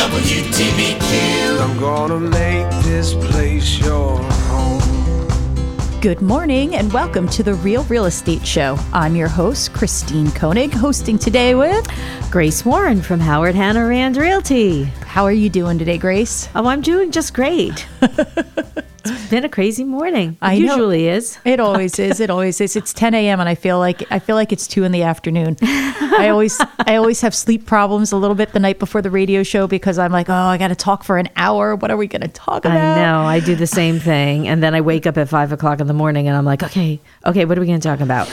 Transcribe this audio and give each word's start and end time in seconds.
WTBQ. 0.00 1.60
I'm 1.60 1.78
gonna 1.78 2.18
make 2.18 2.70
this 2.84 3.12
place 3.12 3.78
your 3.80 4.16
home. 4.48 6.00
Good 6.00 6.22
morning 6.22 6.74
and 6.74 6.90
welcome 6.90 7.28
to 7.28 7.42
the 7.42 7.52
Real 7.52 7.84
Real 7.84 8.06
Estate 8.06 8.46
Show. 8.46 8.78
I'm 8.94 9.14
your 9.14 9.28
host, 9.28 9.74
Christine 9.74 10.30
Koenig, 10.30 10.72
hosting 10.72 11.18
today 11.18 11.54
with 11.54 11.86
Grace 12.30 12.64
Warren 12.64 13.02
from 13.02 13.20
Howard 13.20 13.54
Hanna 13.54 13.86
Rand 13.86 14.16
Realty. 14.16 14.84
How 15.04 15.24
are 15.24 15.32
you 15.32 15.50
doing 15.50 15.78
today, 15.78 15.98
Grace? 15.98 16.48
Oh, 16.54 16.66
I'm 16.66 16.80
doing 16.80 17.10
just 17.10 17.34
great. 17.34 17.86
it's 19.30 19.36
been 19.36 19.44
a 19.44 19.48
crazy 19.48 19.84
morning. 19.84 20.30
It 20.32 20.38
I 20.42 20.58
know. 20.58 20.74
usually 20.74 21.06
is. 21.06 21.38
It 21.44 21.60
always 21.60 22.00
is. 22.00 22.18
It 22.18 22.30
always 22.30 22.60
is. 22.60 22.74
It's 22.74 22.92
10 22.92 23.14
a.m. 23.14 23.38
and 23.38 23.48
I 23.48 23.54
feel 23.54 23.78
like 23.78 24.02
I 24.10 24.18
feel 24.18 24.34
like 24.34 24.50
it's 24.52 24.66
two 24.66 24.82
in 24.82 24.90
the 24.90 25.04
afternoon. 25.04 25.56
I 25.62 26.30
always 26.30 26.60
I 26.80 26.96
always 26.96 27.20
have 27.20 27.32
sleep 27.32 27.64
problems 27.64 28.10
a 28.10 28.16
little 28.16 28.34
bit 28.34 28.52
the 28.52 28.58
night 28.58 28.80
before 28.80 29.02
the 29.02 29.10
radio 29.10 29.44
show 29.44 29.68
because 29.68 29.98
I'm 30.00 30.10
like, 30.10 30.28
oh, 30.28 30.34
I 30.34 30.58
got 30.58 30.68
to 30.68 30.74
talk 30.74 31.04
for 31.04 31.16
an 31.16 31.28
hour. 31.36 31.76
What 31.76 31.92
are 31.92 31.96
we 31.96 32.08
going 32.08 32.22
to 32.22 32.28
talk 32.28 32.64
about? 32.64 32.76
I 32.76 33.00
know. 33.00 33.20
I 33.20 33.38
do 33.38 33.54
the 33.54 33.68
same 33.68 34.00
thing, 34.00 34.48
and 34.48 34.64
then 34.64 34.74
I 34.74 34.80
wake 34.80 35.06
up 35.06 35.16
at 35.16 35.28
five 35.28 35.52
o'clock 35.52 35.78
in 35.80 35.86
the 35.86 35.94
morning, 35.94 36.26
and 36.26 36.36
I'm 36.36 36.44
like, 36.44 36.64
okay, 36.64 36.98
okay, 37.24 37.44
what 37.44 37.56
are 37.56 37.60
we 37.60 37.68
going 37.68 37.80
to 37.80 37.88
talk 37.88 38.00
about? 38.00 38.26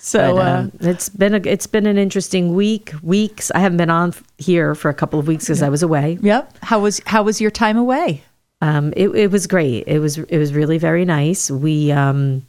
So 0.00 0.34
But, 0.34 0.46
uh, 0.46 0.58
um, 0.60 0.72
it's 0.80 1.08
been 1.10 1.34
a 1.34 1.40
it's 1.44 1.68
been 1.68 1.86
an 1.86 1.96
interesting 1.96 2.54
week. 2.54 2.92
Weeks. 3.02 3.52
I 3.54 3.60
haven't 3.60 3.78
been 3.78 3.90
on 3.90 4.08
f- 4.08 4.24
here 4.38 4.74
for 4.74 4.88
a 4.88 4.94
couple 4.94 5.20
of 5.20 5.28
weeks 5.28 5.44
because 5.44 5.62
I 5.62 5.68
was 5.68 5.84
away. 5.84 6.18
yep. 6.22 6.56
How 6.62 6.80
was 6.80 7.00
how 7.06 7.22
was 7.22 7.40
your 7.40 7.52
time 7.52 7.76
away? 7.76 8.24
Um, 8.60 8.92
it, 8.96 9.08
it 9.10 9.30
was 9.30 9.46
great. 9.46 9.84
It 9.86 9.98
was 10.00 10.18
it 10.18 10.38
was 10.38 10.52
really 10.52 10.78
very 10.78 11.04
nice. 11.04 11.50
We 11.50 11.92
um, 11.92 12.46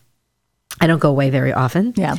I 0.81 0.87
don't 0.87 0.99
go 0.99 1.09
away 1.09 1.29
very 1.29 1.53
often. 1.53 1.93
Yeah. 1.95 2.15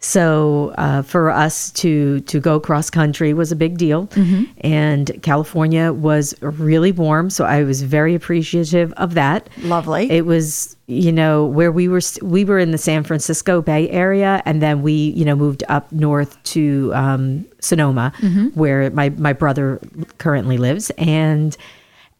So 0.00 0.74
uh, 0.78 1.02
for 1.02 1.28
us 1.30 1.72
to 1.72 2.20
to 2.20 2.38
go 2.38 2.60
cross 2.60 2.88
country 2.88 3.34
was 3.34 3.50
a 3.50 3.56
big 3.56 3.78
deal, 3.78 4.06
Mm-hmm. 4.08 4.44
and 4.60 5.10
California 5.22 5.92
was 5.92 6.34
really 6.40 6.92
warm. 6.92 7.30
So 7.30 7.44
I 7.44 7.64
was 7.64 7.82
very 7.82 8.14
appreciative 8.14 8.92
of 8.96 9.14
that. 9.14 9.48
Lovely. 9.62 10.08
It 10.10 10.24
was 10.24 10.76
you 10.86 11.10
know 11.10 11.44
where 11.46 11.72
we 11.72 11.88
were 11.88 12.00
st- 12.00 12.22
we 12.22 12.44
were 12.44 12.60
in 12.60 12.70
the 12.70 12.78
San 12.78 13.02
Francisco 13.02 13.60
Bay 13.60 13.90
Area, 13.90 14.40
and 14.44 14.62
then 14.62 14.82
we 14.82 14.92
you 14.92 15.24
know 15.24 15.34
moved 15.34 15.64
up 15.68 15.90
north 15.90 16.40
to 16.54 16.92
um, 16.94 17.44
Sonoma, 17.60 18.12
Mm-hmm. 18.20 18.48
where 18.58 18.90
my 18.90 19.08
my 19.10 19.32
brother 19.32 19.80
currently 20.18 20.58
lives, 20.58 20.90
and. 20.98 21.56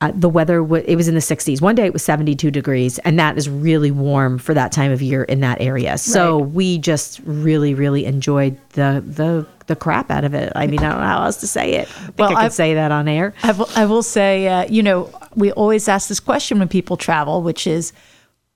Uh, 0.00 0.12
the 0.14 0.28
weather 0.28 0.62
wa 0.62 0.78
it 0.84 0.94
was 0.94 1.08
in 1.08 1.14
the 1.16 1.20
60s 1.20 1.60
one 1.60 1.74
day 1.74 1.84
it 1.84 1.92
was 1.92 2.04
72 2.04 2.52
degrees 2.52 3.00
and 3.00 3.18
that 3.18 3.36
is 3.36 3.48
really 3.48 3.90
warm 3.90 4.38
for 4.38 4.54
that 4.54 4.70
time 4.70 4.92
of 4.92 5.02
year 5.02 5.24
in 5.24 5.40
that 5.40 5.60
area 5.60 5.98
so 5.98 6.38
Right. 6.38 6.50
we 6.52 6.78
just 6.78 7.18
really 7.24 7.74
really 7.74 8.04
enjoyed 8.04 8.56
the 8.74 9.02
the 9.04 9.44
the 9.66 9.74
crap 9.74 10.08
out 10.12 10.22
of 10.22 10.34
it 10.34 10.52
i 10.54 10.68
mean 10.68 10.78
i 10.78 10.88
don't 10.90 11.00
know 11.00 11.04
how 11.04 11.24
else 11.24 11.38
to 11.38 11.48
say 11.48 11.72
it 11.72 11.88
i 11.88 12.10
Well, 12.16 12.28
i 12.28 12.34
could 12.34 12.44
I've- 12.44 12.54
say 12.54 12.74
that 12.74 12.92
on 12.92 13.08
air 13.08 13.34
I 13.42 13.50
will, 13.50 13.68
I 13.74 13.86
will 13.86 14.04
say, 14.04 14.46
uh, 14.46 14.66
you 14.68 14.84
know, 14.84 15.10
we 15.34 15.50
always 15.50 15.88
ask 15.88 16.08
this 16.08 16.20
question 16.20 16.60
when 16.60 16.68
people 16.68 16.96
travel, 16.96 17.42
which 17.42 17.66
is, 17.66 17.92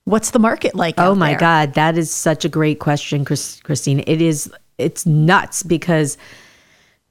what's 0.05 0.31
the 0.31 0.39
market 0.39 0.77
like? 0.77 0.95
oh 0.99 1.17
my 1.17 1.31
there? 1.31 1.41
god 1.41 1.75
that 1.75 1.99
is 1.99 2.13
such 2.13 2.45
a 2.45 2.49
great 2.49 2.79
question 2.79 3.25
Chris, 3.25 3.59
christine 3.65 4.05
it 4.07 4.23
is 4.23 4.49
it's 4.79 5.07
nuts 5.07 5.65
because 5.65 6.17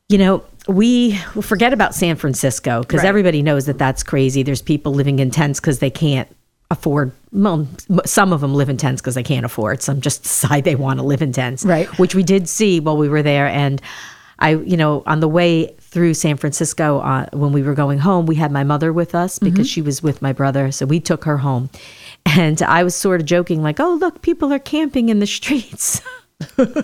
you 0.08 0.18
know 0.18 0.42
we 0.68 1.16
forget 1.42 1.74
about 1.74 1.96
san 1.96 2.16
francisco 2.16 2.82
because 2.82 3.00
Right. 3.00 3.08
everybody 3.10 3.42
knows 3.42 3.66
that 3.66 3.78
that's 3.78 4.04
crazy. 4.04 4.44
There's 4.44 4.62
people 4.62 4.94
living 4.94 5.20
in 5.20 5.32
tents 5.32 5.60
because 5.60 5.80
they 5.80 5.90
can't 5.90 6.28
afford 6.70 7.12
well, 7.34 7.68
some 8.06 8.32
of 8.32 8.42
them 8.42 8.54
live 8.54 8.70
in 8.70 8.78
tents 8.78 9.02
because 9.02 9.16
they 9.16 9.24
can't 9.24 9.46
afford. 9.46 9.82
Some 9.82 10.02
just 10.02 10.24
decide 10.30 10.64
they 10.64 10.76
want 10.76 11.00
to 11.00 11.06
live 11.06 11.22
in 11.22 11.32
tents 11.34 11.66
Right. 11.66 11.88
which 12.00 12.14
we 12.16 12.24
did 12.24 12.48
see 12.48 12.80
while 12.80 12.98
we 12.98 13.10
were 13.10 13.24
there. 13.24 13.48
And 13.48 13.82
i 14.40 14.52
you 14.56 14.76
know 14.78 15.04
on 15.06 15.20
the 15.20 15.28
way 15.28 15.68
through 15.80 16.14
san 16.16 16.36
francisco 16.38 17.00
uh, 17.00 17.26
when 17.34 17.52
we 17.52 17.62
were 17.62 17.76
going 17.76 18.00
home 18.00 18.26
we 18.26 18.36
had 18.36 18.52
my 18.52 18.64
mother 18.64 18.92
with 18.94 19.14
us 19.14 19.38
because 19.38 19.70
she 19.70 19.82
was 19.82 20.02
with 20.02 20.22
my 20.22 20.32
brother. 20.34 20.72
So 20.72 20.86
we 20.86 21.00
took 21.00 21.24
her 21.26 21.38
home. 21.40 21.70
And 22.26 22.62
i 22.62 22.84
was 22.84 22.96
sort 22.96 23.20
of 23.22 23.26
joking 23.26 23.62
like 23.64 23.80
oh 23.80 23.96
look 23.96 24.22
people 24.22 24.54
are 24.54 24.60
camping 24.60 25.10
in 25.10 25.20
the 25.20 25.28
streets 25.40 26.02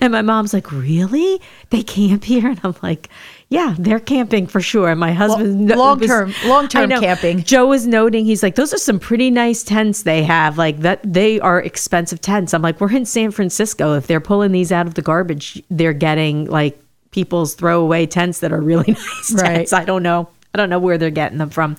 and 0.00 0.12
my 0.12 0.22
mom's 0.22 0.52
like, 0.54 0.70
"Really? 0.72 1.40
They 1.70 1.82
camp 1.82 2.24
here?" 2.24 2.48
And 2.48 2.60
I'm 2.64 2.74
like, 2.82 3.08
"Yeah, 3.48 3.74
they're 3.78 4.00
camping 4.00 4.46
for 4.46 4.60
sure." 4.60 4.90
And 4.90 5.00
my 5.00 5.12
husband, 5.12 5.68
Lo- 5.70 5.76
long-term- 5.76 6.34
long-term 6.46 6.90
camping. 6.90 7.42
Joe 7.42 7.66
was 7.66 7.86
noting, 7.86 8.24
he's 8.24 8.42
like, 8.42 8.54
"Those 8.54 8.72
are 8.74 8.78
some 8.78 8.98
pretty 8.98 9.30
nice 9.30 9.62
tents 9.62 10.02
they 10.02 10.22
have. 10.24 10.58
Like 10.58 10.80
that, 10.80 11.00
they 11.04 11.40
are 11.40 11.60
expensive 11.60 12.20
tents." 12.20 12.54
I'm 12.54 12.62
like, 12.62 12.80
"We're 12.80 12.92
in 12.92 13.04
San 13.06 13.30
Francisco. 13.30 13.94
If 13.94 14.06
they're 14.06 14.20
pulling 14.20 14.52
these 14.52 14.72
out 14.72 14.86
of 14.86 14.94
the 14.94 15.02
garbage, 15.02 15.62
they're 15.70 15.92
getting 15.92 16.46
like 16.46 16.78
people's 17.10 17.54
throwaway 17.54 18.06
tents 18.06 18.40
that 18.40 18.52
are 18.52 18.60
really 18.60 18.92
nice 18.92 19.32
Right. 19.34 19.54
tents. 19.56 19.72
I 19.72 19.84
don't 19.84 20.02
know." 20.02 20.28
I 20.54 20.56
don't 20.56 20.70
know 20.70 20.78
where 20.78 20.96
they're 20.96 21.10
getting 21.10 21.38
them 21.38 21.50
from. 21.50 21.76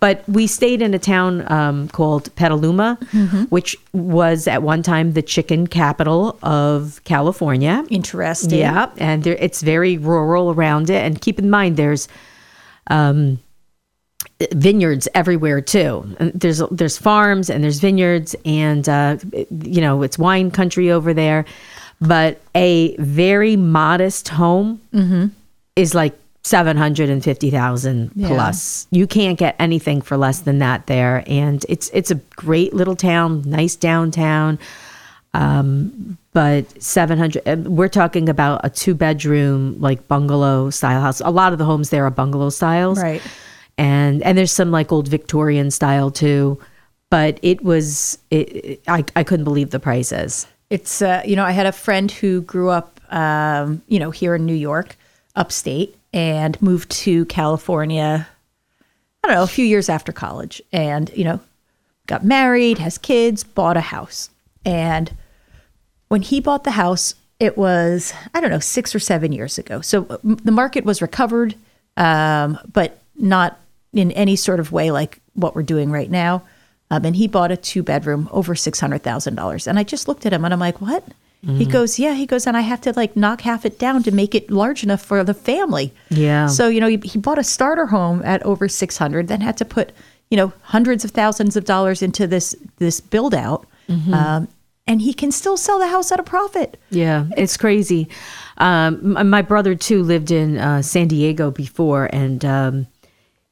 But 0.00 0.22
we 0.28 0.46
stayed 0.46 0.82
in 0.82 0.92
a 0.92 0.98
town 0.98 1.50
um, 1.50 1.88
called 1.88 2.34
Petaluma, 2.36 2.98
Mm-hmm. 3.12 3.44
which 3.44 3.74
was 3.92 4.46
at 4.46 4.62
one 4.62 4.82
time 4.82 5.14
the 5.14 5.22
chicken 5.22 5.66
capital 5.66 6.38
of 6.42 7.00
California. 7.04 7.84
Interesting. 7.88 8.58
Yeah, 8.58 8.90
and 8.98 9.24
there, 9.24 9.34
it's 9.36 9.62
very 9.62 9.96
rural 9.96 10.50
around 10.52 10.90
it. 10.90 11.02
And 11.02 11.20
keep 11.20 11.38
in 11.38 11.48
mind, 11.48 11.76
there's 11.78 12.06
um, 12.88 13.38
vineyards 14.52 15.08
everywhere 15.14 15.60
too. 15.62 16.14
There's 16.34 16.62
there's 16.70 16.98
farms 16.98 17.48
and 17.50 17.64
there's 17.64 17.80
vineyards, 17.80 18.36
and 18.44 18.86
uh, 18.88 19.16
you 19.32 19.80
know 19.80 20.02
it's 20.02 20.18
wine 20.18 20.50
country 20.50 20.90
over 20.90 21.14
there. 21.14 21.44
But 22.00 22.40
a 22.54 22.94
very 22.98 23.56
modest 23.56 24.28
home 24.28 24.80
is 25.76 25.94
like 25.94 26.18
seven 26.48 26.76
hundred 26.76 27.10
and 27.10 27.22
fifty 27.22 27.50
thousand 27.50 28.10
Yeah. 28.14 28.28
plus. 28.28 28.86
You 28.90 29.06
can't 29.06 29.38
get 29.38 29.54
anything 29.58 30.00
for 30.02 30.16
less 30.16 30.40
than 30.40 30.58
that 30.60 30.86
there, 30.86 31.22
and 31.26 31.64
it's 31.68 31.90
it's 31.92 32.10
a 32.10 32.16
great 32.36 32.72
little 32.74 32.96
town, 32.96 33.42
nice 33.46 33.76
downtown. 33.76 34.58
Um, 35.34 36.16
but 36.32 36.80
700 36.82 37.42
uh, 37.46 37.56
we're 37.68 37.88
talking 37.88 38.28
about 38.28 38.60
a 38.64 38.70
two 38.70 38.94
bedroom 38.94 39.76
like 39.78 40.08
bungalow 40.08 40.70
style 40.70 41.00
house. 41.02 41.20
A 41.20 41.30
lot 41.30 41.52
of 41.52 41.58
the 41.58 41.64
homes 41.66 41.90
there 41.90 42.04
are 42.06 42.10
bungalow 42.10 42.50
styles. 42.50 42.98
Right. 43.00 43.20
and 43.76 44.22
and 44.22 44.38
there's 44.38 44.52
some 44.52 44.70
like 44.70 44.90
old 44.90 45.06
victorian 45.08 45.70
style 45.70 46.10
too. 46.10 46.58
But 47.10 47.38
it 47.42 47.62
was 47.62 48.18
it, 48.30 48.48
it- 48.64 48.82
I, 48.88 49.04
I 49.16 49.22
couldn't 49.22 49.44
believe 49.44 49.70
the 49.70 49.80
prices. 49.80 50.46
It's 50.70 51.02
uh, 51.02 51.22
you 51.26 51.36
know, 51.36 51.44
I 51.44 51.52
had 51.52 51.66
a 51.66 51.72
friend 51.72 52.10
who 52.10 52.40
grew 52.42 52.70
up, 52.70 52.98
um, 53.12 53.82
you 53.86 53.98
know, 53.98 54.10
here 54.10 54.34
in 54.34 54.44
New 54.46 54.54
York, 54.54 54.96
upstate, 55.36 55.94
and 56.12 56.60
moved 56.62 56.90
to 56.90 57.24
California. 57.26 58.28
I 59.22 59.28
don't 59.28 59.36
know, 59.36 59.42
a 59.42 59.48
few 59.48 59.64
years 59.64 59.88
after 59.88 60.12
college, 60.12 60.62
and 60.72 61.10
you 61.14 61.24
know, 61.24 61.40
got 62.06 62.24
married, 62.24 62.78
has 62.78 62.98
kids, 62.98 63.44
bought 63.44 63.76
a 63.76 63.82
house, 63.82 64.30
and 64.64 65.12
when 66.08 66.22
he 66.22 66.40
bought 66.40 66.64
the 66.64 66.72
house, 66.72 67.14
it 67.38 67.56
was 67.56 68.12
I 68.34 68.40
don't 68.40 68.50
know 68.50 68.58
six 68.58 68.94
or 68.94 68.98
seven 68.98 69.32
years 69.32 69.58
ago. 69.58 69.80
So 69.80 70.02
the 70.22 70.52
market 70.52 70.84
was 70.84 71.02
recovered, 71.02 71.54
um, 71.96 72.58
but 72.72 73.00
not 73.16 73.60
in 73.92 74.12
any 74.12 74.36
sort 74.36 74.60
of 74.60 74.72
way 74.72 74.90
like 74.90 75.20
what 75.34 75.54
we're 75.54 75.62
doing 75.62 75.90
right 75.90 76.10
now. 76.10 76.42
Um, 76.90 77.04
and 77.04 77.16
he 77.16 77.28
bought 77.28 77.52
a 77.52 77.56
two 77.56 77.82
bedroom 77.82 78.28
over 78.32 78.54
six 78.54 78.80
hundred 78.80 79.02
thousand 79.02 79.34
dollars. 79.34 79.66
And 79.66 79.78
I 79.78 79.82
just 79.82 80.08
looked 80.08 80.26
at 80.26 80.32
him 80.32 80.44
and 80.44 80.54
I'm 80.54 80.60
like, 80.60 80.80
what? 80.80 81.04
He 81.46 81.64
goes, 81.66 81.98
yeah. 82.00 82.14
He 82.14 82.26
goes, 82.26 82.46
and 82.46 82.56
I 82.56 82.62
have 82.62 82.80
to 82.82 82.92
like 82.92 83.16
knock 83.16 83.42
half 83.42 83.64
it 83.64 83.78
down 83.78 84.02
to 84.02 84.10
make 84.10 84.34
it 84.34 84.50
large 84.50 84.82
enough 84.82 85.00
for 85.00 85.22
the 85.22 85.34
family. 85.34 85.92
Yeah. 86.10 86.46
So 86.46 86.68
you 86.68 86.80
know, 86.80 86.88
he, 86.88 86.96
he 87.04 87.18
bought 87.18 87.38
a 87.38 87.44
starter 87.44 87.86
home 87.86 88.22
at 88.24 88.42
over 88.42 88.68
six 88.68 88.98
hundred, 88.98 89.28
then 89.28 89.40
had 89.40 89.56
to 89.58 89.64
put 89.64 89.92
you 90.30 90.36
know 90.36 90.52
hundreds 90.62 91.04
of 91.04 91.12
thousands 91.12 91.56
of 91.56 91.64
dollars 91.64 92.02
into 92.02 92.26
this 92.26 92.56
this 92.78 93.00
build 93.00 93.34
out, 93.34 93.66
um, 94.12 94.48
and 94.86 95.00
he 95.00 95.14
can 95.14 95.30
still 95.30 95.56
sell 95.56 95.78
the 95.78 95.86
house 95.86 96.10
at 96.10 96.18
a 96.18 96.24
profit. 96.24 96.76
Yeah, 96.90 97.26
it's 97.36 97.56
crazy. 97.56 98.08
Um, 98.58 99.12
my 99.30 99.42
brother 99.42 99.76
too 99.76 100.02
lived 100.02 100.32
in 100.32 100.58
uh, 100.58 100.82
San 100.82 101.06
Diego 101.06 101.52
before, 101.52 102.10
and 102.12 102.44
um, 102.44 102.86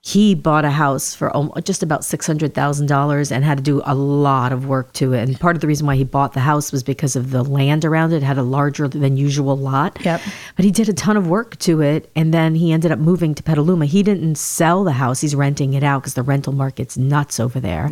he 0.06 0.36
bought 0.36 0.64
a 0.64 0.70
house 0.70 1.16
for 1.16 1.32
just 1.64 1.82
about 1.82 2.04
six 2.04 2.28
hundred 2.28 2.54
thousand 2.54 2.86
dollars 2.86 3.32
and 3.32 3.44
had 3.44 3.58
to 3.58 3.64
do 3.64 3.82
a 3.84 3.92
lot 3.92 4.52
of 4.52 4.68
work 4.68 4.92
to 4.92 5.12
it. 5.14 5.28
And 5.28 5.40
part 5.40 5.56
of 5.56 5.60
the 5.60 5.66
reason 5.66 5.84
why 5.84 5.96
he 5.96 6.04
bought 6.04 6.32
the 6.32 6.38
house 6.38 6.70
was 6.70 6.84
because 6.84 7.16
of 7.16 7.32
the 7.32 7.42
land 7.42 7.84
around 7.84 8.12
it, 8.12 8.18
it 8.18 8.22
had 8.22 8.38
a 8.38 8.44
larger 8.44 8.86
than 8.86 9.16
usual 9.16 9.56
lot. 9.56 9.98
Yep. 10.04 10.20
But 10.54 10.64
he 10.64 10.70
did 10.70 10.88
a 10.88 10.92
ton 10.92 11.16
of 11.16 11.26
work 11.26 11.58
to 11.58 11.80
it, 11.80 12.08
and 12.14 12.32
then 12.32 12.54
he 12.54 12.70
ended 12.70 12.92
up 12.92 13.00
moving 13.00 13.34
to 13.34 13.42
Petaluma. 13.42 13.86
He 13.86 14.04
didn't 14.04 14.36
sell 14.36 14.84
the 14.84 14.92
house; 14.92 15.22
he's 15.22 15.34
renting 15.34 15.74
it 15.74 15.82
out 15.82 16.02
because 16.02 16.14
the 16.14 16.22
rental 16.22 16.52
market's 16.52 16.96
nuts 16.96 17.40
over 17.40 17.58
there. 17.58 17.90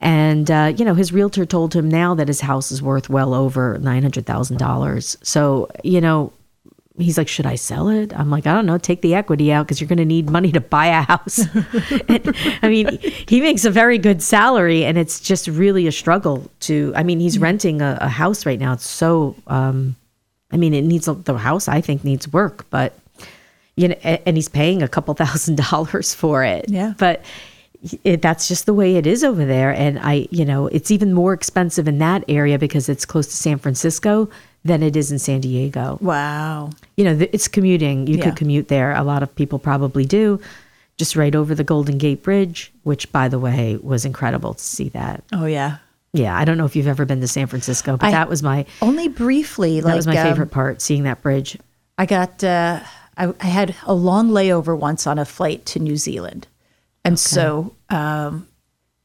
And 0.00 0.50
uh, 0.50 0.74
you 0.76 0.84
know, 0.84 0.94
his 0.94 1.12
realtor 1.12 1.46
told 1.46 1.76
him 1.76 1.88
now 1.88 2.16
that 2.16 2.26
his 2.26 2.40
house 2.40 2.72
is 2.72 2.82
worth 2.82 3.08
well 3.08 3.32
over 3.32 3.78
nine 3.78 4.02
hundred 4.02 4.26
thousand 4.26 4.56
dollars. 4.56 5.16
So 5.22 5.70
you 5.84 6.00
know, 6.00 6.32
he's 6.98 7.18
like, 7.18 7.28
"Should 7.28 7.46
I 7.46 7.54
sell 7.56 7.88
it?" 7.88 8.12
I'm 8.18 8.30
like, 8.30 8.46
"I 8.46 8.54
don't 8.54 8.66
know. 8.66 8.78
Take 8.78 9.02
the 9.02 9.14
equity 9.14 9.52
out 9.52 9.66
because 9.66 9.80
you're 9.80 9.88
going 9.88 9.98
to 9.98 10.04
need 10.04 10.30
money 10.30 10.52
to 10.52 10.60
buy 10.60 10.86
a 10.86 11.02
house." 11.02 11.40
And, 12.08 12.36
I 12.62 12.68
mean, 12.68 12.98
he 13.28 13.40
makes 13.40 13.64
a 13.64 13.70
very 13.70 13.98
good 13.98 14.22
salary, 14.22 14.84
and 14.84 14.96
it's 14.98 15.20
just 15.20 15.48
really 15.48 15.86
a 15.86 15.92
struggle 15.92 16.50
to. 16.60 16.92
I 16.96 17.02
mean, 17.02 17.20
he's 17.20 17.38
renting 17.38 17.82
a, 17.82 17.98
a 18.00 18.08
house 18.08 18.46
right 18.46 18.58
now. 18.58 18.72
It's 18.74 18.86
so. 18.88 19.36
Um, 19.46 19.96
I 20.52 20.56
mean, 20.56 20.74
it 20.74 20.82
needs 20.82 21.06
the 21.06 21.34
house. 21.38 21.68
I 21.68 21.80
think 21.80 22.04
needs 22.04 22.32
work, 22.32 22.66
but 22.70 22.96
you 23.76 23.88
know, 23.88 23.96
a- 24.04 24.26
and 24.26 24.36
he's 24.36 24.48
paying 24.48 24.82
a 24.82 24.88
couple 24.88 25.12
thousand 25.14 25.56
dollars 25.70 26.14
for 26.14 26.44
it. 26.44 26.66
Yeah. 26.68 26.94
But 26.98 27.24
it, 28.04 28.22
that's 28.22 28.48
just 28.48 28.66
the 28.66 28.74
way 28.74 28.96
it 28.96 29.06
is 29.06 29.22
over 29.22 29.44
there. 29.44 29.70
And 29.72 29.98
I, 29.98 30.26
you 30.30 30.44
know, 30.44 30.66
it's 30.68 30.90
even 30.90 31.12
more 31.12 31.32
expensive 31.32 31.86
in 31.86 31.98
that 31.98 32.24
area 32.28 32.58
because 32.58 32.88
it's 32.88 33.04
close 33.04 33.26
to 33.26 33.36
San 33.36 33.58
Francisco 33.58 34.28
than 34.66 34.82
it 34.82 34.96
is 34.96 35.10
in 35.12 35.18
San 35.18 35.40
Diego. 35.40 35.98
Wow. 36.00 36.70
You 36.96 37.04
know, 37.04 37.26
it's 37.32 37.48
commuting. 37.48 38.06
You 38.06 38.16
Yeah. 38.18 38.24
could 38.24 38.36
commute 38.36 38.68
there. 38.68 38.94
A 38.94 39.02
lot 39.02 39.22
of 39.22 39.34
people 39.34 39.58
probably 39.58 40.04
do. 40.04 40.40
Just 40.98 41.14
right 41.16 41.34
over 41.34 41.54
the 41.54 41.64
Golden 41.64 41.98
Gate 41.98 42.22
Bridge, 42.22 42.72
which, 42.82 43.10
by 43.12 43.28
the 43.28 43.38
way, 43.38 43.76
was 43.82 44.04
incredible 44.04 44.54
to 44.54 44.62
see 44.62 44.88
that. 44.90 45.22
Oh 45.32 45.44
yeah. 45.46 45.78
Yeah, 46.12 46.36
I 46.36 46.46
don't 46.46 46.56
know 46.56 46.64
if 46.64 46.74
you've 46.74 46.86
ever 46.88 47.04
been 47.04 47.20
to 47.20 47.28
San 47.28 47.46
Francisco, 47.46 47.96
but 47.98 48.06
I- 48.06 48.10
that 48.12 48.28
was 48.30 48.42
my 48.42 48.64
Only 48.80 49.08
briefly. 49.08 49.80
that 49.80 49.86
like 49.86 49.96
was 49.96 50.06
my 50.06 50.16
um, 50.16 50.26
favorite 50.26 50.50
part, 50.50 50.80
seeing 50.80 51.02
that 51.02 51.20
bridge. 51.22 51.58
I 51.98 52.06
got 52.06 52.42
uh, 52.42 52.80
I, 53.18 53.32
I 53.40 53.46
had 53.46 53.74
a 53.84 53.92
long 53.94 54.30
layover 54.30 54.76
once 54.78 55.06
on 55.06 55.18
a 55.18 55.24
flight 55.26 55.66
to 55.66 55.78
New 55.78 55.96
Zealand, 55.98 56.46
and 57.04 57.18
so 57.18 57.74
um, 57.90 58.46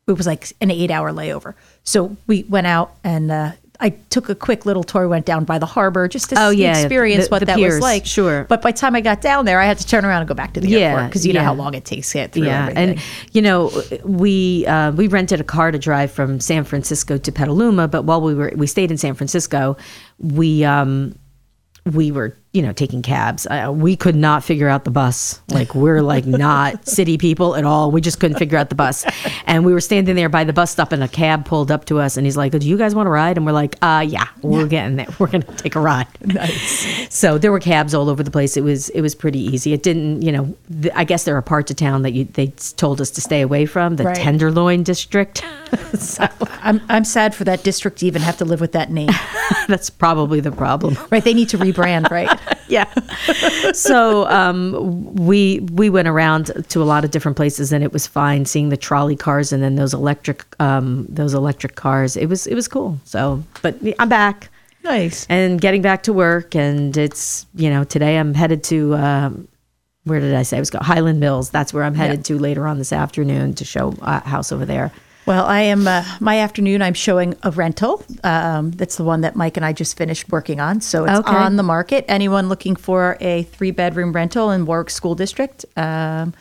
it 0.08 0.14
was 0.14 0.26
like 0.28 0.54
an 0.62 0.72
eight-hour 0.72 1.12
layover. 1.12 1.56
So 1.84 2.16
we 2.28 2.44
went 2.44 2.68
out 2.68 2.96
and 3.04 3.30
uh, 3.32 3.52
I 3.82 3.90
took 3.90 4.30
a 4.30 4.36
quick 4.36 4.66
little 4.66 4.84
tour. 4.84 5.08
Went 5.08 5.26
down 5.26 5.44
by 5.44 5.58
the 5.58 5.66
harbor 5.66 6.08
just 6.08 6.30
to 6.30 6.36
Oh, 6.40 6.50
yeah, 6.52 6.78
experience 6.78 7.26
the- 7.26 7.32
what 7.32 7.40
the 7.40 7.46
that 7.48 7.58
piers, 7.58 7.74
was 7.76 7.82
like. 7.82 8.06
sure. 8.06 8.46
But 8.48 8.62
by 8.62 8.72
the 8.72 8.78
time 8.78 8.96
I 8.96 9.02
got 9.02 9.22
down 9.22 9.46
there, 9.46 9.60
I 9.60 9.66
had 9.66 9.80
to 9.80 9.88
turn 9.88 10.06
around 10.06 10.22
and 10.22 10.28
go 10.28 10.36
back 10.36 10.54
to 10.54 10.60
the 10.60 10.68
Yeah, 10.70 10.78
airport 10.92 11.10
because 11.10 11.26
you 11.26 11.34
know 11.34 11.44
how 11.44 11.54
long 11.54 11.74
it 11.74 11.84
takes 11.84 12.10
to 12.12 12.20
get 12.20 12.32
through. 12.32 12.46
Yeah, 12.46 12.62
everything. 12.70 12.90
and 12.92 13.00
you 13.32 13.42
know, 13.42 13.72
we 14.06 14.66
uh, 14.68 14.92
we 14.92 15.08
rented 15.08 15.40
a 15.42 15.44
car 15.44 15.72
to 15.72 15.80
drive 15.80 16.12
from 16.12 16.40
San 16.40 16.64
Francisco 16.64 17.18
to 17.18 17.32
Petaluma, 17.32 17.88
but 17.88 18.04
while 18.04 18.22
we 18.22 18.34
were 18.36 18.54
we 18.56 18.68
stayed 18.68 18.92
in 18.92 18.98
San 18.98 19.16
Francisco, 19.16 19.76
we 20.20 20.64
um 20.64 21.16
we 21.92 22.12
were 22.12 22.38
you 22.54 22.62
know 22.62 22.74
taking 22.74 23.02
cabs. 23.02 23.48
Uh, 23.48 23.72
we 23.74 23.96
could 23.96 24.16
not 24.16 24.44
figure 24.44 24.68
out 24.68 24.84
the 24.84 24.92
bus. 24.92 25.42
Like 25.50 25.74
we're 25.74 26.02
like 26.02 26.26
not 26.26 26.86
city 26.98 27.18
people 27.18 27.56
at 27.56 27.64
all. 27.64 27.92
We 27.92 28.02
just 28.02 28.20
couldn't 28.20 28.38
figure 28.38 28.58
out 28.58 28.70
the 28.70 28.76
bus, 28.76 29.06
and 29.46 29.66
we 29.66 29.74
were 29.74 29.80
standing 29.82 30.16
there 30.16 30.30
by 30.30 30.44
the 30.44 30.54
bus 30.54 30.72
stop, 30.72 30.92
and 30.92 31.02
a 31.04 31.08
cab 31.08 31.46
pulled 31.46 31.72
up 31.72 31.86
to 31.86 32.00
us, 32.00 32.18
and 32.18 32.26
he's 32.26 32.36
like, 32.38 32.52
"Do 32.52 32.60
you 32.68 32.78
guys 32.78 32.94
want 32.94 33.08
to 33.08 33.12
ride?" 33.12 33.38
And 33.38 33.46
we're 33.46 33.52
like, 33.54 33.78
"Uh, 33.82 34.06
yeah, 34.08 34.28
we're 34.42 34.68
getting 34.68 34.98
there. 34.98 35.08
We're 35.20 35.28
gonna 35.28 35.46
take 35.58 35.76
a 35.76 35.80
ride." 35.80 36.08
nice. 36.26 37.08
So 37.14 37.38
there 37.38 37.52
were 37.52 37.60
cabs 37.60 37.94
all 37.94 38.10
over 38.10 38.24
the 38.24 38.32
place. 38.32 38.58
It 38.58 38.64
was 38.64 38.90
it 38.90 39.02
was 39.02 39.16
pretty 39.16 39.40
easy. 39.40 39.74
It 39.74 39.84
didn't, 39.84 40.22
you 40.22 40.32
know. 40.32 40.54
th 40.82 40.92
I 40.96 41.04
guess 41.06 41.24
there 41.24 41.36
are 41.38 41.42
parts 41.42 41.72
of 41.72 41.78
town 41.78 42.02
that 42.02 42.12
you, 42.14 42.26
they 42.26 42.48
told 42.78 43.00
us 43.02 43.10
to 43.12 43.22
stay 43.22 43.42
away 43.42 43.66
from. 43.66 43.96
The 43.96 44.04
Right. 44.04 44.16
Tenderloin 44.16 44.84
district. 44.84 45.44
so 45.94 46.28
I'm 46.62 46.82
I'm 46.90 47.06
sad 47.06 47.34
for 47.34 47.44
that 47.46 47.64
district 47.64 48.00
to 48.00 48.06
even 48.08 48.22
have 48.22 48.38
to 48.38 48.46
live 48.46 48.60
with 48.62 48.74
that 48.74 48.92
name. 48.92 49.10
that's 49.68 49.90
probably 49.90 50.40
the 50.42 50.52
problem. 50.52 50.98
right? 51.12 51.24
They 51.24 51.34
need 51.34 51.50
to 51.50 51.58
rebrand, 51.58 52.10
right? 52.12 52.30
yeah. 52.68 52.92
so 53.74 54.28
um, 54.28 55.16
we 55.16 55.60
we 55.72 55.90
went 55.90 56.08
around 56.08 56.52
to 56.70 56.82
a 56.82 56.86
lot 56.86 57.04
of 57.06 57.12
different 57.12 57.38
places, 57.38 57.72
and 57.72 57.84
it 57.84 57.94
was 57.94 58.08
fine 58.08 58.46
seeing 58.46 58.70
the 58.70 58.78
trolley 58.78 59.16
cars 59.16 59.52
and 59.52 59.62
then 59.62 59.76
those 59.76 59.94
electric 59.94 60.46
um, 60.60 61.06
those 61.10 61.34
electric 61.34 61.76
cars. 61.76 62.18
It 62.18 62.28
was 62.28 62.48
it 62.48 62.56
was 62.56 62.68
cool. 62.68 63.00
So, 63.06 63.44
but 63.62 63.78
I'm 64.00 64.10
back. 64.10 64.50
Nice. 64.84 65.28
and 65.30 65.62
getting 65.62 65.84
back 65.84 66.04
to 66.04 66.14
work 66.14 66.56
and 66.56 66.98
it's 66.98 67.46
you 67.54 67.70
know 67.70 67.84
today 67.84 68.18
i'm 68.18 68.34
headed 68.34 68.64
to 68.64 68.96
um, 68.96 69.48
where 70.06 70.20
did 70.20 70.34
i 70.34 70.42
say 70.42 70.58
i 70.58 70.60
was 70.60 70.72
going 70.72 70.84
highland 70.84 71.20
mills 71.20 71.52
that's 71.52 71.72
where 71.72 71.84
i'm 71.84 71.94
headed 71.94 72.26
to 72.26 72.40
later 72.40 72.66
on 72.66 72.80
this 72.80 72.92
afternoon 72.92 73.54
to 73.54 73.64
show 73.64 73.94
a 74.02 74.28
house 74.28 74.52
over 74.52 74.66
there 74.66 74.92
Well, 75.26 75.46
I 75.46 75.62
am 75.62 75.88
uh, 75.88 76.04
my 76.20 76.40
afternoon. 76.40 76.82
I'm 76.82 76.94
showing 76.96 77.36
a 77.44 77.52
rental. 77.52 78.04
Um, 78.24 78.72
that's 78.72 78.96
the 78.98 79.04
one 79.04 79.22
that 79.22 79.36
Mike 79.36 79.56
and 79.56 79.66
I 79.66 79.72
just 79.72 79.96
finished 79.98 80.30
working 80.32 80.60
on. 80.60 80.82
So 80.82 81.06
it's 81.06 81.20
Okay. 81.20 81.36
on 81.36 81.56
the 81.58 81.64
market. 81.64 82.06
Anyone 82.08 82.50
looking 82.50 82.76
for 82.76 83.18
a 83.22 83.44
three 83.44 83.72
bedroom 83.72 84.14
rental 84.14 84.50
in 84.52 84.66
Warwick 84.66 84.90
School 84.90 85.14
District, 85.16 85.64
um, 85.78 86.34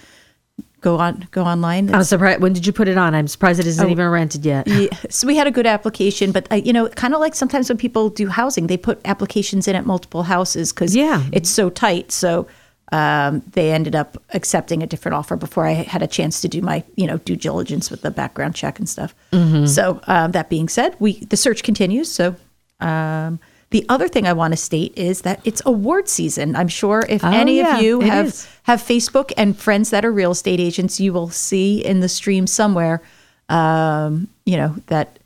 go 0.81 0.97
on 0.97 1.29
go 1.31 1.45
online. 1.45 1.95
i'm 1.95 2.03
surprised 2.03 2.41
when 2.41 2.55
did 2.55 2.67
you 2.67 2.73
put 2.73 2.89
it 2.89 2.97
on 2.97 3.15
i'm 3.15 3.29
surprised 3.29 3.61
it 3.61 3.67
isn't 3.67 3.91
even 3.91 4.09
rented 4.09 4.47
yet 4.47 4.67
Yeah, 4.67 4.89
so 5.11 5.27
we 5.27 5.37
had 5.37 5.47
a 5.47 5.51
good 5.51 5.67
application, 5.67 6.33
but 6.33 6.51
uh, 6.51 6.55
you 6.55 6.73
know, 6.73 6.89
kind 6.89 7.13
of 7.13 7.21
like 7.21 7.35
sometimes 7.35 7.69
when 7.69 7.77
people 7.77 8.09
do 8.09 8.29
housing, 8.29 8.67
they 8.67 8.79
put 8.79 8.99
applications 9.05 9.69
in 9.69 9.77
at 9.77 9.85
multiple 9.85 10.23
houses 10.23 10.73
because 10.73 10.97
Yeah. 10.97 11.23
it's 11.33 11.51
so 11.51 11.69
tight. 11.69 12.13
So 12.13 12.47
um, 12.93 13.43
they 13.53 13.73
ended 13.73 13.95
up 13.95 14.21
accepting 14.35 14.83
a 14.83 14.87
different 14.87 15.15
offer 15.15 15.37
before 15.37 15.65
I 15.67 15.73
had 15.73 16.03
a 16.03 16.07
chance 16.07 16.41
to 16.43 16.49
do 16.49 16.61
my 16.63 16.83
you 16.97 17.07
know 17.07 17.19
due 17.19 17.37
diligence 17.37 17.91
with 17.91 18.03
the 18.03 18.11
background 18.11 18.55
check 18.55 18.79
and 18.79 18.89
stuff. 18.89 19.15
Mm-hmm. 19.33 19.67
So 19.67 20.01
um, 20.07 20.33
that 20.33 20.49
being 20.51 20.69
said, 20.69 20.97
we 20.99 21.25
the 21.25 21.37
search 21.37 21.63
continues. 21.63 22.11
So. 22.11 22.37
Um, 22.81 23.41
the 23.71 23.87
other 23.89 24.09
thing 24.09 24.27
I 24.27 24.33
want 24.33 24.53
to 24.53 24.57
state 24.57 24.93
is 24.99 25.21
that 25.23 25.39
it's 25.45 25.63
award 25.65 26.09
season. 26.09 26.57
I'm 26.57 26.67
sure 26.67 27.05
if 27.09 27.23
any 27.23 27.61
Oh, 27.61 27.63
yeah, 27.63 27.77
of 27.77 27.83
you 27.85 28.01
have 28.01 28.27
is. 28.27 28.49
have 28.65 28.81
Facebook 28.83 29.31
and 29.37 29.57
friends 29.57 29.91
that 29.91 30.05
are 30.05 30.11
real 30.11 30.33
estate 30.33 30.59
agents, 30.59 30.99
you 30.99 31.13
will 31.13 31.29
see 31.31 31.79
in 31.85 32.01
the 32.01 32.09
stream 32.09 32.49
somewhere, 32.49 33.01
um, 33.49 34.27
you 34.45 34.57
know, 34.57 34.75
that 34.89 35.21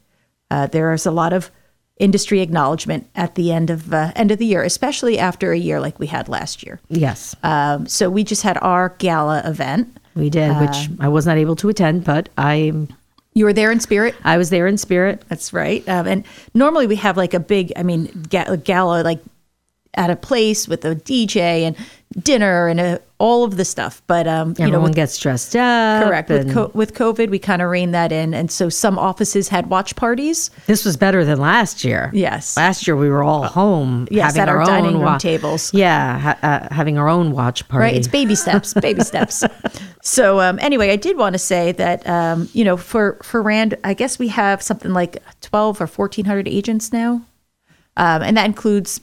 uh, 0.51 0.67
there 0.67 0.93
is 0.93 1.07
a 1.07 1.11
lot 1.11 1.33
of 1.33 1.51
industry 1.99 2.41
acknowledgement 2.41 3.07
at 3.15 3.35
the 3.37 3.53
end 3.53 3.71
of 3.71 3.93
uh, 3.95 4.11
end 4.17 4.31
of 4.31 4.39
the 4.39 4.47
year, 4.47 4.63
especially 4.65 5.19
after 5.19 5.53
a 5.53 5.59
year 5.59 5.81
like 5.81 5.99
we 6.01 6.07
had 6.09 6.29
last 6.29 6.63
year. 6.65 6.81
yes 6.89 7.37
Um, 7.43 7.87
so 7.87 8.11
we 8.11 8.25
just 8.25 8.43
had 8.43 8.59
our 8.63 8.95
gala 8.99 9.43
event. 9.45 9.97
we 10.17 10.29
did 10.31 10.51
which 10.61 10.89
i 11.01 11.09
was 11.09 11.25
not 11.27 11.37
able 11.37 11.57
to 11.57 11.69
attend 11.69 12.05
but 12.05 12.29
i 12.39 12.73
You 13.35 13.45
were 13.45 13.53
there 13.53 13.71
in 13.73 13.81
spirit. 13.81 14.15
i 14.25 14.37
was 14.39 14.51
there 14.51 14.67
in 14.67 14.77
spirit 14.79 15.23
That's 15.29 15.53
right. 15.53 15.83
Um, 15.89 16.07
and 16.07 16.25
normally 16.55 16.87
we 16.87 16.97
have 16.97 17.17
like 17.17 17.35
a 17.35 17.41
big, 17.41 17.73
I 17.77 17.83
mean, 17.83 18.07
ga- 18.29 18.57
gala 18.57 19.03
like 19.03 19.21
at 19.95 20.11
a 20.11 20.17
place 20.17 20.67
with 20.69 20.85
a 20.85 20.95
DJ 20.97 21.63
and 21.63 21.77
dinner 22.23 22.69
and 22.69 22.79
a, 22.81 23.01
all 23.19 23.43
of 23.43 23.57
the 23.57 23.65
stuff. 23.65 24.03
But 24.07 24.29
um, 24.29 24.51
you 24.51 24.55
know, 24.61 24.65
everyone 24.67 24.83
with 24.91 24.95
gets 24.95 25.19
dressed 25.19 25.57
up 25.57 26.05
Correct. 26.07 26.29
With, 26.29 26.53
co- 26.53 26.71
with 26.75 26.95
COVID, 26.95 27.29
we 27.31 27.39
kind 27.41 27.61
of 27.63 27.69
reined 27.71 27.95
that 27.95 28.13
in. 28.13 28.35
And 28.35 28.51
so 28.53 28.69
some 28.69 28.99
offices 28.99 29.49
had 29.49 29.69
watch 29.69 29.97
parties. 29.97 30.51
this 30.67 30.85
was 30.85 30.97
better 30.97 31.25
than 31.25 31.39
last 31.39 31.83
year 31.85 32.11
Yes. 32.13 32.57
last 32.57 32.87
year 32.87 32.97
we 32.97 33.09
were 33.09 33.23
all 33.25 33.45
home 33.45 34.07
Yes, 34.11 34.37
having 34.37 34.43
at 34.43 34.49
our 34.49 34.61
own 34.61 34.67
dining 34.67 34.93
room 34.95 35.03
wa- 35.03 35.19
tables. 35.19 35.73
yeah 35.75 36.19
ha- 36.19 36.39
uh, 36.43 36.75
having 36.75 36.99
our 36.99 37.09
own 37.09 37.33
watch 37.33 37.67
party 37.69 37.83
Right. 37.85 37.95
It's 37.97 38.09
baby 38.09 38.35
steps, 38.37 38.75
baby 38.75 39.01
steps. 39.05 39.43
So 40.03 40.41
um, 40.41 40.59
anyway, 40.61 40.91
I 40.91 40.97
did 40.97 41.17
want 41.17 41.33
to 41.35 41.39
say 41.39 41.73
that, 41.73 42.07
um, 42.07 42.49
you 42.53 42.63
know, 42.65 42.77
for, 42.77 43.19
for 43.23 43.43
Rand, 43.43 43.77
I 43.83 43.95
guess 43.95 44.19
we 44.19 44.29
have 44.29 44.63
something 44.63 44.93
like 44.93 45.17
12 45.41 45.81
or 45.81 45.87
1,400 45.87 46.47
agents 46.47 46.93
now. 46.93 47.23
Um, 47.97 48.23
and 48.23 48.37
that 48.37 48.45
includes 48.47 49.01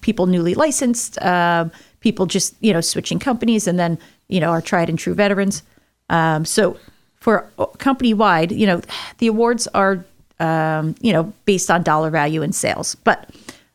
people 0.00 0.26
newly 0.26 0.54
licensed, 0.54 1.20
um, 1.22 1.70
people 2.00 2.26
just, 2.26 2.54
you 2.60 2.72
know, 2.72 2.80
switching 2.80 3.18
companies, 3.18 3.66
and 3.66 3.78
then, 3.78 3.98
you 4.28 4.40
know, 4.40 4.50
our 4.50 4.60
tried 4.60 4.88
and 4.88 4.98
true 4.98 5.14
veterans. 5.14 5.62
Um, 6.08 6.44
so 6.44 6.78
for 7.16 7.50
company 7.78 8.14
wide, 8.14 8.52
you 8.52 8.66
know, 8.66 8.80
the 9.18 9.26
awards 9.26 9.66
are, 9.68 10.04
um, 10.38 10.94
you 11.00 11.12
know, 11.12 11.32
based 11.44 11.70
on 11.70 11.82
dollar 11.82 12.10
value 12.10 12.42
and 12.42 12.54
sales. 12.54 12.94
But 12.94 13.30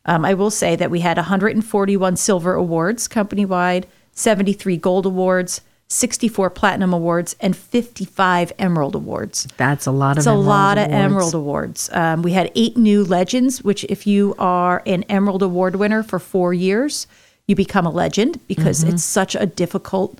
um, 0.06 0.24
I 0.24 0.34
will 0.34 0.50
say 0.50 0.76
that 0.76 0.90
we 0.90 1.00
had 1.00 1.16
141 1.16 2.16
silver 2.16 2.54
awards 2.54 3.08
company 3.08 3.44
wide, 3.44 3.86
73 4.12 4.76
gold 4.76 5.06
awards, 5.06 5.60
64 5.92 6.50
platinum 6.50 6.92
awards, 6.92 7.36
and 7.40 7.54
55 7.54 8.52
emerald 8.58 8.94
awards. 8.94 9.46
that's 9.56 9.86
a 9.86 9.90
lot 9.92 10.12
of 10.12 10.18
It's 10.18 10.26
a 10.26 10.32
lot 10.32 10.78
of 10.78 10.86
awards. 10.86 10.94
Emerald 11.04 11.34
Awards. 11.34 11.90
Um, 11.92 12.22
we 12.22 12.32
had 12.32 12.50
eight 12.54 12.76
new 12.76 13.04
legends, 13.04 13.62
which, 13.62 13.84
if 13.84 14.06
you 14.06 14.34
are 14.38 14.82
an 14.86 15.02
Emerald 15.10 15.42
Award 15.42 15.76
winner 15.76 16.02
for 16.02 16.18
four 16.18 16.54
years, 16.54 17.06
you 17.46 17.54
become 17.54 17.84
a 17.86 17.90
legend 17.90 18.40
because 18.48 18.80
Mm-hmm. 18.82 18.94
it's 18.94 19.04
such 19.04 19.34
a 19.34 19.44
difficult, 19.46 20.18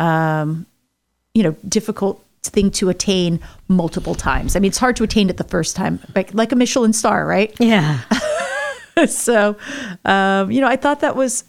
um, 0.00 0.66
you 1.34 1.42
know, 1.44 1.54
difficult 1.68 2.24
thing 2.42 2.70
to 2.72 2.88
attain 2.88 3.38
multiple 3.68 4.16
times. 4.16 4.56
I 4.56 4.58
mean, 4.58 4.70
it's 4.70 4.78
hard 4.78 4.96
to 4.96 5.04
attain 5.04 5.30
it 5.30 5.36
the 5.36 5.44
first 5.44 5.76
time, 5.76 6.00
like 6.16 6.34
like 6.34 6.50
a 6.50 6.56
Michelin 6.56 6.92
star, 6.92 7.24
right? 7.24 7.54
yeah 7.60 8.00
so, 9.06 9.56
um, 10.04 10.50
you 10.50 10.60
know, 10.60 10.66
I 10.66 10.74
thought 10.76 11.00
that 11.00 11.14
was 11.14 11.44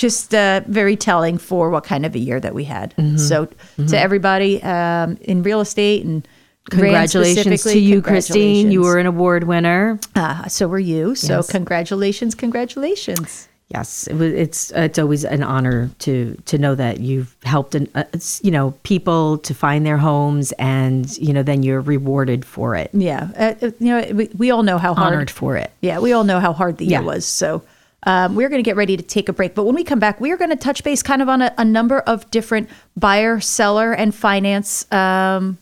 just 0.00 0.34
uh, 0.34 0.62
very 0.66 0.96
telling 0.96 1.36
for 1.38 1.68
what 1.70 1.84
kind 1.84 2.06
of 2.06 2.14
a 2.14 2.18
year 2.18 2.40
that 2.40 2.54
we 2.54 2.64
had. 2.64 2.94
Mm-hmm. 2.96 3.18
So, 3.18 3.48
to 3.88 3.98
everybody 3.98 4.62
um, 4.62 5.18
in 5.20 5.42
real 5.42 5.60
estate 5.60 6.04
and 6.04 6.26
Congratulations 6.70 7.62
to 7.64 7.78
you, 7.78 8.00
Christine. 8.02 8.70
You 8.70 8.82
were 8.82 8.98
an 8.98 9.06
award 9.06 9.44
winner. 9.44 9.98
Uh, 10.14 10.46
so 10.48 10.68
were 10.68 10.78
you. 10.78 11.14
So 11.14 11.36
Yes. 11.36 11.50
congratulations, 11.50 12.34
congratulations. 12.34 13.48
Yes, 13.68 14.06
it 14.08 14.14
was, 14.14 14.32
it's 14.32 14.70
it's 14.72 14.98
always 14.98 15.24
an 15.24 15.42
honor 15.44 15.90
to 16.00 16.36
to 16.46 16.58
know 16.58 16.74
that 16.74 16.98
you've 17.00 17.34
helped 17.44 17.74
an, 17.76 17.86
uh, 17.94 18.02
you 18.42 18.50
know 18.50 18.72
people 18.82 19.38
to 19.38 19.54
find 19.54 19.86
their 19.86 19.96
homes, 19.96 20.52
and 20.58 21.06
you 21.18 21.32
know 21.32 21.44
then 21.44 21.62
you're 21.62 21.80
rewarded 21.80 22.44
for 22.44 22.74
it, 22.74 22.90
Yeah, 22.92 23.28
uh, 23.38 23.54
uh, 23.66 23.70
you 23.78 23.92
know 23.92 24.00
we, 24.12 24.28
we 24.36 24.50
all 24.50 24.64
know 24.64 24.76
how 24.78 24.92
hard. 24.94 25.14
honored 25.14 25.30
for 25.30 25.56
it. 25.56 25.70
Yeah, 25.82 26.00
we 26.00 26.12
all 26.12 26.24
know 26.24 26.40
how 26.40 26.52
hard 26.52 26.78
the 26.78 26.84
year 26.84 27.00
Yeah. 27.00 27.06
was. 27.06 27.24
So 27.24 27.62
um, 28.04 28.34
we're 28.34 28.48
going 28.48 28.62
to 28.62 28.68
get 28.68 28.76
ready 28.76 28.96
to 28.96 29.02
take 29.02 29.28
a 29.28 29.32
break. 29.32 29.54
But 29.54 29.64
when 29.64 29.74
we 29.74 29.84
come 29.84 29.98
back, 29.98 30.20
we 30.20 30.30
are 30.30 30.36
going 30.36 30.50
to 30.50 30.56
touch 30.56 30.82
base 30.82 31.02
kind 31.02 31.22
of 31.22 31.28
on 31.28 31.42
a, 31.42 31.54
a 31.58 31.64
number 31.64 32.00
of 32.00 32.30
different 32.30 32.68
buyer, 32.96 33.40
seller, 33.40 33.92
and 33.92 34.14
finance. 34.14 34.90
Um, 34.92 35.58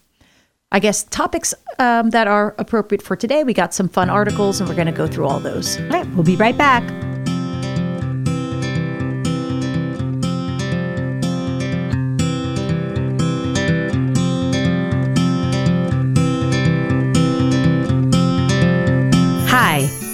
I 0.70 0.80
guess 0.80 1.04
topics 1.04 1.54
um, 1.78 2.10
that 2.10 2.28
are 2.28 2.54
appropriate 2.58 3.02
for 3.02 3.16
today. 3.16 3.42
We 3.42 3.54
got 3.54 3.72
some 3.72 3.88
fun 3.88 4.10
articles, 4.10 4.60
and 4.60 4.68
we're 4.68 4.76
going 4.76 4.86
to 4.86 4.92
go 4.92 5.06
through 5.06 5.26
all 5.26 5.40
those. 5.40 5.78
All 5.78 5.88
right, 5.88 6.06
we'll 6.14 6.24
be 6.24 6.36
right 6.36 6.56
back. 6.56 7.07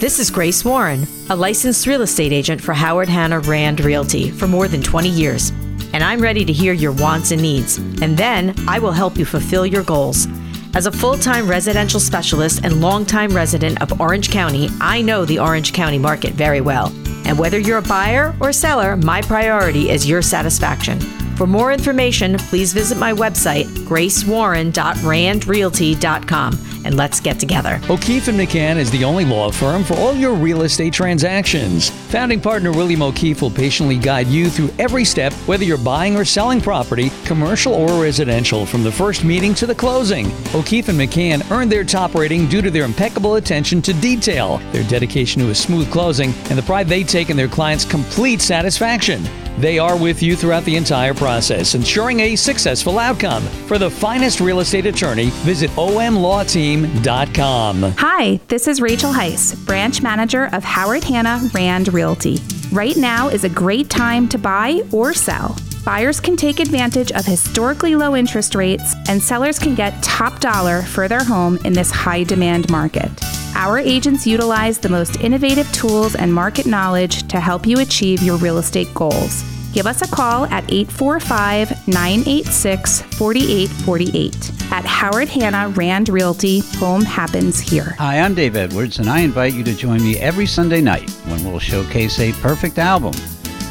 This 0.04 0.18
is 0.18 0.30
Grace 0.30 0.66
Warren, 0.66 1.06
a 1.30 1.34
licensed 1.34 1.87
real 1.87 2.02
estate 2.02 2.30
agent 2.30 2.61
for 2.61 2.75
Howard 2.75 3.08
Hanna 3.08 3.40
Rand 3.40 3.82
Realty 3.82 4.30
for 4.30 4.46
more 4.46 4.68
than 4.68 4.82
20 4.82 5.08
years. 5.08 5.49
And 5.94 6.04
I'm 6.04 6.20
ready 6.20 6.44
to 6.44 6.52
hear 6.52 6.75
your 6.75 6.92
wants 6.92 7.30
and 7.30 7.40
needs. 7.40 7.78
And 7.78 8.14
then 8.14 8.54
I 8.68 8.78
will 8.78 8.92
help 8.92 9.16
you 9.16 9.25
fulfill 9.25 9.64
your 9.64 9.82
goals. 9.82 10.26
As 10.75 10.84
a 10.84 10.92
full 10.92 11.16
time 11.16 11.49
residential 11.49 11.99
specialist 11.99 12.66
and 12.66 12.82
longtime 12.82 13.34
resident 13.34 13.80
of 13.80 13.99
Orange 13.99 14.30
County, 14.30 14.68
I 14.78 15.00
know 15.00 15.25
the 15.25 15.38
Orange 15.38 15.73
County 15.73 15.96
market 15.96 16.34
very 16.34 16.61
well. 16.61 16.92
And 17.25 17.38
whether 17.38 17.58
you're 17.58 17.78
a 17.78 17.82
buyer 17.82 18.37
or 18.40 18.52
seller, 18.52 18.96
my 18.96 19.23
priority 19.23 19.88
is 19.88 20.06
your 20.06 20.20
satisfaction. 20.20 20.99
For 21.36 21.46
more 21.48 21.72
information, 21.72 22.38
please 22.38 22.72
visit 22.72 22.96
my 22.96 23.12
website, 23.12 23.64
gracewarren.randrealty.com, 23.64 26.58
and 26.84 26.96
let's 26.96 27.18
get 27.18 27.40
together. 27.40 27.80
O'Keefe 27.90 28.28
and 28.28 28.38
McCann 28.38 28.76
is 28.76 28.88
the 28.92 29.02
only 29.02 29.24
law 29.24 29.50
firm 29.50 29.82
for 29.82 29.94
all 29.94 30.14
your 30.14 30.34
real 30.34 30.62
estate 30.62 30.92
transactions. 30.92 31.90
Founding 31.90 32.40
partner 32.40 32.70
William 32.70 33.02
O'Keefe 33.02 33.42
will 33.42 33.50
patiently 33.50 33.98
guide 33.98 34.28
you 34.28 34.48
through 34.48 34.70
every 34.78 35.04
step, 35.04 35.32
whether 35.46 35.64
you're 35.64 35.76
buying 35.76 36.16
or 36.16 36.24
selling 36.24 36.60
property, 36.60 37.10
commercial 37.24 37.74
or 37.74 38.00
residential, 38.00 38.64
from 38.64 38.84
the 38.84 38.92
first 38.92 39.24
meeting 39.24 39.54
to 39.54 39.66
the 39.66 39.74
closing. 39.74 40.30
O'Keefe 40.54 40.88
and 40.88 41.00
McCann 41.00 41.50
earned 41.50 41.72
their 41.72 41.82
top 41.82 42.14
rating 42.14 42.48
due 42.48 42.62
to 42.62 42.70
their 42.70 42.84
impeccable 42.84 43.34
attention 43.34 43.82
to 43.82 43.92
detail, 43.94 44.58
their 44.70 44.84
dedication 44.84 45.42
to 45.42 45.50
a 45.50 45.54
smooth 45.54 45.90
closing, 45.90 46.32
and 46.48 46.56
the 46.56 46.62
pride 46.62 46.86
they 46.86 47.02
take 47.02 47.28
in 47.28 47.36
their 47.36 47.48
clients' 47.48 47.84
complete 47.84 48.40
satisfaction. 48.40 49.20
They 49.58 49.78
are 49.78 49.96
with 49.96 50.23
you 50.23 50.37
throughout 50.37 50.64
the 50.64 50.76
entire 50.76 51.14
process, 51.14 51.75
ensuring 51.75 52.20
a 52.20 52.37
successful 52.37 52.99
outcome. 52.99 53.42
For 53.66 53.78
the 53.78 53.90
finest 53.90 54.40
real 54.40 54.61
estate 54.61 54.87
attorney, 54.87 55.30
visit 55.44 55.70
omlawteam.com. 55.70 57.82
Hi, 57.99 58.40
this 58.49 58.66
is 58.66 58.80
Rachel 58.80 59.12
Heiss, 59.12 59.54
branch 59.66 60.02
manager 60.02 60.49
of 60.52 60.64
Howard 60.64 61.04
Hanna 61.04 61.49
Rand 61.54 61.94
Realty. 61.94 62.38
Right 62.73 62.96
now 62.96 63.28
is 63.28 63.44
a 63.44 63.49
great 63.49 63.88
time 63.90 64.28
to 64.30 64.38
buy 64.38 64.82
or 64.90 65.14
sell. 65.14 65.56
Buyers 65.84 66.18
can 66.18 66.34
take 66.34 66.60
advantage 66.60 67.12
of 67.12 67.26
historically 67.26 67.94
low 67.94 68.16
interest 68.16 68.54
rates, 68.54 68.94
and 69.06 69.22
sellers 69.22 69.58
can 69.58 69.74
get 69.74 70.02
top 70.02 70.40
dollar 70.40 70.80
for 70.80 71.08
their 71.08 71.22
home 71.22 71.58
in 71.58 71.74
this 71.74 71.90
high 71.90 72.24
demand 72.24 72.70
market. 72.70 73.10
Our 73.54 73.78
agents 73.78 74.26
utilize 74.26 74.78
the 74.78 74.88
most 74.88 75.20
innovative 75.20 75.70
tools 75.72 76.14
and 76.14 76.32
market 76.32 76.64
knowledge 76.64 77.28
to 77.28 77.38
help 77.38 77.66
you 77.66 77.80
achieve 77.80 78.22
your 78.22 78.38
real 78.38 78.56
estate 78.56 78.92
goals. 78.94 79.42
Give 79.74 79.86
us 79.86 80.00
a 80.00 80.08
call 80.08 80.46
at 80.46 80.64
845 80.72 81.86
986 81.86 83.02
4848. 83.02 84.72
At 84.72 84.86
Howard 84.86 85.28
Hanna 85.28 85.68
Rand 85.76 86.08
Realty, 86.08 86.60
home 86.78 87.02
happens 87.02 87.60
here. 87.60 87.94
Hi, 87.98 88.20
I'm 88.20 88.34
Dave 88.34 88.56
Edwards, 88.56 89.00
and 89.00 89.10
I 89.10 89.20
invite 89.20 89.52
you 89.52 89.62
to 89.64 89.74
join 89.74 90.02
me 90.02 90.16
every 90.18 90.46
Sunday 90.46 90.80
night 90.80 91.10
when 91.26 91.44
we'll 91.44 91.58
showcase 91.58 92.18
a 92.20 92.32
perfect 92.40 92.78
album. 92.78 93.12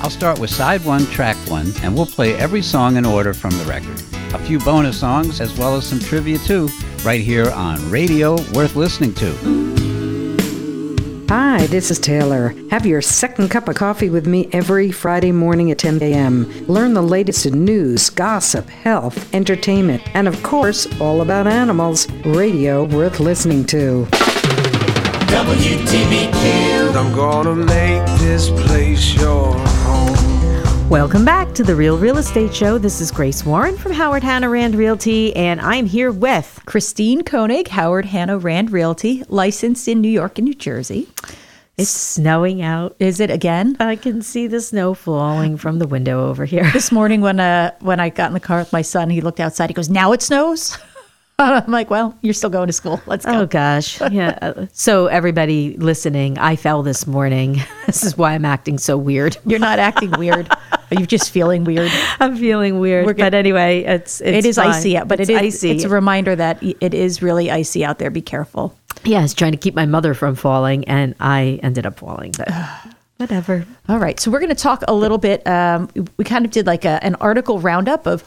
I'll 0.04 0.10
start 0.10 0.38
with 0.38 0.50
side 0.50 0.84
one, 0.84 1.06
track 1.06 1.38
one, 1.50 1.72
and 1.82 1.96
we'll 1.96 2.06
play 2.06 2.36
every 2.36 2.62
song 2.62 2.98
in 2.98 3.06
order 3.06 3.34
from 3.34 3.52
the 3.52 3.64
record. 3.64 4.04
A 4.34 4.40
few 4.40 4.60
bonus 4.60 5.00
songs, 5.00 5.40
as 5.40 5.58
well 5.58 5.78
as 5.78 5.88
some 5.88 5.98
trivia 5.98 6.38
too, 6.40 6.68
right 7.06 7.22
here 7.22 7.50
on 7.52 7.90
Radio 7.90 8.34
Worth 8.52 8.76
Listening 8.76 9.14
to. 9.14 9.32
Hi, 11.30 11.68
this 11.68 11.90
is 11.90 12.00
Taylor. 12.00 12.54
Have 12.70 12.86
your 12.86 13.02
second 13.02 13.50
cup 13.50 13.70
of 13.70 13.76
coffee 13.76 14.10
with 14.10 14.28
me 14.28 14.50
every 14.52 14.92
Friday 14.92 15.32
morning 15.32 15.72
at 15.72 15.78
10 15.78 16.02
a.m. 16.04 16.52
Learn 16.68 16.94
the 16.94 17.02
latest 17.02 17.46
in 17.46 17.64
news, 17.64 18.10
gossip, 18.10 18.68
health, 18.68 19.34
entertainment, 19.34 20.04
and 20.14 20.28
of 20.28 20.44
course, 20.44 20.86
all 21.00 21.22
about 21.22 21.48
animals. 21.48 22.12
Radio 22.26 22.84
worth 22.84 23.22
listening 23.22 23.64
to. 23.68 24.06
WTBQ. 25.32 26.94
I'm 26.94 27.16
gonna 27.16 27.56
make 27.56 28.06
this 28.20 28.50
place 28.50 29.16
your 29.16 29.54
home. 29.54 29.73
Welcome 30.90 31.26
back 31.26 31.54
to 31.56 31.64
the 31.64 31.76
Real 31.76 31.98
Real 31.98 32.18
Estate 32.18 32.54
Show. 32.54 32.78
This 32.78 33.02
is 33.02 33.10
Grace 33.10 33.46
Warren 33.46 33.78
from 33.78 33.94
Howard 33.94 34.22
Hanna 34.22 34.50
Rand 34.50 34.76
Realty, 34.76 35.36
and 35.36 35.60
I'm 35.60 35.86
here 35.86 36.12
with 36.12 36.62
Christine 36.66 37.24
Koenig, 37.24 37.70
Howard 37.70 38.06
Hanna 38.06 38.38
Rand 38.38 38.72
Realty, 38.72 39.24
licensed 39.28 39.88
in 39.88 40.02
New 40.02 40.10
York 40.10 40.38
and 40.38 40.46
New 40.46 40.54
Jersey. 40.54 41.08
It's 41.78 41.90
snowing 41.90 42.62
out. 42.62 42.96
Is 43.00 43.20
it 43.20 43.32
again? 43.32 43.76
I 43.80 43.96
can 43.96 44.22
see 44.22 44.46
the 44.46 44.62
snow 44.62 44.94
falling 44.94 45.58
from 45.58 45.80
the 45.80 45.88
window 45.88 46.28
over 46.30 46.46
here. 46.46 46.70
This 46.72 46.92
morning 46.92 47.22
when 47.22 47.40
uh 47.40 47.72
when 47.80 48.00
I 48.00 48.10
got 48.10 48.28
in 48.28 48.34
the 48.34 48.40
car 48.40 48.60
with 48.60 48.74
my 48.74 48.84
son, 48.84 49.10
he 49.10 49.22
looked 49.22 49.40
outside. 49.40 49.70
He 49.70 49.74
goes, 49.74 49.90
"Now 49.90 50.12
it 50.12 50.22
snows." 50.22 50.78
I'm 51.44 51.72
like, 51.72 51.90
"Well, 51.90 52.18
you're 52.22 52.34
still 52.34 52.50
going 52.50 52.68
to 52.68 52.74
school. 52.74 53.02
Let's 53.06 53.26
go." 53.26 53.42
Oh 53.42 53.46
gosh, 53.46 54.00
yeah. 54.12 54.66
So 54.74 55.08
everybody 55.08 55.76
listening, 55.78 56.38
I 56.38 56.56
fell 56.56 56.84
this 56.84 57.06
morning. 57.08 57.62
This 57.86 58.04
is 58.04 58.18
why 58.18 58.34
I'm 58.34 58.46
acting 58.46 58.78
so 58.78 58.98
weird. 58.98 59.38
You're 59.46 59.60
not 59.60 59.78
acting 59.78 60.12
weird. 60.12 60.50
You're 60.90 61.06
just 61.06 61.32
feeling 61.32 61.64
weird? 61.66 61.92
I'm 62.20 62.36
feeling 62.38 62.80
weird, 62.80 63.06
We're 63.06 63.14
but 63.14 63.34
anyway, 63.34 63.84
it's, 63.84 64.22
it's 64.22 64.46
It 64.46 64.50
is 64.50 64.56
fine. 64.56 64.68
icy 64.70 64.98
out, 64.98 65.08
but 65.08 65.20
it's 65.20 65.30
it 65.30 65.44
is 65.44 65.56
icy. 65.56 65.72
It's 65.72 65.84
a 65.84 65.90
reminder 65.90 66.36
that 66.36 66.64
it 66.64 66.94
is 66.94 67.22
really 67.22 67.52
icy 67.52 67.84
out 67.84 68.00
there. 68.00 68.10
Be 68.10 68.22
careful. 68.22 68.76
yeah, 69.04 69.20
I 69.20 69.22
was 69.24 69.34
trying 69.34 69.52
to 69.52 69.58
keep 69.58 69.76
my 69.76 69.86
mother 69.86 70.14
from 70.14 70.36
falling, 70.36 70.86
and 70.88 71.14
I 71.20 71.60
ended 71.62 71.86
up 71.86 72.00
falling. 72.00 72.32
But 72.38 72.50
whatever. 73.18 73.66
All 73.90 74.00
right, 74.00 74.20
so 74.20 74.32
we're 74.32 74.40
going 74.40 74.56
to 74.56 74.56
talk 74.56 74.84
a 74.88 74.94
little 74.94 75.18
bit. 75.18 75.46
Um, 75.46 75.90
we 76.18 76.24
kind 76.26 76.46
of 76.46 76.52
did 76.52 76.66
like 76.66 76.86
a, 76.86 77.04
an 77.04 77.16
article 77.16 77.60
roundup 77.60 78.08
of 78.08 78.24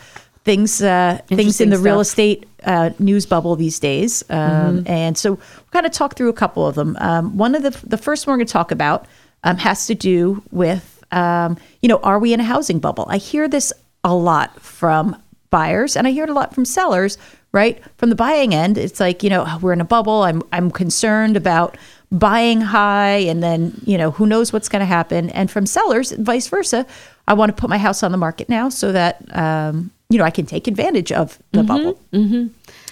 things, 0.47 0.81
uh, 0.81 1.21
things 1.27 1.61
in 1.61 1.71
the 1.71 1.79
real 1.79 1.99
estate 2.01 2.47
uh, 2.65 2.91
news 3.01 3.27
bubble 3.27 3.57
these 3.57 3.81
days, 3.81 4.25
um, 4.31 4.85
and 4.87 5.19
so 5.19 5.33
we'll 5.33 5.73
kind 5.73 5.85
of 5.85 5.93
talk 5.93 6.17
through 6.17 6.29
a 6.29 6.33
couple 6.33 6.67
of 6.67 6.77
them. 6.77 6.97
Um, 7.01 7.37
one 7.37 7.55
of 7.55 7.63
the 7.63 7.71
the 7.87 7.99
first 7.99 8.27
one 8.27 8.35
we're 8.35 8.39
going 8.39 8.47
to 8.47 8.53
talk 8.53 8.71
about 8.71 9.07
um, 9.43 9.57
has 9.59 9.87
to 9.89 9.95
do 9.95 10.43
with 10.53 10.97
um, 11.13 11.59
you 11.83 11.89
know, 11.89 11.99
are 11.99 12.19
we 12.19 12.33
in 12.33 12.41
a 12.41 12.45
housing 12.45 12.79
bubble? 12.79 13.07
I 13.09 13.19
hear 13.19 13.49
this 13.49 13.73
a 14.05 14.15
lot 14.15 14.61
from 14.61 15.21
buyers, 15.51 15.97
and 15.97 16.07
I 16.07 16.11
hear 16.13 16.25
it 16.25 16.31
a 16.31 16.35
lot 16.35 16.55
from 16.55 16.65
sellers. 16.65 17.19
Right 17.53 17.83
from 17.97 18.11
the 18.11 18.17
buying 18.17 18.55
end, 18.55 18.77
it's 18.77 19.01
like 19.01 19.23
you 19.23 19.31
know 19.31 19.45
"Oh, 19.47 19.59
we're 19.61 19.73
in 19.73 19.81
a 19.81 19.85
bubble. 19.85 20.23
I'm 20.23 20.43
I'm 20.53 20.71
concerned 20.71 21.37
about 21.37 21.77
buying 22.13 22.61
high, 22.61 23.17
and 23.17 23.43
then 23.43 23.81
you 23.85 23.99
know 23.99 24.11
who 24.13 24.27
knows 24.27 24.53
what's 24.53 24.69
going 24.69 24.81
to 24.81 24.87
happen. 24.87 25.31
And 25.31 25.51
from 25.51 25.67
sellers, 25.67 26.13
vice 26.13 26.49
versa, 26.49 26.87
I 27.27 27.35
want 27.35 27.55
to 27.55 27.61
put 27.61 27.71
my 27.71 27.79
house 27.79 28.03
on 28.03 28.13
the 28.13 28.19
market 28.19 28.49
now 28.49 28.69
so 28.69 28.93
that 28.93 29.25
um, 29.37 29.91
you 30.09 30.19
know 30.19 30.25
I 30.25 30.31
can 30.31 30.47
take 30.47 30.67
advantage 30.67 31.13
of 31.13 31.39
the 31.53 31.63
bubble. 31.63 32.01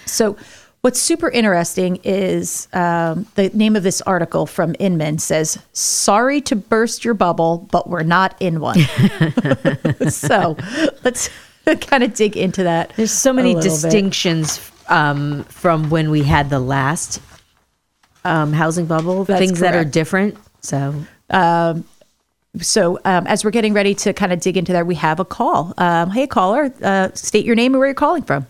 So, 0.05 0.37
what's 0.81 0.99
super 0.99 1.29
interesting 1.29 1.99
is 2.03 2.67
um, 2.73 3.25
the 3.35 3.49
name 3.49 3.75
of 3.75 3.83
this 3.83 4.01
article 4.01 4.45
from 4.45 4.75
Inman 4.79 5.17
says, 5.19 5.57
Sorry 5.73 6.41
to 6.41 6.55
burst 6.55 7.03
your 7.03 7.15
bubble, 7.15 7.67
but 7.71 7.89
we're 7.89 8.03
not 8.03 8.39
in 8.39 8.59
one. 8.59 8.79
so, 10.09 10.55
let's 11.03 11.29
kind 11.81 12.03
of 12.03 12.13
dig 12.13 12.37
into 12.37 12.63
that. 12.63 12.93
There's 12.95 13.11
so 13.11 13.33
many 13.33 13.55
distinctions 13.55 14.71
um, 14.87 15.43
from 15.45 15.89
when 15.89 16.11
we 16.11 16.23
had 16.23 16.49
the 16.49 16.59
last 16.59 17.21
um, 18.23 18.53
housing 18.53 18.85
bubble. 18.85 19.25
That's 19.25 19.39
things 19.39 19.59
that 19.59 19.75
are 19.75 19.85
different. 19.85 20.37
So 20.61 20.93
So, 22.61 22.99
um, 23.05 23.27
as 23.27 23.43
we're 23.43 23.51
getting 23.51 23.73
ready 23.73 23.93
to 23.95 24.13
kind 24.13 24.31
of 24.33 24.39
dig 24.39 24.57
into 24.57 24.71
that, 24.73 24.87
we 24.87 24.95
have 24.95 25.19
a 25.19 25.25
call. 25.25 25.73
Um, 25.77 26.11
hey, 26.11 26.27
caller, 26.27 26.73
uh, 26.81 27.09
state 27.13 27.45
your 27.45 27.55
name 27.55 27.73
and 27.73 27.79
where 27.79 27.87
you're 27.87 27.93
calling 27.95 28.23
from. 28.23 28.47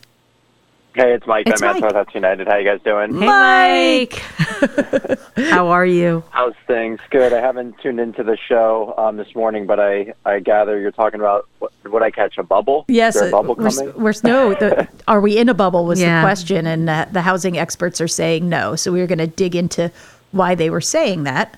Hey, 0.95 1.13
it's 1.13 1.27
Mike. 1.27 1.45
It's 1.47 1.61
I'm 1.61 1.73
Mike. 1.73 1.83
at 1.83 1.93
North 1.93 2.15
United. 2.15 2.47
How 2.47 2.55
you 2.55 2.63
guys 2.63 2.79
doing? 2.85 3.19
hey, 3.19 3.25
Mike, 3.27 4.13
how 5.49 5.67
are 5.67 5.85
you? 5.85 6.23
How's 6.29 6.53
things? 6.67 7.01
Good. 7.09 7.33
I 7.33 7.41
haven't 7.41 7.75
tuned 7.81 7.99
into 7.99 8.23
the 8.23 8.37
show 8.37 8.93
um, 8.97 9.17
this 9.17 9.35
morning, 9.35 9.65
but 9.65 9.77
I, 9.77 10.13
I 10.23 10.39
gather 10.39 10.79
you're 10.79 10.91
talking 10.91 11.19
about 11.19 11.49
what, 11.59 11.73
would 11.83 12.01
I 12.01 12.11
catch 12.11 12.37
a 12.37 12.43
bubble? 12.43 12.85
Yes, 12.87 13.15
Is 13.15 13.21
there 13.23 13.27
a 13.27 13.31
bubble 13.31 13.55
we're, 13.55 13.69
coming? 13.71 13.93
we're 14.01 14.13
no. 14.23 14.53
The, 14.53 14.87
are 15.09 15.19
we 15.19 15.37
in 15.37 15.49
a 15.49 15.53
bubble? 15.53 15.85
Was 15.85 15.99
Yeah. 15.99 16.21
the 16.21 16.25
question, 16.25 16.65
and 16.65 16.89
uh, 16.89 17.07
the 17.11 17.21
housing 17.21 17.57
experts 17.57 17.99
are 17.99 18.07
saying 18.07 18.47
no. 18.47 18.77
So 18.77 18.93
we 18.93 19.01
are 19.01 19.07
going 19.07 19.19
to 19.19 19.27
dig 19.27 19.53
into 19.53 19.91
why 20.31 20.55
they 20.55 20.69
were 20.69 20.79
saying 20.81 21.23
that. 21.23 21.57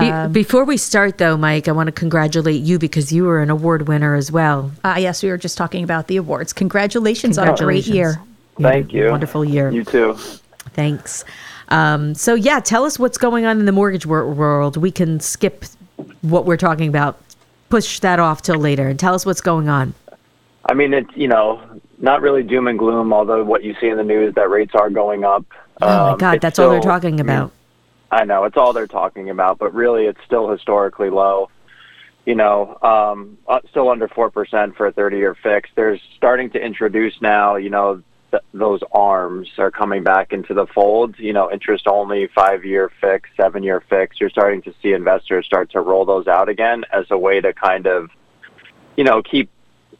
Be- 0.00 0.10
Um, 0.10 0.32
before 0.32 0.64
we 0.64 0.76
start, 0.76 1.18
though, 1.18 1.36
Mike, 1.36 1.68
I 1.68 1.72
want 1.72 1.86
to 1.88 1.92
congratulate 1.92 2.62
you 2.62 2.78
because 2.78 3.12
you 3.12 3.24
were 3.24 3.40
an 3.40 3.50
award 3.50 3.88
winner 3.88 4.14
as 4.14 4.30
well. 4.32 4.70
Uh, 4.84 4.96
yes, 4.98 5.22
we 5.22 5.28
were 5.30 5.36
just 5.38 5.56
talking 5.56 5.84
about 5.84 6.06
the 6.08 6.16
awards. 6.16 6.52
Congratulations, 6.52 7.38
on 7.38 7.48
a 7.48 7.56
great 7.56 7.86
year. 7.86 8.20
Thank 8.60 8.92
you. 8.92 9.10
Wonderful 9.10 9.44
year. 9.44 9.70
You 9.70 9.84
too. 9.84 10.14
Thanks. 10.74 11.24
Um, 11.68 12.14
so, 12.14 12.34
yeah, 12.34 12.60
tell 12.60 12.84
us 12.84 12.98
what's 12.98 13.18
going 13.18 13.44
on 13.44 13.58
in 13.58 13.66
the 13.66 13.72
mortgage 13.72 14.06
wor- 14.06 14.26
world. 14.32 14.76
We 14.76 14.90
can 14.90 15.20
skip 15.20 15.64
what 16.22 16.46
we're 16.46 16.56
talking 16.56 16.88
about, 16.88 17.18
push 17.70 18.00
that 18.00 18.18
off 18.18 18.42
till 18.42 18.58
later, 18.58 18.88
and 18.88 18.98
tell 18.98 19.14
us 19.14 19.24
what's 19.26 19.40
going 19.40 19.68
on. 19.68 19.94
I 20.68 20.74
mean, 20.74 20.92
it's 20.94 21.10
you 21.14 21.28
know 21.28 21.60
not 21.98 22.20
really 22.22 22.42
doom 22.42 22.66
and 22.66 22.78
gloom. 22.78 23.12
Although 23.12 23.44
what 23.44 23.62
you 23.64 23.74
see 23.80 23.88
in 23.88 23.96
the 23.96 24.04
news 24.04 24.34
that 24.34 24.50
rates 24.50 24.72
are 24.74 24.90
going 24.90 25.24
up. 25.24 25.44
Oh, 25.80 25.86
my 25.86 26.10
Um, 26.12 26.18
God, 26.18 26.34
it's 26.36 26.42
that's 26.42 26.58
all 26.58 26.70
they're 26.70 26.80
still- 26.80 26.90
talking 26.92 27.14
I 27.20 27.22
mean, 27.22 27.36
about. 27.36 27.52
I 28.16 28.24
know 28.24 28.44
it's 28.44 28.56
all 28.56 28.72
they're 28.72 28.86
talking 28.86 29.28
about, 29.28 29.58
but 29.58 29.74
really 29.74 30.06
it's 30.06 30.20
still 30.24 30.48
historically 30.48 31.10
low. 31.10 31.50
You 32.24 32.34
know, 32.34 32.78
um, 32.80 33.36
uh, 33.46 33.60
still 33.70 33.90
under 33.90 34.08
four 34.08 34.30
percent 34.30 34.74
for 34.74 34.86
a 34.86 34.92
thirty-year 34.92 35.36
fix. 35.42 35.68
There's 35.76 36.00
starting 36.16 36.48
to 36.52 36.58
introduce 36.58 37.20
now. 37.20 37.56
You 37.56 37.68
know, 37.68 38.02
th- 38.30 38.42
those 38.54 38.80
arms 38.90 39.48
are 39.58 39.70
coming 39.70 40.02
back 40.02 40.32
into 40.32 40.54
the 40.54 40.66
fold. 40.66 41.18
You 41.18 41.34
know, 41.34 41.52
interest 41.52 41.86
only, 41.86 42.26
five 42.34 42.64
year 42.64 42.90
fix, 43.02 43.28
seven 43.36 43.62
year 43.62 43.82
fix. 43.90 44.18
You're 44.18 44.30
starting 44.30 44.62
to 44.62 44.74
see 44.82 44.92
investors 44.92 45.44
start 45.44 45.70
to 45.72 45.80
roll 45.80 46.06
those 46.06 46.26
out 46.26 46.48
again 46.48 46.84
as 46.90 47.04
a 47.10 47.18
way 47.18 47.42
to 47.42 47.52
kind 47.52 47.86
of, 47.86 48.08
you 48.96 49.04
know, 49.04 49.22
keep 49.22 49.50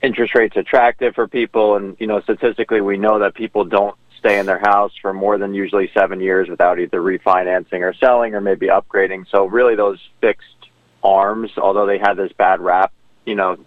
interest 0.03 0.35
rates 0.35 0.57
attractive 0.57 1.15
for 1.15 1.29
people. 1.29 1.77
And 1.77 1.97
you 2.01 2.07
know, 2.07 2.23
statistically, 2.23 2.81
we 2.81 2.97
know 2.97 3.19
that 3.19 3.35
people 3.35 3.65
don't 3.65 3.97
stay 4.19 4.39
in 4.39 4.47
their 4.47 4.59
house 4.59 4.93
for 5.01 5.13
more 5.13 5.39
than 5.39 5.55
usually 5.55 5.91
seven 5.93 6.21
years 6.21 6.49
without 6.49 6.79
either 6.79 7.01
refinancing 7.01 7.81
or 7.81 7.95
selling 7.95 8.35
or 8.35 8.41
maybe 8.41 8.69
upgrading. 8.69 9.27
So 9.31 9.47
really, 9.47 9.75
those 9.75 9.99
fixed 10.21 10.47
arms, 11.03 11.51
although 11.57 11.87
they 11.87 11.99
had 11.99 12.15
this 12.15 12.33
bad 12.33 12.61
rap, 12.61 12.93
you 13.25 13.35
know, 13.35 13.59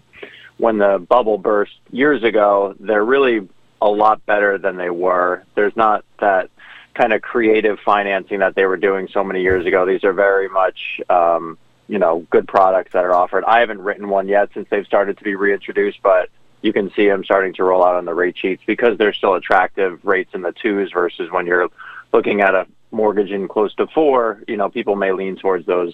when 0.57 0.77
the 0.77 1.05
bubble 1.07 1.37
burst 1.37 1.73
years 1.91 2.23
ago, 2.23 2.75
they're 2.79 3.05
really 3.05 3.47
a 3.81 3.89
lot 3.89 4.25
better 4.25 4.57
than 4.57 4.77
they 4.77 4.89
were. 4.89 5.43
There's 5.55 5.75
not 5.75 6.03
that 6.19 6.49
kind 6.93 7.13
of 7.13 7.21
creative 7.21 7.79
financing 7.85 8.39
that 8.39 8.55
they 8.55 8.65
were 8.65 8.77
doing 8.77 9.07
so 9.13 9.23
many 9.23 9.41
years 9.41 9.65
ago. 9.65 9.85
These 9.85 10.03
are 10.03 10.11
very 10.11 10.49
much, 10.49 10.99
um, 11.09 11.57
you 11.87 11.97
know, 11.97 12.25
good 12.29 12.47
products 12.47 12.91
that 12.91 13.05
are 13.05 13.15
offered. 13.15 13.45
I 13.45 13.61
haven't 13.61 13.81
written 13.81 14.09
one 14.09 14.27
yet 14.27 14.49
since 14.53 14.67
they've 14.69 14.85
started 14.85 15.17
to 15.17 15.23
be 15.23 15.35
reintroduced, 15.35 15.99
but 16.03 16.29
you 16.61 16.73
can 16.73 16.91
see 16.95 17.07
them 17.07 17.23
starting 17.23 17.53
to 17.53 17.63
roll 17.63 17.83
out 17.83 17.95
on 17.95 18.05
the 18.05 18.13
rate 18.13 18.37
sheets 18.37 18.61
because 18.65 18.97
they're 18.97 19.13
still 19.13 19.35
attractive 19.35 20.03
rates 20.03 20.31
in 20.33 20.41
the 20.41 20.51
twos 20.51 20.91
versus 20.91 21.31
when 21.31 21.45
you're 21.45 21.69
looking 22.13 22.41
at 22.41 22.55
a 22.55 22.67
mortgage 22.91 23.31
in 23.31 23.47
close 23.47 23.73
to 23.75 23.87
four, 23.87 24.43
you 24.47 24.57
know, 24.57 24.69
people 24.69 24.95
may 24.95 25.11
lean 25.11 25.35
towards 25.35 25.65
those 25.65 25.93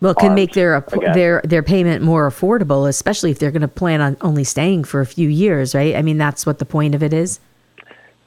Well, 0.00 0.12
it 0.12 0.18
can 0.18 0.34
make 0.34 0.52
their 0.52 0.76
again. 0.76 1.12
their 1.12 1.42
their 1.44 1.62
payment 1.62 2.02
more 2.02 2.28
affordable, 2.28 2.88
especially 2.88 3.30
if 3.30 3.38
they're 3.38 3.50
going 3.50 3.60
to 3.62 3.68
plan 3.68 4.00
on 4.00 4.16
only 4.20 4.44
staying 4.44 4.84
for 4.84 5.00
a 5.00 5.06
few 5.06 5.28
years, 5.28 5.74
right? 5.74 5.94
I 5.94 6.02
mean, 6.02 6.18
that's 6.18 6.46
what 6.46 6.58
the 6.58 6.64
point 6.64 6.94
of 6.94 7.02
it 7.02 7.12
is. 7.12 7.40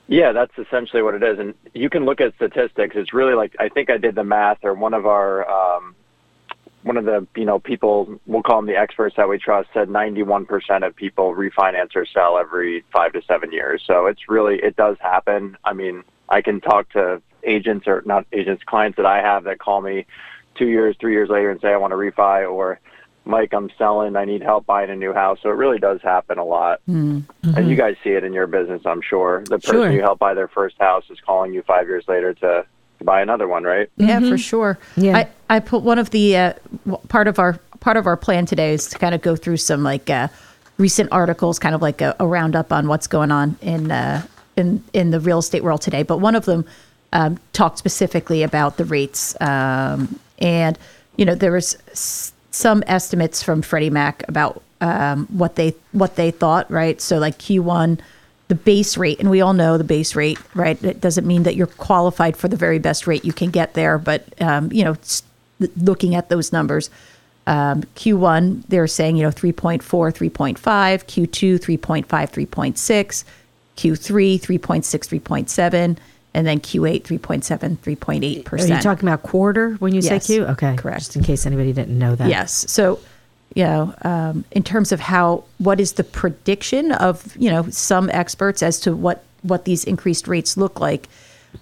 Yeah, 0.07 0.31
that's 0.33 0.51
essentially 0.57 1.01
what 1.01 1.15
it 1.15 1.23
is. 1.23 1.39
And 1.39 1.53
you 1.73 1.89
can 1.89 2.05
look 2.05 2.21
at 2.21 2.35
statistics. 2.35 2.95
It's 2.95 3.13
really 3.13 3.33
like 3.33 3.55
I 3.59 3.69
think 3.69 3.89
I 3.89 3.97
did 3.97 4.15
the 4.15 4.23
math, 4.23 4.59
or 4.63 4.73
one 4.73 4.93
of 4.93 5.05
our 5.07 5.49
um, 5.49 5.95
one 6.83 6.97
of 6.97 7.05
the 7.05 7.25
you 7.35 7.45
know 7.45 7.59
people 7.59 8.19
we'll 8.27 8.43
call 8.43 8.57
them 8.57 8.67
the 8.67 8.75
experts 8.77 9.15
that 9.17 9.27
we 9.29 9.37
trust 9.37 9.69
said 9.73 9.87
91% 9.89 10.85
of 10.85 10.95
people 10.95 11.33
refinance 11.33 11.95
or 11.95 12.05
sell 12.05 12.37
every 12.37 12.83
five 12.91 13.13
to 13.13 13.21
seven 13.23 13.51
years. 13.51 13.81
So 13.85 14.05
it's 14.05 14.29
really 14.29 14.59
it 14.59 14.75
does 14.75 14.97
happen. 14.99 15.57
I 15.63 15.73
mean, 15.73 16.03
I 16.29 16.41
can 16.41 16.61
talk 16.61 16.89
to 16.91 17.21
agents 17.43 17.87
or 17.87 18.03
not 18.05 18.25
agents, 18.31 18.63
clients 18.65 18.97
that 18.97 19.05
I 19.05 19.21
have 19.21 19.43
that 19.45 19.59
call 19.59 19.81
me 19.81 20.05
two 20.55 20.67
years, 20.67 20.95
three 20.99 21.13
years 21.13 21.29
later 21.29 21.49
and 21.49 21.59
say 21.61 21.69
I 21.69 21.77
want 21.77 21.91
to 21.91 21.97
refi 21.97 22.49
or 22.49 22.79
Mike, 23.25 23.53
I'm 23.53 23.69
selling. 23.77 24.15
I 24.17 24.25
need 24.25 24.41
help 24.41 24.65
buying 24.65 24.89
a 24.89 24.95
new 24.95 25.13
house. 25.13 25.39
So 25.41 25.49
it 25.49 25.53
really 25.53 25.79
does 25.79 26.01
happen 26.01 26.37
a 26.37 26.43
lot. 26.43 26.81
Mm-hmm. 26.89 27.55
And 27.57 27.69
you 27.69 27.75
guys 27.77 27.95
see 28.03 28.09
it 28.09 28.23
in 28.25 28.33
your 28.33 28.47
business, 28.47 28.81
I'm 28.85 29.01
sure. 29.01 29.43
The 29.45 29.59
person 29.59 29.83
Sure. 29.83 29.91
you 29.91 30.01
help 30.01 30.19
buy 30.19 30.33
their 30.33 30.49
first 30.49 30.75
house 30.79 31.05
is 31.09 31.19
calling 31.25 31.53
you 31.53 31.61
five 31.61 31.87
years 31.87 32.03
later 32.07 32.33
to 32.35 32.65
buy 33.01 33.21
another 33.21 33.47
one, 33.47 33.63
right? 33.63 33.89
Yeah, 33.97 34.19
for 34.19 34.37
sure. 34.37 34.77
Yeah. 34.95 35.17
I, 35.17 35.27
I 35.49 35.59
put 35.59 35.83
one 35.83 35.99
of 35.99 36.09
the 36.11 36.37
uh, 36.37 36.53
part 37.09 37.27
of 37.27 37.39
our 37.39 37.53
part 37.79 37.97
of 37.97 38.07
our 38.07 38.15
plan 38.17 38.45
today 38.45 38.73
is 38.73 38.87
to 38.87 38.97
kind 38.97 39.13
of 39.13 39.21
go 39.21 39.35
through 39.35 39.57
some 39.57 39.83
like 39.83 40.09
uh, 40.09 40.27
recent 40.77 41.11
articles, 41.11 41.59
kind 41.59 41.75
of 41.75 41.81
like 41.81 42.01
a, 42.01 42.15
a 42.19 42.25
roundup 42.27 42.71
on 42.71 42.87
what's 42.87 43.07
going 43.07 43.31
on 43.31 43.57
in 43.61 43.91
uh, 43.91 44.25
in 44.55 44.83
in 44.93 45.11
the 45.11 45.19
real 45.19 45.39
estate 45.39 45.63
world 45.63 45.81
today. 45.81 46.03
But 46.03 46.17
one 46.19 46.35
of 46.35 46.45
them 46.45 46.65
um, 47.11 47.39
talked 47.51 47.77
specifically 47.77 48.43
about 48.43 48.77
the 48.77 48.85
rates, 48.85 49.35
um, 49.41 50.19
and 50.39 50.77
you 51.17 51.25
know 51.25 51.35
there 51.35 51.51
was 51.51 51.77
s- 51.91 52.31
some 52.51 52.83
estimates 52.87 53.43
from 53.43 53.61
Freddie 53.61 53.89
Mac 53.89 54.23
about 54.29 54.61
um, 54.81 55.27
what 55.27 55.55
they 55.55 55.75
what 55.91 56.15
they 56.15 56.31
thought, 56.31 56.69
right? 56.71 56.99
So 57.01 57.17
like 57.19 57.37
Q1 57.37 57.99
the 58.53 58.63
base 58.63 58.97
rate, 58.97 59.19
and 59.19 59.29
we 59.31 59.41
all 59.41 59.53
know 59.53 59.77
the 59.77 59.83
base 59.83 60.15
rate, 60.15 60.37
right? 60.53 60.81
It 60.83 61.01
doesn't 61.01 61.25
mean 61.25 61.43
that 61.43 61.55
you're 61.55 61.65
qualified 61.67 62.37
for 62.37 62.47
the 62.47 62.55
very 62.55 62.77
best 62.77 63.07
rate 63.07 63.25
you 63.25 63.33
can 63.33 63.49
get 63.49 63.73
there, 63.73 63.97
but 63.97 64.23
um, 64.41 64.71
you 64.71 64.83
know, 64.83 64.95
looking 65.77 66.13
at 66.13 66.29
those 66.29 66.51
numbers, 66.53 66.89
um, 67.47 67.81
Q1 67.95 68.63
they're 68.67 68.87
saying 68.87 69.15
you 69.17 69.23
know 69.23 69.31
3.4, 69.31 69.81
3.5, 69.81 70.57
Q2 70.57 71.59
3.5, 71.79 72.05
3.6, 72.05 73.23
Q3 73.75 74.39
3.6, 74.39 75.21
3.7, 75.21 75.97
and 76.35 76.47
then 76.47 76.59
Q8 76.59 77.01
3.7, 77.03 77.77
3.8%. 77.77 78.53
Are 78.53 78.75
you 78.75 78.81
talking 78.81 79.07
about 79.09 79.23
quarter 79.23 79.71
when 79.79 79.93
you 79.95 80.01
Yes. 80.01 80.25
say 80.25 80.35
Q? 80.35 80.45
Okay, 80.45 80.75
Correct. 80.75 80.99
Just 80.99 81.15
in 81.15 81.23
case 81.23 81.45
anybody 81.45 81.73
didn't 81.73 81.97
know 81.97 82.15
that. 82.15 82.29
Yes. 82.29 82.65
So, 82.71 82.99
you 83.55 83.63
know, 83.63 83.93
um, 84.03 84.45
in 84.51 84.63
terms 84.63 84.91
of 84.91 84.99
how, 84.99 85.43
what 85.57 85.79
is 85.79 85.93
the 85.93 86.03
prediction 86.03 86.91
of, 86.91 87.35
you 87.37 87.49
know, 87.49 87.69
some 87.69 88.09
experts 88.09 88.63
as 88.63 88.79
to 88.81 88.95
what 88.95 89.23
what 89.43 89.65
these 89.65 89.83
increased 89.83 90.27
rates 90.27 90.57
look 90.57 90.79
like? 90.79 91.07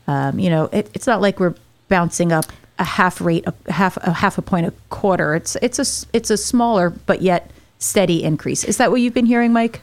Um, 0.07 0.39
you 0.39 0.49
know, 0.49 0.65
it, 0.71 0.89
it's 0.93 1.07
not 1.07 1.21
like 1.21 1.39
we're 1.39 1.55
bouncing 1.89 2.31
up 2.31 2.45
a 2.79 2.83
half 2.83 3.19
rate, 3.21 3.45
a 3.45 3.71
half 3.71 3.97
a 3.97 4.11
half 4.11 4.37
a 4.37 4.41
point 4.41 4.67
a 4.67 4.73
quarter. 4.89 5.35
It's 5.35 5.55
it's 5.61 5.79
a 5.79 6.07
it's 6.13 6.29
a 6.29 6.37
smaller 6.37 6.89
but 6.89 7.21
yet 7.21 7.51
steady 7.79 8.23
increase. 8.23 8.63
Is 8.63 8.77
that 8.77 8.91
what 8.91 9.01
you've 9.01 9.13
been 9.13 9.25
hearing, 9.25 9.51
Mike? 9.51 9.81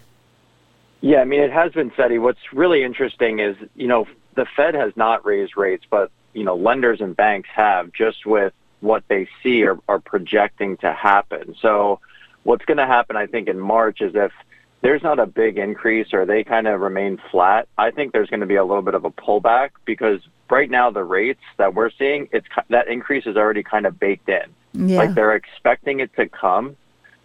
Yeah, 1.00 1.18
I 1.20 1.24
mean, 1.24 1.40
it 1.40 1.52
has 1.52 1.72
been 1.72 1.92
steady. 1.92 2.18
What's 2.18 2.52
really 2.52 2.82
interesting 2.82 3.38
is, 3.38 3.56
you 3.76 3.86
know, 3.86 4.06
the 4.34 4.46
Fed 4.56 4.74
has 4.74 4.96
not 4.96 5.24
raised 5.24 5.56
rates, 5.56 5.84
but, 5.88 6.10
you 6.32 6.42
know, 6.44 6.56
lenders 6.56 7.00
and 7.00 7.16
banks 7.16 7.48
have 7.54 7.92
just 7.92 8.26
with 8.26 8.52
what 8.80 9.04
they 9.08 9.28
see 9.42 9.64
are, 9.64 9.78
are 9.88 9.98
projecting 9.98 10.76
to 10.78 10.92
happen. 10.92 11.54
So 11.60 12.00
what's 12.44 12.64
going 12.64 12.78
to 12.78 12.86
happen, 12.86 13.16
I 13.16 13.26
think, 13.26 13.48
in 13.48 13.58
March 13.58 14.00
is 14.00 14.12
if 14.14 14.32
there's 14.80 15.02
not 15.02 15.18
a 15.18 15.26
big 15.26 15.58
increase 15.58 16.12
or 16.12 16.24
they 16.24 16.44
kind 16.44 16.68
of 16.68 16.80
remain 16.80 17.18
flat, 17.30 17.68
I 17.76 17.90
think 17.90 18.12
there's 18.12 18.30
going 18.30 18.40
to 18.40 18.46
be 18.46 18.56
a 18.56 18.64
little 18.64 18.82
bit 18.82 18.94
of 18.94 19.04
a 19.04 19.10
pullback 19.10 19.70
because 19.84 20.20
right 20.50 20.70
now 20.70 20.90
the 20.90 21.04
rates 21.04 21.42
that 21.56 21.74
we're 21.74 21.90
seeing, 21.90 22.28
it's 22.32 22.46
that 22.70 22.88
increase 22.88 23.26
is 23.26 23.36
already 23.36 23.62
kind 23.62 23.86
of 23.86 23.98
baked 23.98 24.28
in. 24.28 24.88
Yeah. 24.88 24.98
Like 24.98 25.14
they're 25.14 25.34
expecting 25.34 26.00
it 26.00 26.14
to 26.16 26.28
come. 26.28 26.76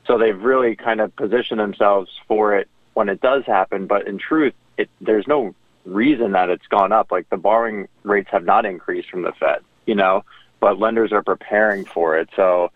So 0.05 0.17
they've 0.17 0.39
really 0.39 0.75
kind 0.75 0.99
of 0.99 1.15
positioned 1.15 1.59
themselves 1.59 2.09
for 2.27 2.57
it 2.57 2.67
when 2.93 3.09
it 3.09 3.21
does 3.21 3.45
happen. 3.45 3.87
But 3.87 4.07
in 4.07 4.17
truth, 4.17 4.53
it, 4.77 4.89
there's 4.99 5.27
no 5.27 5.53
reason 5.85 6.31
that 6.33 6.49
it's 6.49 6.65
gone 6.67 6.91
up. 6.91 7.11
Like 7.11 7.29
the 7.29 7.37
borrowing 7.37 7.87
rates 8.03 8.29
have 8.31 8.43
not 8.43 8.65
increased 8.65 9.09
from 9.09 9.21
the 9.21 9.31
Fed, 9.39 9.59
you 9.85 9.95
know, 9.95 10.23
but 10.63 10.79
lenders 10.79 11.11
are 11.11 11.21
preparing 11.21 11.83
for 11.83 12.17
it. 12.17 12.29
So 12.37 12.71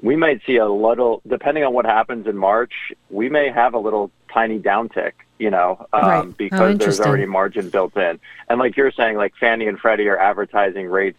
we 0.00 0.14
might 0.14 0.42
see 0.46 0.58
a 0.58 0.68
little, 0.68 1.20
depending 1.26 1.64
on 1.64 1.74
what 1.74 1.84
happens 1.84 2.28
in 2.28 2.36
March, 2.36 2.72
we 3.10 3.28
may 3.28 3.50
have 3.50 3.74
a 3.74 3.78
little 3.80 4.12
tiny 4.32 4.60
downtick, 4.60 5.12
you 5.40 5.50
know, 5.50 5.84
um, 5.92 6.02
Right. 6.02 6.24
Oh, 6.24 6.34
because 6.38 6.78
there's 6.78 7.00
already 7.00 7.26
margin 7.26 7.68
built 7.68 7.96
in. 7.96 8.20
And 8.48 8.60
like 8.60 8.76
you're 8.76 8.92
saying, 8.92 9.16
like 9.16 9.34
Fannie 9.40 9.66
and 9.66 9.76
Freddie 9.76 10.06
are 10.06 10.16
advertising 10.16 10.86
rates, 10.86 11.18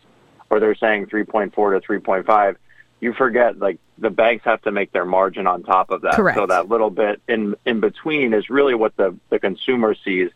or 0.49 0.61
they're 0.61 0.75
saying 0.75 1.07
3.4 1.07 1.51
to 1.53 1.85
3.5. 1.85 2.55
You 3.01 3.11
forget, 3.11 3.59
like 3.59 3.79
the 3.97 4.09
banks 4.09 4.45
have 4.45 4.61
to 4.61 4.71
make 4.71 4.93
their 4.93 5.03
margin 5.03 5.45
on 5.45 5.63
top 5.63 5.91
of 5.91 6.03
that. 6.03 6.13
Correct. 6.13 6.37
So 6.37 6.45
that 6.45 6.69
little 6.69 6.89
bit 6.89 7.21
in 7.27 7.55
in 7.65 7.81
between 7.81 8.33
is 8.33 8.49
really 8.49 8.75
what 8.75 8.95
the 8.95 9.13
the 9.29 9.39
consumer 9.39 9.93
sees. 9.93 10.31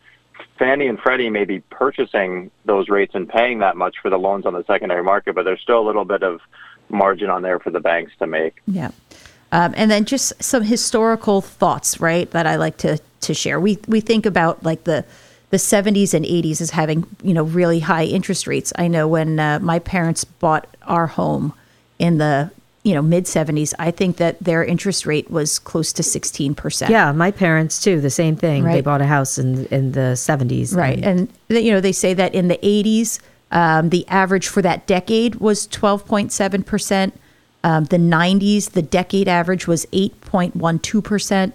Fannie 0.58 0.88
and 0.88 0.98
Freddie 0.98 1.30
may 1.30 1.44
be 1.44 1.60
purchasing 1.60 2.50
those 2.64 2.88
rates 2.88 3.14
and 3.14 3.28
paying 3.28 3.60
that 3.60 3.76
much 3.76 3.96
for 4.02 4.10
the 4.10 4.18
loans 4.18 4.44
on 4.44 4.54
the 4.54 4.64
secondary 4.64 5.02
market, 5.02 5.34
but 5.34 5.44
there's 5.44 5.60
still 5.60 5.80
a 5.80 5.86
little 5.86 6.04
bit 6.04 6.22
of 6.22 6.40
margin 6.88 7.30
on 7.30 7.42
there 7.42 7.58
for 7.58 7.70
the 7.70 7.80
banks 7.80 8.12
to 8.18 8.26
make. 8.26 8.56
Yeah. 8.66 8.90
Um, 9.52 9.72
and 9.76 9.90
then 9.90 10.04
just 10.04 10.42
some 10.42 10.62
historical 10.62 11.40
thoughts, 11.40 12.00
right, 12.00 12.30
that 12.32 12.46
I 12.46 12.56
like 12.56 12.76
to 12.78 12.98
to 13.20 13.34
share. 13.34 13.58
We 13.58 13.78
we 13.86 14.00
think 14.00 14.26
about 14.26 14.62
like 14.62 14.84
the 14.84 15.04
the 15.50 15.56
70s 15.56 16.12
and 16.12 16.26
80s 16.26 16.60
as 16.60 16.70
having 16.70 17.06
you 17.22 17.32
know 17.32 17.44
really 17.44 17.80
high 17.80 18.04
interest 18.04 18.46
rates. 18.46 18.72
I 18.76 18.88
know 18.88 19.08
when 19.08 19.40
uh, 19.40 19.58
my 19.60 19.78
parents 19.78 20.24
bought 20.24 20.76
our 20.82 21.06
home 21.06 21.54
in 21.98 22.18
the 22.18 22.50
you 22.88 22.94
know 22.94 23.02
mid 23.02 23.24
70s, 23.24 23.74
I 23.78 23.90
think 23.90 24.16
that 24.16 24.42
their 24.42 24.64
interest 24.64 25.04
rate 25.04 25.30
was 25.30 25.58
close 25.58 25.92
to 25.92 26.02
16 26.02 26.54
percent. 26.54 26.90
Yeah, 26.90 27.12
my 27.12 27.30
parents 27.30 27.82
too. 27.82 28.00
The 28.00 28.10
same 28.10 28.34
thing. 28.34 28.64
They 28.64 28.80
bought 28.80 29.02
a 29.02 29.06
house 29.06 29.38
in 29.38 29.66
in 29.66 29.92
the 29.92 30.16
seventies. 30.16 30.74
Right. 30.74 31.02
And, 31.04 31.28
th- 31.48 31.64
you 31.64 31.70
know, 31.70 31.80
they 31.80 31.92
say 31.92 32.14
that 32.14 32.34
in 32.34 32.48
the 32.48 32.58
80s, 32.58 33.20
um, 33.50 33.90
the 33.90 34.06
average 34.08 34.48
for 34.48 34.62
that 34.62 34.86
decade 34.86 35.36
was 35.36 35.66
12.7%. 35.68 37.12
Um, 37.64 37.84
the 37.84 37.96
90s, 37.96 38.70
the 38.70 38.82
decade 38.82 39.28
average 39.28 39.66
was 39.66 39.86
8.12%. 39.86 41.52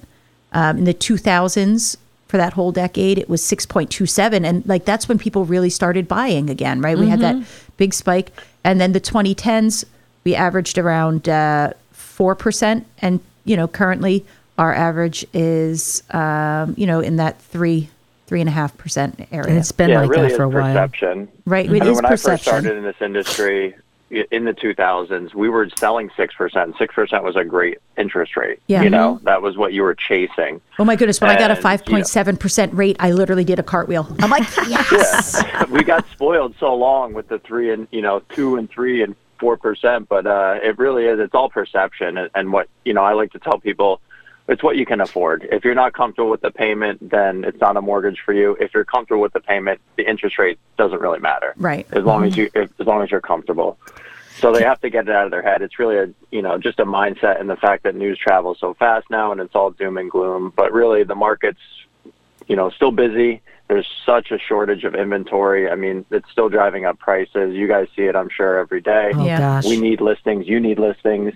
Um, 0.55 0.77
in 0.77 0.83
the 0.83 0.93
2000s, 0.93 1.97
for 2.27 2.37
that 2.37 2.53
whole 2.53 2.71
decade, 2.71 3.19
it 3.19 3.29
was 3.29 3.41
6.27. 3.43 4.43
And 4.43 4.65
like 4.65 4.85
that's 4.85 5.07
when 5.07 5.19
people 5.19 5.45
really 5.45 5.69
started 5.69 6.07
buying 6.07 6.49
again, 6.49 6.81
right? 6.81 6.97
We 6.97 7.07
had 7.07 7.19
that 7.19 7.35
big 7.77 7.93
spike. 7.93 8.31
And 8.63 8.81
then 8.81 8.93
the 8.93 9.01
2010s, 9.01 9.85
we 10.23 10.35
averaged 10.35 10.77
around 10.77 11.27
uh, 11.29 11.73
4%. 11.93 12.85
And, 13.01 13.19
you 13.45 13.55
know, 13.55 13.67
currently 13.67 14.25
our 14.57 14.73
average 14.73 15.25
is, 15.33 16.03
um, 16.11 16.75
you 16.77 16.85
know, 16.87 16.99
in 16.99 17.17
that 17.17 17.41
three, 17.41 17.89
three 18.27 18.39
and 18.39 18.49
a 18.49 18.53
half 18.53 18.77
percent 18.77 19.27
area. 19.31 19.49
And 19.49 19.57
it's 19.57 19.71
been 19.71 19.89
yeah, 19.89 20.01
like 20.01 20.09
it 20.09 20.11
really 20.11 20.29
that 20.29 20.37
for 20.37 20.43
a 20.43 20.49
is 20.49 20.53
while. 20.53 20.63
perception. 20.73 21.27
Right, 21.45 21.65
I 21.65 21.69
it 21.69 21.71
mean, 21.73 21.83
is 21.83 21.95
when 21.95 22.05
I 22.05 22.15
first 22.15 22.43
started 22.43 22.77
in 22.77 22.83
this 22.83 23.01
industry, 23.01 23.75
in 24.31 24.45
the 24.45 24.53
2000s, 24.53 25.33
we 25.33 25.49
were 25.49 25.67
selling 25.77 26.09
6%. 26.09 26.29
6% 26.29 27.23
was 27.23 27.35
a 27.35 27.43
great 27.43 27.79
interest 27.97 28.37
rate. 28.37 28.59
Yeah. 28.67 28.83
You 28.83 28.91
know, 28.91 29.19
that 29.23 29.41
was 29.41 29.57
what 29.57 29.73
you 29.73 29.81
were 29.81 29.95
chasing. 29.95 30.61
Oh 30.77 30.85
my 30.85 30.95
goodness! 30.95 31.19
When 31.19 31.31
I 31.31 31.33
got 31.33 31.41
a 31.41 31.43
And, 31.45 31.49
you 31.51 31.55
know- 31.55 31.61
five 31.61 31.85
point 31.85 32.07
seven 32.07 32.37
percent 32.37 32.73
rate, 32.75 32.95
I 32.99 33.11
literally 33.11 33.43
did 33.43 33.57
a 33.57 33.63
cartwheel. 33.63 34.07
I'm 34.19 34.29
like, 34.29 34.43
yes. 34.67 35.43
we 35.69 35.83
got 35.83 36.07
spoiled 36.11 36.53
so 36.59 36.75
long 36.75 37.13
with 37.13 37.27
the 37.27 37.39
three 37.39 37.71
and 37.71 37.87
you 37.91 38.01
know 38.01 38.21
two 38.29 38.55
and 38.57 38.69
three 38.69 39.01
and 39.01 39.15
four 39.39 39.57
percent, 39.57 40.09
but 40.09 40.25
uh, 40.25 40.59
it 40.61 40.77
really 40.77 41.05
is. 41.05 41.19
It's 41.19 41.33
all 41.33 41.49
perception, 41.49 42.29
and, 42.33 42.51
what 42.51 42.67
you 42.85 42.93
know. 42.93 43.03
I 43.03 43.13
like 43.13 43.31
to 43.31 43.39
tell 43.39 43.59
people, 43.59 44.01
it's 44.47 44.63
what 44.63 44.77
you 44.77 44.85
can 44.85 45.01
afford. 45.01 45.47
If 45.51 45.63
you're 45.63 45.75
not 45.75 45.93
comfortable 45.93 46.29
with 46.29 46.41
the 46.41 46.51
payment, 46.51 47.09
then 47.09 47.43
it's 47.43 47.59
not 47.59 47.77
a 47.77 47.81
mortgage 47.81 48.19
for 48.25 48.33
you. 48.33 48.57
If 48.59 48.73
you're 48.73 48.85
comfortable 48.85 49.21
with 49.21 49.33
the 49.33 49.39
payment, 49.39 49.81
the 49.97 50.09
interest 50.09 50.37
rate 50.37 50.59
doesn't 50.77 50.99
really 50.99 51.19
matter. 51.19 51.53
Right. 51.57 51.87
As 51.91 52.03
long 52.03 52.25
as 52.25 52.37
you, 52.37 52.49
if, 52.53 52.71
as 52.79 52.87
long 52.87 53.03
as 53.03 53.11
you're 53.11 53.21
comfortable. 53.21 53.77
So 54.39 54.51
they 54.51 54.63
have 54.63 54.81
to 54.81 54.89
get 54.89 55.07
it 55.07 55.15
out 55.15 55.25
of 55.25 55.31
their 55.31 55.43
head. 55.43 55.61
It's 55.61 55.77
really 55.77 55.97
a, 55.97 56.09
you 56.31 56.41
know, 56.41 56.57
just 56.57 56.79
a 56.79 56.85
mindset 56.85 57.39
and 57.39 57.49
the 57.49 57.55
fact 57.55 57.83
that 57.83 57.95
news 57.95 58.17
travels 58.17 58.57
so 58.59 58.73
fast 58.73 59.09
now 59.09 59.31
and 59.31 59.39
it's 59.39 59.53
all 59.55 59.69
doom 59.69 59.97
and 59.97 60.09
gloom. 60.09 60.51
But 60.55 60.73
really, 60.73 61.03
the 61.03 61.15
market's 61.15 61.61
you 62.47 62.55
know, 62.55 62.69
still 62.69 62.91
busy. 62.91 63.41
There's 63.73 63.87
such 64.05 64.29
a 64.29 64.37
shortage 64.37 64.83
of 64.83 64.93
inventory. 64.93 65.67
I 65.67 65.73
mean, 65.73 66.05
it's 66.11 66.29
still 66.29 66.47
driving 66.47 66.85
up 66.85 66.99
prices. 66.99 67.55
You 67.55 67.67
guys 67.67 67.87
see 67.95 68.03
it, 68.03 68.15
I'm 68.15 68.29
sure, 68.29 68.59
every 68.59 68.81
day. 68.81 69.11
Oh 69.15 69.25
Yeah. 69.25 69.39
gosh. 69.39 69.65
We 69.65 69.77
need 69.81 69.99
listings. 69.99 70.47
You 70.47 70.59
need 70.59 70.77
listings. 70.77 71.33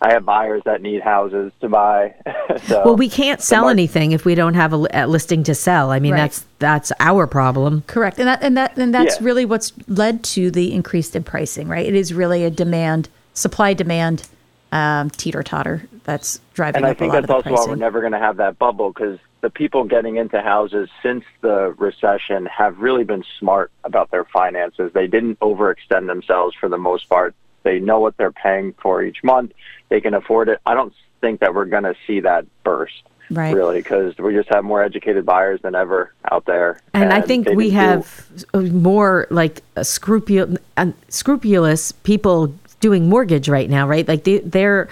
I 0.00 0.12
have 0.12 0.24
buyers 0.24 0.62
that 0.66 0.82
need 0.82 1.02
houses 1.02 1.50
to 1.60 1.68
buy. 1.68 2.14
so 2.66 2.82
well, 2.84 2.96
we 2.96 3.08
can't 3.08 3.40
sell 3.40 3.62
mar- 3.62 3.72
anything 3.72 4.12
if 4.12 4.24
we 4.24 4.36
don't 4.36 4.54
have 4.54 4.72
a, 4.72 4.86
a 4.92 5.06
listing 5.08 5.42
to 5.42 5.54
sell. 5.56 5.90
I 5.90 5.98
mean, 5.98 6.12
Right. 6.12 6.18
that's 6.18 6.44
that's 6.60 6.92
our 7.00 7.26
problem. 7.26 7.82
Correct, 7.88 8.20
and 8.20 8.28
that 8.28 8.40
and 8.40 8.56
that 8.56 8.76
and 8.76 8.94
that's 8.94 9.18
Yeah. 9.18 9.26
really 9.26 9.44
what's 9.44 9.72
led 9.88 10.22
to 10.36 10.52
the 10.52 10.72
increased 10.72 11.16
in 11.16 11.24
pricing. 11.24 11.66
Right, 11.66 11.84
it 11.86 11.96
is 11.96 12.14
really 12.14 12.44
a 12.44 12.50
demand, 12.50 13.08
supply 13.34 13.74
demand, 13.74 14.28
um, 14.70 15.10
teeter 15.10 15.42
totter 15.42 15.82
that's 16.04 16.40
driving 16.54 16.84
and 16.84 16.86
I 16.86 16.94
think 16.94 17.12
a 17.12 17.16
lot 17.16 17.22
that's 17.26 17.32
also 17.32 17.48
the 17.50 17.54
why 17.56 17.66
we're 17.66 17.74
never 17.74 17.98
going 18.00 18.12
to 18.12 18.18
have 18.20 18.36
that 18.36 18.60
bubble 18.60 18.92
because 18.92 19.18
the 19.40 19.50
people 19.50 19.84
getting 19.84 20.16
into 20.16 20.40
houses 20.40 20.88
since 21.02 21.24
the 21.40 21.74
recession 21.78 22.46
have 22.46 22.78
really 22.78 23.04
been 23.04 23.24
smart 23.38 23.70
about 23.84 24.10
their 24.10 24.24
finances. 24.24 24.92
They 24.92 25.06
didn't 25.06 25.38
overextend 25.40 26.06
themselves 26.06 26.54
for 26.58 26.68
the 26.68 26.78
most 26.78 27.08
part. 27.08 27.34
They 27.62 27.78
know 27.78 28.00
what 28.00 28.16
they're 28.16 28.32
paying 28.32 28.74
for 28.82 29.02
each 29.02 29.22
month. 29.22 29.52
They 29.88 30.00
can 30.00 30.14
afford 30.14 30.48
it. 30.48 30.60
I 30.66 30.74
don't 30.74 30.94
think 31.20 31.40
that 31.40 31.54
we're 31.54 31.66
going 31.66 31.84
to 31.84 31.94
see 32.06 32.20
that 32.20 32.46
burst. 32.64 33.02
Right. 33.30 33.54
Really, 33.54 33.78
because 33.78 34.18
we 34.18 34.34
just 34.34 34.48
have 34.52 34.64
more 34.64 34.82
educated 34.82 35.24
buyers 35.24 35.60
than 35.62 35.76
ever 35.76 36.12
out 36.32 36.46
there. 36.46 36.80
And, 36.92 37.12
I 37.12 37.20
think 37.20 37.48
we 37.50 37.70
didn't 37.70 38.04
do- 38.52 38.58
have 38.58 38.72
more 38.72 39.28
like 39.30 39.62
a 39.76 39.82
scrupul- 39.82 40.58
uh, 40.76 40.90
scrupulous 41.10 41.92
people 41.92 42.52
doing 42.80 43.08
mortgage 43.08 43.48
right 43.48 43.70
now, 43.70 43.86
right? 43.86 44.08
Like 44.08 44.24
they, 44.24 44.38
they're 44.38 44.88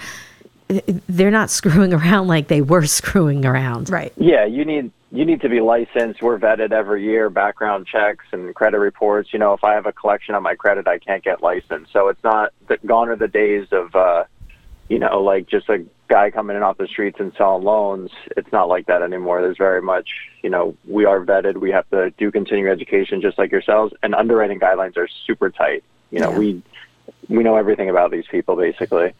they're 1.07 1.31
not 1.31 1.49
screwing 1.49 1.93
around 1.93 2.27
like 2.27 2.47
they 2.47 2.61
were 2.61 2.85
screwing 2.85 3.45
around. 3.45 3.89
right. 3.89 4.13
Yeah, 4.17 4.45
you 4.45 4.65
need 4.65 4.91
you 5.11 5.25
need 5.25 5.41
to 5.41 5.49
be 5.49 5.59
licensed. 5.59 6.21
We're 6.21 6.37
vetted 6.37 6.71
every 6.71 7.03
year, 7.03 7.31
background 7.31 7.87
checks 7.87 8.25
and 8.31 8.53
credit 8.53 8.77
reports. 8.77 9.33
You 9.33 9.39
know, 9.39 9.53
if 9.53 9.63
I 9.63 9.73
have 9.73 9.87
a 9.87 9.91
collection 9.91 10.35
on 10.35 10.43
my 10.43 10.53
credit, 10.53 10.87
I 10.87 10.99
can't 10.99 11.23
get 11.23 11.41
licensed. 11.41 11.91
So 11.91 12.09
it's 12.09 12.23
not 12.23 12.53
the, 12.67 12.77
gone 12.85 13.09
are 13.09 13.15
the 13.15 13.27
days 13.27 13.67
of, 13.71 13.95
uh, 13.95 14.25
you 14.87 14.99
know, 14.99 15.19
like 15.23 15.47
just 15.47 15.67
a 15.67 15.83
guy 16.09 16.29
coming 16.29 16.55
in 16.55 16.61
off 16.61 16.77
the 16.77 16.85
streets 16.85 17.19
and 17.19 17.33
selling 17.35 17.63
loans. 17.63 18.11
It's 18.37 18.51
not 18.51 18.67
like 18.69 18.85
that 18.85 19.01
anymore. 19.01 19.41
There's 19.41 19.57
very 19.57 19.81
much, 19.81 20.09
you 20.43 20.51
know, 20.51 20.75
we 20.87 21.05
are 21.05 21.25
vetted. 21.25 21.57
We 21.57 21.71
have 21.71 21.89
to 21.89 22.11
do 22.19 22.31
continuing 22.31 22.71
education 22.71 23.19
just 23.19 23.39
like 23.39 23.51
yourselves, 23.51 23.95
and 24.03 24.13
underwriting 24.13 24.59
guidelines 24.59 24.95
are 24.95 25.07
super 25.25 25.49
tight. 25.49 25.83
You 26.11 26.19
know, 26.19 26.31
Yeah. 26.33 26.37
we 26.37 26.61
we 27.29 27.43
know 27.43 27.55
everything 27.55 27.89
about 27.89 28.11
these 28.11 28.25
people 28.27 28.55
basically. 28.55 29.13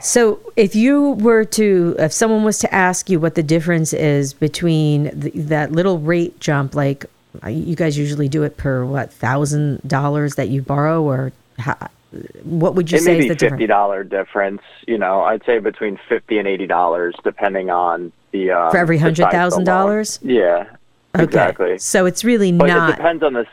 So, 0.00 0.38
if 0.56 0.74
you 0.76 1.12
were 1.12 1.44
to, 1.46 1.96
if 1.98 2.12
someone 2.12 2.44
was 2.44 2.58
to 2.58 2.74
ask 2.74 3.08
you 3.08 3.18
what 3.18 3.36
the 3.36 3.42
difference 3.42 3.94
is 3.94 4.34
between 4.34 5.04
the, 5.18 5.30
that 5.30 5.72
little 5.72 5.98
rate 5.98 6.38
jump, 6.40 6.74
like 6.74 7.06
uh, 7.42 7.48
you 7.48 7.74
guys 7.74 7.96
usually 7.96 8.28
do 8.28 8.42
it 8.42 8.56
per 8.58 8.84
what 8.84 9.10
thousand 9.12 9.80
dollars 9.88 10.34
that 10.34 10.48
you 10.50 10.60
borrow, 10.60 11.02
or 11.02 11.32
how, 11.58 11.76
what 12.42 12.74
would 12.74 12.90
you 12.90 12.98
it 12.98 13.02
say 13.02 13.12
may 13.12 13.18
is 13.20 13.24
the 13.28 13.28
fifty 13.30 13.44
difference 13.46 13.68
dollar 13.68 14.04
difference. 14.04 14.62
You 14.86 14.98
know, 14.98 15.22
I'd 15.22 15.44
say 15.46 15.58
between 15.58 15.98
fifty 16.08 16.38
and 16.38 16.46
eighty 16.46 16.66
dollars, 16.66 17.14
depending 17.24 17.70
on 17.70 18.12
the 18.32 18.50
um, 18.50 18.70
For 18.72 18.76
every 18.78 18.98
the 18.98 19.08
of 19.08 19.16
the 19.16 19.22
$100,000? 19.24 20.18
Yeah, 20.22 20.64
Okay, 21.14 21.24
exactly. 21.24 21.78
so 21.78 22.06
it's 22.06 22.24
really 22.24 22.52
But 22.52 22.68
it 22.70 22.74
not. 22.74 22.96
depends 22.96 23.22
on 23.22 23.32
this. 23.34 23.48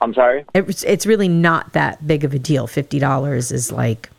I'm 0.00 0.14
sorry. 0.14 0.44
It's 0.54 0.82
it's 0.84 1.06
really 1.06 1.28
not 1.28 1.72
that 1.72 2.06
big 2.06 2.24
of 2.24 2.32
a 2.34 2.38
deal. 2.38 2.66
Fifty 2.66 2.98
dollars 2.98 3.50
is 3.50 3.72
like, 3.72 4.10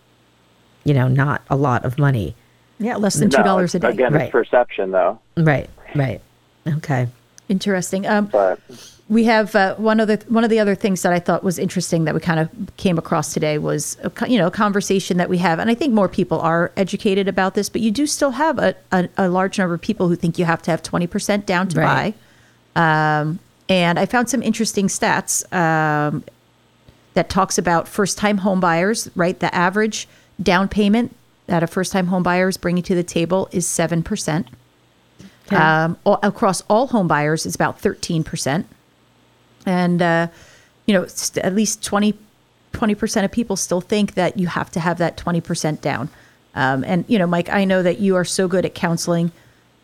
you 0.84 0.94
know, 0.94 1.08
not 1.08 1.42
a 1.50 1.56
lot 1.56 1.86
of 1.86 1.98
money. 1.98 2.36
Yeah, 2.80 2.96
less 2.98 3.16
than 3.16 3.30
two 3.30 3.38
No, 3.38 3.44
dollars 3.44 3.76
a 3.76 3.80
day. 3.80 3.90
Again, 3.90 4.14
Right. 4.14 4.24
it's 4.24 4.32
perception, 4.32 4.92
though. 4.92 5.20
Right, 5.38 5.70
right. 5.96 6.22
Okay. 6.68 7.08
Interesting. 7.50 8.06
Um, 8.08 8.28
But 8.28 8.60
we 9.10 9.24
have 9.26 9.56
uh, 9.56 9.76
one 9.76 10.00
of 10.00 10.08
the 10.08 10.18
one 10.28 10.44
of 10.44 10.50
the 10.50 10.60
other 10.60 10.76
things 10.76 11.02
that 11.02 11.12
I 11.12 11.20
thought 11.20 11.44
was 11.44 11.58
interesting 11.58 12.06
that 12.06 12.14
we 12.14 12.20
kind 12.22 12.40
of 12.40 12.50
came 12.78 12.98
across 12.98 13.34
today 13.34 13.58
was 13.58 13.98
a, 14.04 14.30
you 14.30 14.38
know 14.38 14.48
a 14.48 14.52
conversation 14.52 15.18
that 15.18 15.30
we 15.30 15.38
have, 15.40 15.60
and 15.60 15.70
I 15.70 15.76
think 15.76 15.94
more 15.94 16.08
people 16.08 16.40
are 16.42 16.72
educated 16.78 17.28
about 17.28 17.54
this, 17.56 17.70
but 17.70 17.82
you 17.82 17.90
do 17.92 18.06
still 18.06 18.32
have 18.32 18.60
a, 18.60 18.76
a, 18.92 19.10
a 19.18 19.30
large 19.30 19.58
number 19.58 19.74
of 19.74 19.82
people 19.82 20.08
who 20.10 20.16
think 20.16 20.38
you 20.38 20.46
have 20.46 20.62
to 20.64 20.72
have 20.72 20.84
twenty 20.84 21.08
percent 21.08 21.46
down 21.46 21.68
to 21.70 21.80
Right. 21.80 22.14
buy. 22.76 23.20
Um, 23.22 23.40
and 23.70 23.98
I 23.98 24.06
found 24.06 24.30
some 24.30 24.44
interesting 24.44 24.88
stats 24.88 25.52
um, 25.54 26.24
that 27.14 27.30
talks 27.30 27.58
about 27.58 27.88
first 27.88 28.18
time 28.18 28.40
homebuyers. 28.40 29.10
Right, 29.16 29.40
the 29.40 29.54
average 29.56 30.08
down 30.42 30.68
payment 30.68 31.16
that 31.48 31.64
a 31.64 31.68
first 31.68 31.94
time 31.94 32.08
home 32.08 32.24
buyer 32.24 32.50
is 32.50 32.58
bringing 32.58 32.84
to 32.84 32.96
the 32.96 33.04
table 33.04 33.48
is 33.52 33.66
seven 33.66 34.04
percent. 34.04 34.48
Um, 35.52 35.98
all, 36.04 36.20
across 36.24 36.62
all 36.70 36.90
homebuyers, 36.90 37.46
it's 37.46 37.56
about 37.56 37.82
13%. 37.82 38.66
And, 39.66 40.02
uh, 40.02 40.28
you 40.86 40.94
know, 40.94 41.08
at 41.38 41.56
least 41.56 41.84
20, 41.84 42.18
20% 42.74 43.26
of 43.26 43.32
people 43.32 43.56
still 43.56 43.82
think 43.82 44.14
that 44.14 44.38
you 44.38 44.48
have 44.48 44.72
to 44.72 44.80
have 44.80 44.98
that 45.00 45.18
20% 45.18 45.82
down. 45.82 46.10
Um, 46.56 46.84
and, 46.84 47.06
you 47.08 47.20
know, 47.20 47.28
Mike, 47.28 47.50
I 47.50 47.66
know 47.66 47.84
that 47.84 48.00
you 48.00 48.16
are 48.16 48.26
so 48.26 48.48
good 48.48 48.66
at 48.66 48.74
counseling, 48.74 49.32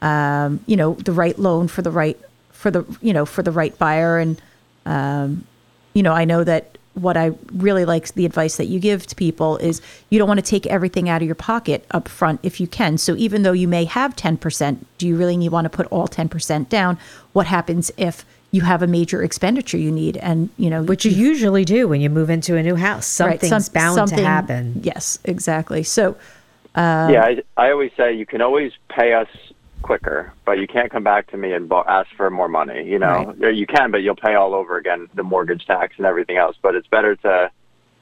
um, 0.02 0.60
you 0.66 0.76
know, 0.76 0.94
the 0.94 1.12
right 1.12 1.38
loan 1.38 1.68
for 1.68 1.82
the 1.82 1.92
right, 1.92 2.20
for 2.66 2.72
the, 2.72 2.84
you 3.00 3.14
know, 3.14 3.28
for 3.28 3.44
the 3.44 3.52
right 3.52 3.78
buyer. 3.78 4.18
And, 4.18 4.42
um, 4.88 5.46
you 5.94 6.02
know, 6.02 6.14
I 6.14 6.26
know 6.26 6.44
that 6.44 6.80
what 6.96 7.16
I 7.16 7.32
really 7.54 7.86
like 7.86 8.12
the 8.16 8.26
advice 8.26 8.58
that 8.58 8.66
you 8.66 8.80
give 8.80 9.06
to 9.06 9.16
people 9.16 9.58
is 9.58 9.84
you 10.10 10.18
don't 10.18 10.28
want 10.28 10.40
to 10.40 10.46
take 10.46 10.66
everything 10.66 11.08
out 11.08 11.22
of 11.22 11.28
your 11.28 11.36
pocket 11.36 11.86
up 11.92 12.08
front 12.08 12.40
if 12.42 12.60
you 12.60 12.66
can. 12.66 12.98
So 12.98 13.16
even 13.18 13.44
though 13.44 13.52
you 13.52 13.68
may 13.68 13.86
have 13.86 14.16
10%, 14.16 14.78
do 14.98 15.08
you 15.08 15.16
really 15.16 15.38
need 15.38 15.50
want 15.50 15.66
to 15.66 15.70
put 15.70 15.86
all 15.92 16.08
10% 16.08 16.70
down? 16.70 16.98
What 17.34 17.46
happens 17.46 17.92
if 17.98 18.26
you 18.50 18.62
have 18.62 18.82
a 18.82 18.88
major 18.88 19.22
expenditure 19.22 19.78
you 19.78 19.92
need 19.92 20.18
and, 20.18 20.50
you 20.58 20.72
know, 20.72 20.82
Which 20.82 21.06
you 21.06 21.12
usually 21.12 21.66
do 21.66 21.88
when 21.88 22.02
you 22.02 22.10
move 22.10 22.32
into 22.32 22.56
a 22.56 22.64
new 22.64 22.76
house. 22.78 23.20
right, 23.20 23.40
Something's 23.40 23.66
some- 23.68 23.74
bound 23.74 23.96
something- 23.96 24.18
to 24.18 24.26
happen. 24.26 24.80
Yes, 24.82 25.20
exactly. 25.24 25.84
So 25.84 26.16
yeah, 26.76 27.22
I, 27.24 27.44
I 27.58 27.70
always 27.72 27.92
say 27.96 28.16
you 28.16 28.26
can 28.26 28.42
always 28.42 28.72
pay 28.90 29.14
us 29.14 29.28
quicker, 29.86 30.34
but 30.46 30.58
you 30.58 30.66
can't 30.66 30.92
come 30.92 31.04
back 31.04 31.30
to 31.30 31.38
me 31.38 31.54
and 31.54 31.70
bo- 31.70 31.84
ask 31.88 32.10
for 32.18 32.32
more 32.32 32.48
money. 32.48 32.84
You 32.84 32.98
know, 32.98 33.36
Or 33.40 33.52
you 33.52 33.68
can, 33.68 33.92
but 33.92 34.02
you'll 34.02 34.16
pay 34.16 34.34
all 34.34 34.56
over 34.56 34.78
again 34.78 35.08
the 35.14 35.22
mortgage 35.22 35.66
tax 35.68 35.94
and 35.98 36.08
everything 36.08 36.38
else. 36.38 36.58
But 36.60 36.74
it's 36.74 36.88
better 36.88 37.16
to 37.18 37.52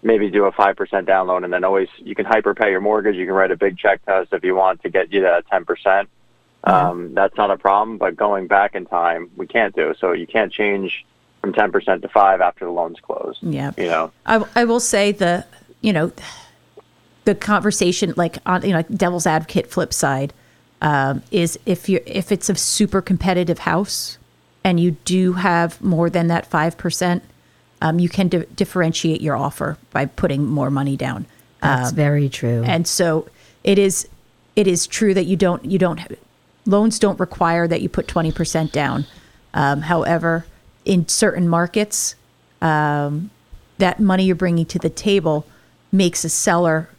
maybe 0.01 0.29
do 0.31 0.45
a 0.45 0.51
five 0.53 0.77
percent 0.77 1.07
down 1.07 1.27
loan, 1.27 1.43
and 1.43 1.51
then 1.51 1.65
always 1.65 1.89
you 1.97 2.15
can 2.15 2.25
hyperpay 2.25 2.71
your 2.71 2.79
mortgage. 2.79 3.15
You 3.17 3.25
can 3.25 3.35
write 3.35 3.51
a 3.51 3.57
big 3.57 3.77
check 3.77 4.03
to 4.05 4.13
us 4.13 4.27
if 4.31 4.45
you 4.45 4.55
want 4.55 4.81
to 4.83 4.89
get 4.89 5.11
you 5.11 5.21
to 5.21 5.43
ten 5.51 5.65
percent. 5.65 6.07
Um, 6.63 7.13
that's 7.13 7.35
not 7.35 7.51
a 7.51 7.57
problem. 7.57 7.97
But 7.97 8.15
going 8.15 8.47
back 8.47 8.75
in 8.75 8.85
time, 8.85 9.29
we 9.35 9.45
can't 9.45 9.75
do. 9.75 9.93
So 9.99 10.13
you 10.13 10.25
can't 10.25 10.53
change 10.53 11.05
from 11.41 11.51
ten 11.51 11.69
percent 11.69 12.01
to 12.03 12.07
five 12.07 12.39
after 12.39 12.63
the 12.63 12.71
loan's 12.71 13.01
closed. 13.01 13.39
Yeah. 13.41 13.71
You 13.77 13.87
know. 13.87 14.11
I, 14.25 14.45
I 14.55 14.63
will 14.63 14.79
say 14.79 15.11
the 15.11 15.45
you 15.81 15.91
know 15.91 16.13
the 17.25 17.35
conversation 17.35 18.13
like 18.15 18.37
on 18.45 18.61
you 18.63 18.69
know 18.69 18.77
like 18.77 18.89
devil's 18.95 19.27
advocate 19.27 19.67
flip 19.69 19.93
side 19.93 20.33
um, 20.83 21.23
is 21.31 21.57
if 21.65 21.89
you 21.89 22.01
if 22.05 22.31
it's 22.31 22.49
a 22.49 22.55
super 22.55 23.01
competitive 23.01 23.59
house 23.59 24.17
and 24.63 24.79
you 24.79 24.91
do 25.05 25.33
have 25.33 25.81
more 25.81 26.09
than 26.09 26.27
that 26.27 26.45
five 26.45 26.77
percent, 26.77 27.23
um, 27.81 27.99
you 27.99 28.09
can 28.09 28.27
di- 28.27 28.45
differentiate 28.55 29.21
your 29.21 29.35
offer 29.35 29.77
by 29.91 30.05
putting 30.05 30.45
more 30.45 30.69
money 30.69 30.95
down. 30.95 31.25
That's 31.61 31.91
very 31.93 32.29
true. 32.29 32.63
And 32.65 32.85
so 32.85 33.27
it 33.63 33.79
is 33.79 34.07
it 34.55 34.67
is 34.67 34.85
true 34.85 35.13
that 35.13 35.25
you 35.25 35.37
don't 35.37 35.63
you 35.65 35.79
don't 35.79 36.01
loans 36.65 36.99
don't 36.99 37.19
require 37.19 37.67
that 37.67 37.81
you 37.81 37.89
put 37.89 38.07
20% 38.07 38.71
down. 38.71 39.05
Um, 39.53 39.81
however, 39.81 40.45
in 40.85 41.07
certain 41.07 41.47
markets, 41.47 42.15
um, 42.61 43.29
that 43.77 43.99
money 43.99 44.25
you're 44.25 44.35
bringing 44.35 44.65
to 44.67 44.79
the 44.79 44.89
table 44.89 45.45
makes 45.91 46.23
a 46.25 46.29
seller 46.29 46.89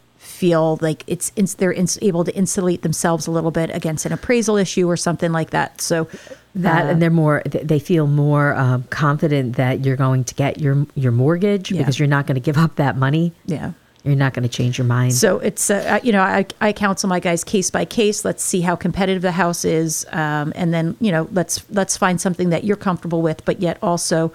feel 0.45 0.77
like 0.81 1.03
it's 1.07 1.31
ins- 1.35 1.55
they're 1.55 1.73
ins- 1.73 1.97
able 2.01 2.23
to 2.23 2.35
insulate 2.35 2.81
themselves 2.81 3.27
a 3.27 3.31
little 3.31 3.51
bit 3.51 3.69
against 3.73 4.05
an 4.05 4.13
appraisal 4.13 4.57
issue 4.57 4.87
or 4.89 4.97
something 4.97 5.31
like 5.31 5.49
that. 5.49 5.81
So 5.81 6.07
that 6.55 6.85
uh, 6.85 6.89
and 6.89 7.01
they're 7.01 7.09
more 7.09 7.41
they 7.45 7.79
feel 7.79 8.07
more 8.07 8.53
um, 8.55 8.83
confident 8.89 9.55
that 9.55 9.83
you're 9.83 9.97
going 9.97 10.23
to 10.25 10.35
get 10.35 10.59
your 10.59 10.85
your 10.95 11.11
mortgage 11.11 11.71
Yeah. 11.71 11.79
because 11.79 11.97
you're 11.99 12.07
not 12.07 12.27
going 12.27 12.35
to 12.35 12.41
give 12.41 12.57
up 12.57 12.75
that 12.75 12.95
money 12.95 13.31
yeah. 13.45 13.71
You're 14.03 14.15
not 14.15 14.35
going 14.35 14.47
to 14.47 14.55
change 14.59 14.77
your 14.77 14.85
mind. 14.85 15.15
So 15.15 15.39
it's 15.39 15.71
uh, 15.71 15.99
you 16.03 16.11
know 16.11 16.21
I, 16.21 16.45
I 16.61 16.73
counsel 16.73 17.09
my 17.09 17.19
guys 17.19 17.43
case 17.43 17.71
by 17.71 17.85
case. 17.85 18.23
Let's 18.23 18.43
see 18.43 18.61
how 18.61 18.75
competitive 18.75 19.23
the 19.23 19.31
house 19.31 19.65
is, 19.65 20.05
um, 20.11 20.53
and 20.55 20.71
then 20.71 20.95
you 21.01 21.11
know 21.11 21.27
let's 21.31 21.65
let's 21.71 21.97
find 21.97 22.21
something 22.21 22.51
that 22.51 22.63
you're 22.63 22.77
comfortable 22.77 23.23
with, 23.23 23.43
but 23.45 23.61
yet 23.61 23.79
also 23.81 24.31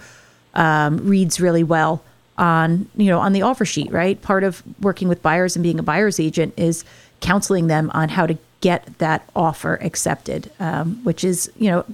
um, 0.55 0.97
reads 1.07 1.41
really 1.41 1.63
well 1.63 2.03
on 2.41 2.89
you 2.97 3.07
know 3.07 3.21
on 3.21 3.33
the 3.33 3.43
offer 3.43 3.65
sheet. 3.65 3.93
Right, 3.93 4.21
part 4.21 4.43
of 4.43 4.63
working 4.81 5.07
with 5.09 5.23
buyers 5.23 5.55
and 5.55 5.63
being 5.63 5.79
a 5.79 5.83
buyer's 5.85 6.19
agent 6.19 6.55
is 6.57 6.85
counseling 7.21 7.69
them 7.69 7.91
on 7.95 8.09
how 8.09 8.27
to 8.27 8.37
get 8.61 8.99
that 8.99 9.29
offer 9.37 9.79
accepted, 9.83 10.51
um, 10.59 10.97
which 11.05 11.23
is 11.23 11.51
you 11.57 11.71
know 11.71 11.85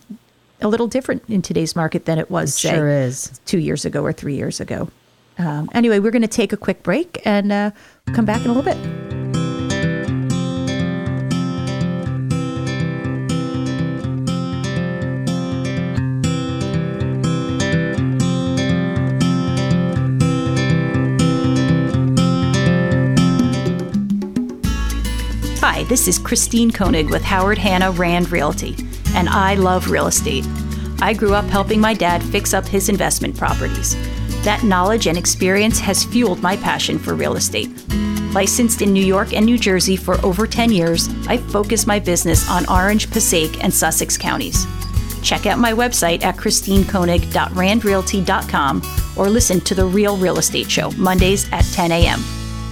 a 0.63 0.69
little 0.69 0.87
different 0.87 1.23
in 1.29 1.43
today's 1.43 1.77
market 1.77 2.07
than 2.07 2.19
it 2.19 2.31
was 2.31 2.51
It 2.57 2.61
say 2.61 2.71
sure 2.75 2.89
is. 2.89 3.39
two 3.45 3.59
years 3.59 3.85
ago 3.85 4.03
or 4.03 4.13
three 4.13 4.37
years 4.37 4.61
ago. 4.61 4.89
Um, 5.39 5.69
anyway, 5.75 5.99
we're 5.99 6.13
going 6.13 6.23
to 6.23 6.29
take 6.29 6.55
a 6.55 6.57
quick 6.57 6.83
break 6.83 7.21
and 7.27 7.53
uh, 7.53 7.71
come 8.15 8.25
back 8.25 8.43
in 8.43 8.51
a 8.51 8.55
little 8.55 8.63
bit. 8.63 9.16
This 25.89 26.09
is 26.09 26.19
Christine 26.19 26.73
Koenig 26.73 27.11
with 27.11 27.23
Howard 27.23 27.59
Hanna 27.59 27.93
Rand 27.93 28.33
Realty, 28.33 28.75
and 29.15 29.29
I 29.29 29.55
love 29.55 29.91
real 29.91 30.09
estate. 30.09 30.45
I 31.01 31.15
grew 31.15 31.33
up 31.35 31.45
helping 31.45 31.81
my 31.81 31.95
dad 31.95 32.25
fix 32.25 32.53
up 32.55 32.67
his 32.67 32.89
investment 32.89 33.37
properties. 33.37 33.95
That 34.43 34.65
knowledge 34.65 35.07
and 35.07 35.17
experience 35.17 35.79
has 35.79 36.03
fueled 36.05 36.43
my 36.43 36.57
passion 36.57 36.99
for 36.99 37.15
real 37.15 37.37
estate. 37.37 37.71
Licensed 38.33 38.83
in 38.83 38.93
New 38.93 39.05
York 39.05 39.33
and 39.33 39.47
New 39.47 39.59
Jersey 39.59 39.95
for 39.97 40.21
over 40.27 40.45
10 40.47 40.73
years, 40.73 41.09
I 41.29 41.39
focus 41.39 41.87
my 41.87 42.01
business 42.01 42.51
on 42.51 42.69
Orange, 42.69 43.09
Passaic, 43.11 43.63
and 43.63 43.73
Sussex 43.73 44.19
counties. 44.19 44.67
Check 45.23 45.47
out 45.47 45.59
my 45.59 45.73
website 45.73 46.23
at 46.23 46.37
christinekoenig.randrealty.com 46.37 48.83
or 49.17 49.29
listen 49.29 49.61
to 49.61 49.75
The 49.75 49.87
Real 49.87 50.17
Real 50.17 50.39
Estate 50.39 50.71
Show 50.71 50.93
Mondays 50.93 51.51
at 51.53 51.65
10 51.65 51.91
a.m. 51.93 52.21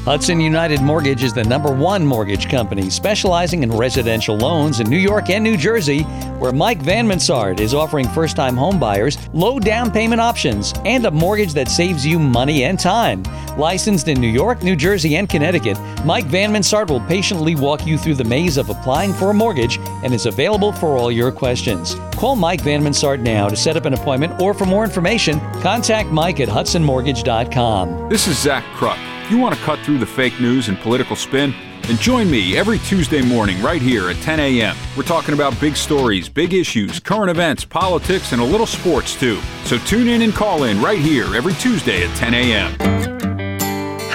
Hudson 0.04 0.38
United 0.38 0.82
Mortgage 0.82 1.22
is 1.22 1.32
the 1.32 1.44
number 1.44 1.72
one 1.72 2.04
mortgage 2.04 2.50
company 2.50 2.90
specializing 2.90 3.62
in 3.62 3.72
residential 3.72 4.36
loans 4.36 4.80
in 4.80 4.90
New 4.90 4.98
York 4.98 5.30
and 5.30 5.42
New 5.42 5.56
Jersey, 5.56 6.02
where 6.38 6.52
Mike 6.52 6.82
Van 6.82 7.06
Mansard 7.06 7.58
is 7.58 7.72
offering 7.72 8.06
first 8.08 8.36
time 8.36 8.54
home 8.54 8.78
buyers 8.78 9.16
low 9.32 9.58
down 9.58 9.90
payment 9.90 10.20
options 10.20 10.74
and 10.84 11.06
a 11.06 11.10
mortgage 11.10 11.54
that 11.54 11.70
saves 11.70 12.04
you 12.04 12.18
money 12.18 12.64
and 12.64 12.78
time. 12.78 13.22
Licensed 13.56 14.08
in 14.08 14.20
New 14.20 14.28
York, 14.28 14.62
New 14.62 14.76
Jersey, 14.76 15.16
and 15.16 15.26
Connecticut, 15.26 15.78
Mike 16.04 16.26
Van 16.26 16.52
Mansard 16.52 16.90
will 16.90 17.00
patiently 17.00 17.54
walk 17.54 17.86
you 17.86 17.96
through 17.96 18.16
the 18.16 18.24
maze 18.24 18.58
of 18.58 18.68
applying 18.68 19.14
for 19.14 19.30
a 19.30 19.34
mortgage 19.34 19.78
and 20.02 20.12
is 20.12 20.26
available 20.26 20.70
for 20.70 20.98
all 20.98 21.10
your 21.10 21.32
questions. 21.32 21.94
Call 22.12 22.36
Mike 22.36 22.60
Van 22.60 22.82
Mansard 22.82 23.22
now 23.22 23.48
to 23.48 23.56
set 23.56 23.74
up 23.74 23.86
an 23.86 23.94
appointment 23.94 24.38
or 24.38 24.52
for 24.52 24.66
more 24.66 24.84
information, 24.84 25.40
contact 25.62 26.10
Mike 26.10 26.40
at 26.40 26.48
hudsonmortgage.com. 26.50 28.10
This 28.10 28.26
is 28.26 28.38
Zach 28.38 28.64
Krupp. 28.74 28.98
You 29.30 29.38
want 29.38 29.54
to 29.54 29.60
cut 29.62 29.78
through 29.80 29.98
the 29.98 30.06
fake 30.06 30.38
news 30.38 30.68
and 30.68 30.78
political 30.78 31.16
spin? 31.16 31.54
Then 31.82 31.96
join 31.96 32.30
me 32.30 32.58
every 32.58 32.78
Tuesday 32.80 33.22
morning 33.22 33.60
right 33.62 33.80
here 33.80 34.10
at 34.10 34.16
10 34.16 34.38
a.m. 34.38 34.76
We're 34.96 35.02
talking 35.04 35.32
about 35.32 35.58
big 35.58 35.76
stories, 35.76 36.28
big 36.28 36.52
issues, 36.52 37.00
current 37.00 37.30
events, 37.30 37.64
politics, 37.64 38.32
and 38.32 38.42
a 38.42 38.44
little 38.44 38.66
sports 38.66 39.18
too. 39.18 39.40
So 39.64 39.78
tune 39.78 40.08
in 40.08 40.20
and 40.20 40.34
call 40.34 40.64
in 40.64 40.80
right 40.82 40.98
here 40.98 41.34
every 41.34 41.54
Tuesday 41.54 42.06
at 42.06 42.14
10 42.16 42.34
a.m. 42.34 43.13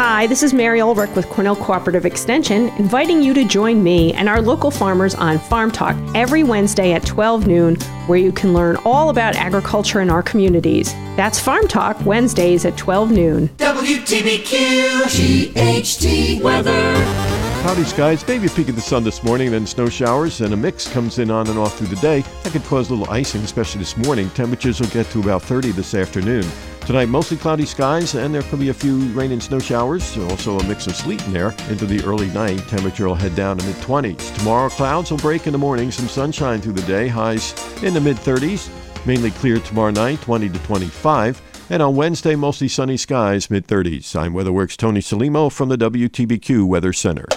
Hi, 0.02 0.28
this 0.28 0.44
is 0.44 0.54
Mary 0.54 0.80
Ulrich 0.80 1.14
with 1.14 1.28
Cornell 1.28 1.58
Cooperative 1.58 2.06
Extension, 2.06 2.70
inviting 2.78 3.22
you 3.22 3.34
to 3.34 3.44
join 3.44 3.84
me 3.84 4.14
and 4.14 4.30
our 4.30 4.42
local 4.42 4.72
farmers 4.72 5.14
on 5.14 5.38
Farm 5.38 5.72
Talk 5.72 5.94
every 6.16 6.42
Wednesday 6.42 6.94
at 6.94 7.06
12 7.06 7.48
noon, 7.48 7.76
where 8.08 8.18
you 8.18 8.32
can 8.32 8.54
learn 8.54 8.78
all 8.86 9.10
about 9.10 9.36
agriculture 9.36 10.00
in 10.00 10.10
our 10.10 10.24
communities. 10.24 10.94
That's 11.18 11.38
Farm 11.38 11.68
Talk, 11.68 11.98
Wednesdays 12.06 12.64
at 12.64 12.78
12 12.78 13.12
noon. 13.12 13.50
WTBQ 13.58 15.02
GHD 15.04 16.42
weather. 16.42 17.39
Cloudy 17.62 17.84
skies, 17.84 18.26
maybe 18.26 18.48
a 18.48 18.50
peek 18.50 18.70
of 18.70 18.76
the 18.76 18.82
sun 18.82 19.04
this 19.04 19.22
morning, 19.22 19.52
then 19.52 19.68
snow 19.68 19.90
showers, 19.90 20.40
and 20.40 20.54
a 20.54 20.58
mix 20.58 20.88
comes 20.88 21.20
in 21.20 21.30
on 21.30 21.46
and 21.48 21.60
off 21.60 21.78
through 21.78 21.88
the 21.88 21.98
day. 21.98 22.22
That 22.44 22.54
could 22.54 22.64
cause 22.64 22.90
a 22.90 22.96
little 22.96 23.14
icing, 23.14 23.42
especially 23.42 23.80
this 23.80 23.98
morning. 23.98 24.30
Temperatures 24.30 24.80
will 24.80 24.88
get 24.88 25.08
to 25.08 25.20
about 25.20 25.42
30 25.42 25.72
this 25.72 25.94
afternoon. 25.94 26.50
Tonight, 26.86 27.10
mostly 27.10 27.36
cloudy 27.36 27.66
skies, 27.66 28.16
and 28.16 28.34
there 28.34 28.44
could 28.44 28.62
be 28.62 28.70
a 28.70 28.74
few 28.74 29.00
rain 29.10 29.34
and 29.34 29.44
snow 29.44 29.60
showers. 29.60 30.18
Also, 30.18 30.58
a 30.58 30.64
mix 30.64 30.88
of 30.88 30.96
sleet 30.96 31.22
in 31.26 31.34
there 31.34 31.54
into 31.70 31.86
the 31.86 32.02
early 32.06 32.28
night. 32.28 32.60
Temperature 32.70 33.10
will 33.10 33.16
head 33.16 33.36
down 33.36 33.58
to 33.58 33.66
mid 33.66 33.76
20s. 33.76 34.36
Tomorrow, 34.38 34.70
clouds 34.70 35.12
will 35.12 35.18
break 35.18 35.46
in 35.46 35.52
the 35.52 35.60
morning, 35.60 35.92
some 35.92 36.08
sunshine 36.08 36.62
through 36.62 36.74
the 36.74 36.82
day. 36.84 37.10
Highs 37.10 37.54
in 37.84 37.94
the 37.94 38.02
mid 38.02 38.16
30s. 38.16 38.70
Mainly 39.06 39.32
clear 39.32 39.60
tomorrow 39.60 39.92
night, 39.92 40.22
20 40.22 40.48
to 40.48 40.60
25. 40.60 41.42
And 41.70 41.84
on 41.84 41.96
Wednesday, 41.98 42.36
mostly 42.36 42.70
sunny 42.70 42.96
skies, 42.96 43.52
mid 43.52 43.68
30s. 43.68 44.16
I'm 44.16 44.34
WeatherWorks 44.34 44.78
Tony 44.78 45.02
Salimo 45.02 45.52
from 45.52 45.68
the 45.68 45.78
WTBQ 45.78 46.66
Weather 46.66 46.94
Center. 46.94 47.28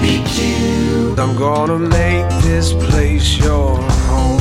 I'm 0.00 1.36
gonna 1.36 1.78
make 1.78 2.28
this 2.42 2.72
place 2.72 3.36
your 3.38 3.76
home. 4.06 4.38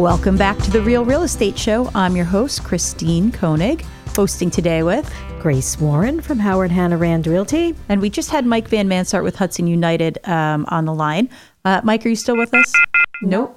Welcome 0.00 0.36
back 0.36 0.58
to 0.58 0.70
the 0.70 0.82
Real 0.82 1.04
Real 1.06 1.22
Estate 1.22 1.58
Show. 1.58 1.90
I'm 1.94 2.14
your 2.16 2.26
host, 2.26 2.62
Christine 2.62 3.32
Koenig, 3.32 3.82
hosting 4.14 4.50
today 4.50 4.82
with 4.82 5.10
Grace 5.40 5.80
Warren 5.80 6.20
from 6.20 6.38
Howard 6.38 6.70
Hanna 6.70 6.98
Rand 6.98 7.26
Realty. 7.26 7.74
And 7.88 8.02
we 8.02 8.10
just 8.10 8.28
had 8.30 8.44
Mike 8.44 8.68
Van 8.68 8.88
Mansart 8.88 9.24
with 9.24 9.36
Hudson 9.36 9.66
United 9.66 10.18
um, 10.28 10.66
on 10.68 10.84
the 10.84 10.94
line. 10.94 11.30
Uh, 11.64 11.80
Mike, 11.82 12.04
are 12.04 12.10
you 12.10 12.16
still 12.16 12.36
with 12.36 12.52
us? 12.52 12.72
Nope. 13.22 13.56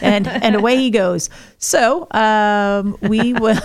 and 0.00 0.28
and 0.28 0.54
away 0.54 0.76
he 0.76 0.90
goes. 0.90 1.28
So 1.58 2.06
um, 2.12 2.96
we 3.02 3.32
w- 3.32 3.58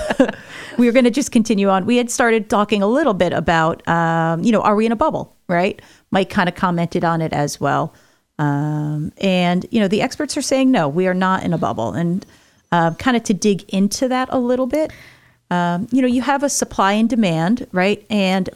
we 0.79 0.87
were 0.87 0.91
going 0.91 1.05
to 1.05 1.11
just 1.11 1.31
continue 1.31 1.69
on. 1.69 1.85
We 1.85 1.97
had 1.97 2.09
started 2.09 2.49
talking 2.49 2.81
a 2.81 2.87
little 2.87 3.13
bit 3.13 3.31
about 3.33 3.87
um, 3.87 4.43
you 4.43 4.51
know 4.51 4.61
are 4.61 4.75
we 4.75 4.87
in 4.87 4.91
a 4.91 4.95
bubble, 4.95 5.35
right? 5.47 5.79
Mike 6.15 6.29
kind 6.29 6.47
of 6.47 6.55
commented 6.55 7.03
on 7.03 7.21
it 7.21 7.33
as 7.33 7.59
well, 7.59 7.93
um, 8.39 9.11
and 9.17 9.65
you 9.69 9.81
know 9.81 9.89
the 9.89 10.01
experts 10.01 10.37
are 10.37 10.41
saying 10.41 10.71
no, 10.71 10.87
we 10.87 11.07
are 11.07 11.13
not 11.13 11.43
in 11.43 11.51
a 11.51 11.57
bubble, 11.57 11.91
and 11.91 12.25
uh, 12.71 12.93
kind 12.93 13.17
of 13.17 13.23
to 13.23 13.33
dig 13.33 13.63
into 13.67 14.07
that 14.07 14.29
a 14.31 14.39
little 14.39 14.65
bit. 14.65 14.93
Um, 15.51 15.89
you 15.91 16.01
know, 16.01 16.07
you 16.07 16.21
have 16.21 16.41
a 16.41 16.49
supply 16.49 16.93
and 16.93 17.09
demand, 17.09 17.67
right? 17.73 18.05
And 18.09 18.49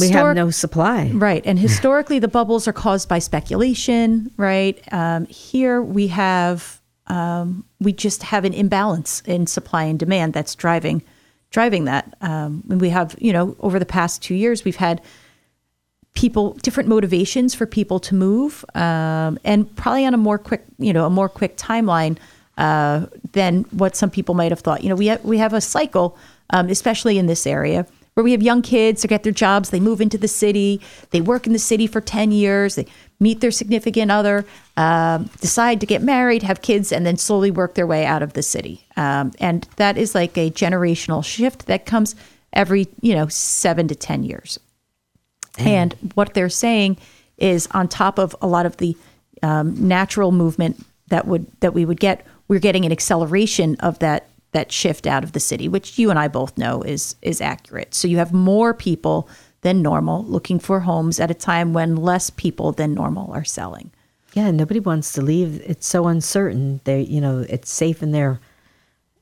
we 0.00 0.08
have 0.10 0.36
no 0.36 0.50
supply. 0.50 1.10
Right. 1.12 1.44
And 1.44 1.58
historically, 1.68 2.20
the 2.20 2.28
bubbles 2.28 2.68
are 2.68 2.72
caused 2.72 3.08
by 3.08 3.18
speculation, 3.18 4.30
right? 4.36 4.80
Um, 4.92 5.26
here 5.26 5.82
we 5.82 6.06
have, 6.06 6.80
um, 7.08 7.64
we 7.80 7.92
just 7.92 8.22
have 8.22 8.44
an 8.44 8.54
imbalance 8.54 9.22
in 9.26 9.48
supply 9.48 9.84
and 9.84 9.98
demand 9.98 10.34
that's 10.34 10.54
driving 10.54 11.02
driving 11.50 11.84
that. 11.84 12.16
Um, 12.20 12.64
and 12.68 12.80
we 12.80 12.90
have, 12.90 13.14
you 13.18 13.32
know, 13.32 13.56
over 13.60 13.78
the 13.78 13.86
past 13.86 14.22
two 14.22 14.34
years, 14.34 14.64
we've 14.64 14.76
had 14.76 15.00
people 16.16 16.54
different 16.54 16.88
motivations 16.88 17.54
for 17.54 17.66
people 17.66 18.00
to 18.00 18.14
move, 18.14 18.64
um, 18.74 19.38
and 19.44 19.74
probably 19.76 20.04
on 20.04 20.14
a 20.14 20.16
more 20.16 20.38
quick, 20.38 20.64
you 20.78 20.92
know, 20.92 21.06
a 21.06 21.10
more 21.10 21.28
quick 21.28 21.56
timeline 21.56 22.18
uh, 22.58 23.06
than 23.32 23.62
what 23.64 23.94
some 23.94 24.10
people 24.10 24.34
might 24.34 24.50
have 24.50 24.60
thought. 24.60 24.82
You 24.82 24.88
know, 24.88 24.96
we 24.96 25.06
have, 25.06 25.24
we 25.24 25.38
have 25.38 25.52
a 25.52 25.60
cycle, 25.60 26.16
um, 26.50 26.68
especially 26.68 27.18
in 27.18 27.26
this 27.26 27.46
area, 27.46 27.86
where 28.14 28.24
we 28.24 28.32
have 28.32 28.42
young 28.42 28.62
kids 28.62 29.02
to 29.02 29.08
get 29.08 29.22
their 29.22 29.32
jobs, 29.32 29.70
they 29.70 29.78
move 29.78 30.00
into 30.00 30.16
the 30.16 30.26
city, 30.26 30.80
they 31.10 31.20
work 31.20 31.46
in 31.46 31.52
the 31.52 31.58
city 31.58 31.86
for 31.86 32.00
10 32.00 32.32
years, 32.32 32.76
they 32.76 32.86
meet 33.20 33.40
their 33.40 33.50
significant 33.50 34.10
other, 34.10 34.46
um, 34.78 35.28
decide 35.40 35.80
to 35.80 35.86
get 35.86 36.02
married, 36.02 36.42
have 36.42 36.62
kids, 36.62 36.92
and 36.92 37.04
then 37.04 37.18
slowly 37.18 37.50
work 37.50 37.74
their 37.74 37.86
way 37.86 38.06
out 38.06 38.22
of 38.22 38.32
the 38.32 38.42
city. 38.42 38.86
Um, 38.96 39.32
and 39.38 39.68
that 39.76 39.98
is 39.98 40.14
like 40.14 40.36
a 40.38 40.50
generational 40.50 41.22
shift 41.22 41.66
that 41.66 41.84
comes 41.84 42.14
every, 42.54 42.88
you 43.02 43.14
know, 43.14 43.28
seven 43.28 43.86
to 43.88 43.94
10 43.94 44.22
years. 44.22 44.58
And 45.64 45.94
what 46.14 46.34
they're 46.34 46.48
saying 46.48 46.98
is 47.38 47.68
on 47.72 47.88
top 47.88 48.18
of 48.18 48.34
a 48.40 48.46
lot 48.46 48.66
of 48.66 48.76
the 48.78 48.96
um, 49.42 49.88
natural 49.88 50.32
movement 50.32 50.84
that 51.08 51.26
would 51.26 51.46
that 51.60 51.74
we 51.74 51.84
would 51.84 52.00
get, 52.00 52.26
we're 52.48 52.60
getting 52.60 52.84
an 52.84 52.92
acceleration 52.92 53.76
of 53.80 53.98
that 54.00 54.28
that 54.52 54.72
shift 54.72 55.06
out 55.06 55.22
of 55.22 55.32
the 55.32 55.40
city, 55.40 55.68
which 55.68 55.98
you 55.98 56.10
and 56.10 56.18
I 56.18 56.28
both 56.28 56.56
know 56.56 56.82
is 56.82 57.16
is 57.22 57.40
accurate. 57.40 57.94
So 57.94 58.08
you 58.08 58.18
have 58.18 58.32
more 58.32 58.72
people 58.72 59.28
than 59.60 59.82
normal 59.82 60.24
looking 60.24 60.58
for 60.58 60.80
homes 60.80 61.20
at 61.20 61.30
a 61.30 61.34
time 61.34 61.72
when 61.72 61.96
less 61.96 62.30
people 62.30 62.72
than 62.72 62.94
normal 62.94 63.32
are 63.32 63.44
selling. 63.44 63.90
Yeah, 64.32 64.50
nobody 64.50 64.80
wants 64.80 65.12
to 65.14 65.22
leave. 65.22 65.60
It's 65.64 65.86
so 65.86 66.06
uncertain. 66.06 66.80
They, 66.84 67.02
you 67.02 67.20
know, 67.20 67.44
it's 67.48 67.70
safe 67.70 68.02
in 68.02 68.12
their 68.12 68.40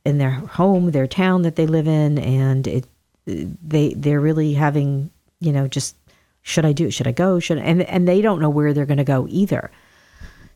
in 0.04 0.18
their 0.18 0.32
home, 0.32 0.90
their 0.90 1.06
town 1.06 1.42
that 1.42 1.56
they 1.56 1.66
live 1.66 1.86
in, 1.86 2.18
and 2.18 2.66
it 2.66 2.86
they 3.24 3.94
they're 3.94 4.20
really 4.20 4.54
having, 4.54 5.10
you 5.40 5.52
know, 5.52 5.66
just 5.66 5.96
should 6.44 6.64
I 6.64 6.72
do? 6.72 6.90
Should 6.90 7.08
I 7.08 7.12
go? 7.12 7.40
Should 7.40 7.58
and 7.58 7.82
and 7.82 8.06
they 8.06 8.20
don't 8.22 8.40
know 8.40 8.50
where 8.50 8.72
they're 8.72 8.86
going 8.86 8.98
to 8.98 9.04
go 9.04 9.26
either. 9.28 9.72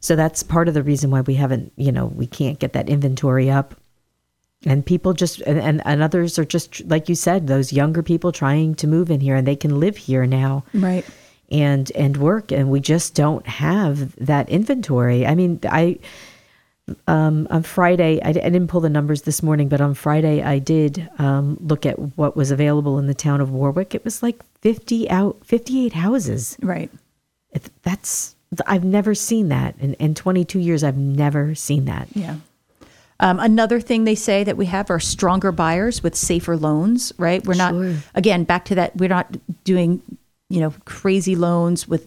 So 0.01 0.15
that's 0.15 0.45
part 0.45 0.69
of 0.69 0.75
the 0.75 0.83
reason 0.85 1.11
why 1.11 1.23
we 1.23 1.35
haven't, 1.35 1.73
you 1.77 1.91
know, 1.91 2.07
we 2.07 2.29
can't 2.29 2.61
get 2.61 2.73
that 2.75 2.89
inventory 2.89 3.51
up 3.51 3.75
and 4.65 4.85
people 4.87 5.13
just 5.13 5.41
and, 5.41 5.59
and, 5.59 5.83
and 5.85 6.03
others 6.03 6.39
are 6.39 6.45
just 6.45 6.85
like 6.87 7.09
you 7.09 7.15
said 7.15 7.47
those 7.47 7.73
younger 7.73 8.03
people 8.03 8.31
trying 8.33 8.75
to 8.77 8.87
move 8.87 9.11
in 9.11 9.21
here 9.21 9.35
and 9.37 9.47
they 9.47 9.57
can 9.57 9.81
live 9.81 9.97
here 9.97 10.27
now 10.27 10.65
Right. 10.75 11.05
and 11.51 11.91
and 11.95 12.17
work 12.17 12.51
and 12.53 12.69
we 12.69 12.81
just 12.81 13.15
don't 13.15 13.47
have 13.47 14.17
that 14.17 14.49
inventory 14.49 15.25
i 15.27 15.37
mean 15.37 15.61
i 15.71 15.97
um, 17.07 17.47
on 17.51 17.63
friday 17.63 18.21
I, 18.23 18.29
I 18.31 18.33
didn't 18.33 18.69
pull 18.69 18.81
the 18.81 18.89
numbers 18.89 19.23
this 19.23 19.43
morning 19.43 19.69
but 19.69 19.81
on 19.81 19.95
friday 19.95 20.43
i 20.43 20.59
did 20.59 21.09
um, 21.19 21.57
look 21.61 21.85
at 21.87 21.99
what 22.17 22.37
was 22.37 22.51
available 22.51 22.99
in 22.99 23.07
the 23.07 23.15
town 23.15 23.41
of 23.41 23.51
warwick 23.51 23.95
it 23.95 24.05
was 24.05 24.23
like 24.23 24.43
50 24.63 25.09
out 25.11 25.37
58 25.45 25.93
houses 25.95 26.57
Right. 26.63 26.91
That's 27.83 28.35
i've 28.67 28.85
never 28.85 29.15
seen 29.15 29.49
that 29.49 29.75
in, 29.79 29.95
in 29.95 30.15
22 30.15 30.59
years 30.59 30.83
i've 30.85 30.97
never 30.97 31.55
seen 31.55 31.85
that 31.87 32.09
Yeah. 32.15 32.37
Um, 33.21 33.41
another 33.41 33.81
thing 33.81 34.05
they 34.05 34.15
say 34.15 34.45
that 34.45 34.57
we 34.57 34.67
have 34.67 34.91
are 34.93 35.01
stronger 35.01 35.51
buyers 35.51 36.05
with 36.05 36.15
safer 36.15 36.57
loans, 36.57 37.13
right? 37.19 37.45
We're 37.45 37.55
not, 37.55 37.73
Sure. 37.73 37.97
again, 38.15 38.45
back 38.45 38.65
to 38.67 38.77
that, 38.77 38.97
we're 38.97 39.09
not 39.09 39.37
doing, 39.65 40.01
you 40.49 40.61
know, 40.61 40.73
crazy 40.85 41.35
loans 41.35 41.89
with, 41.89 42.07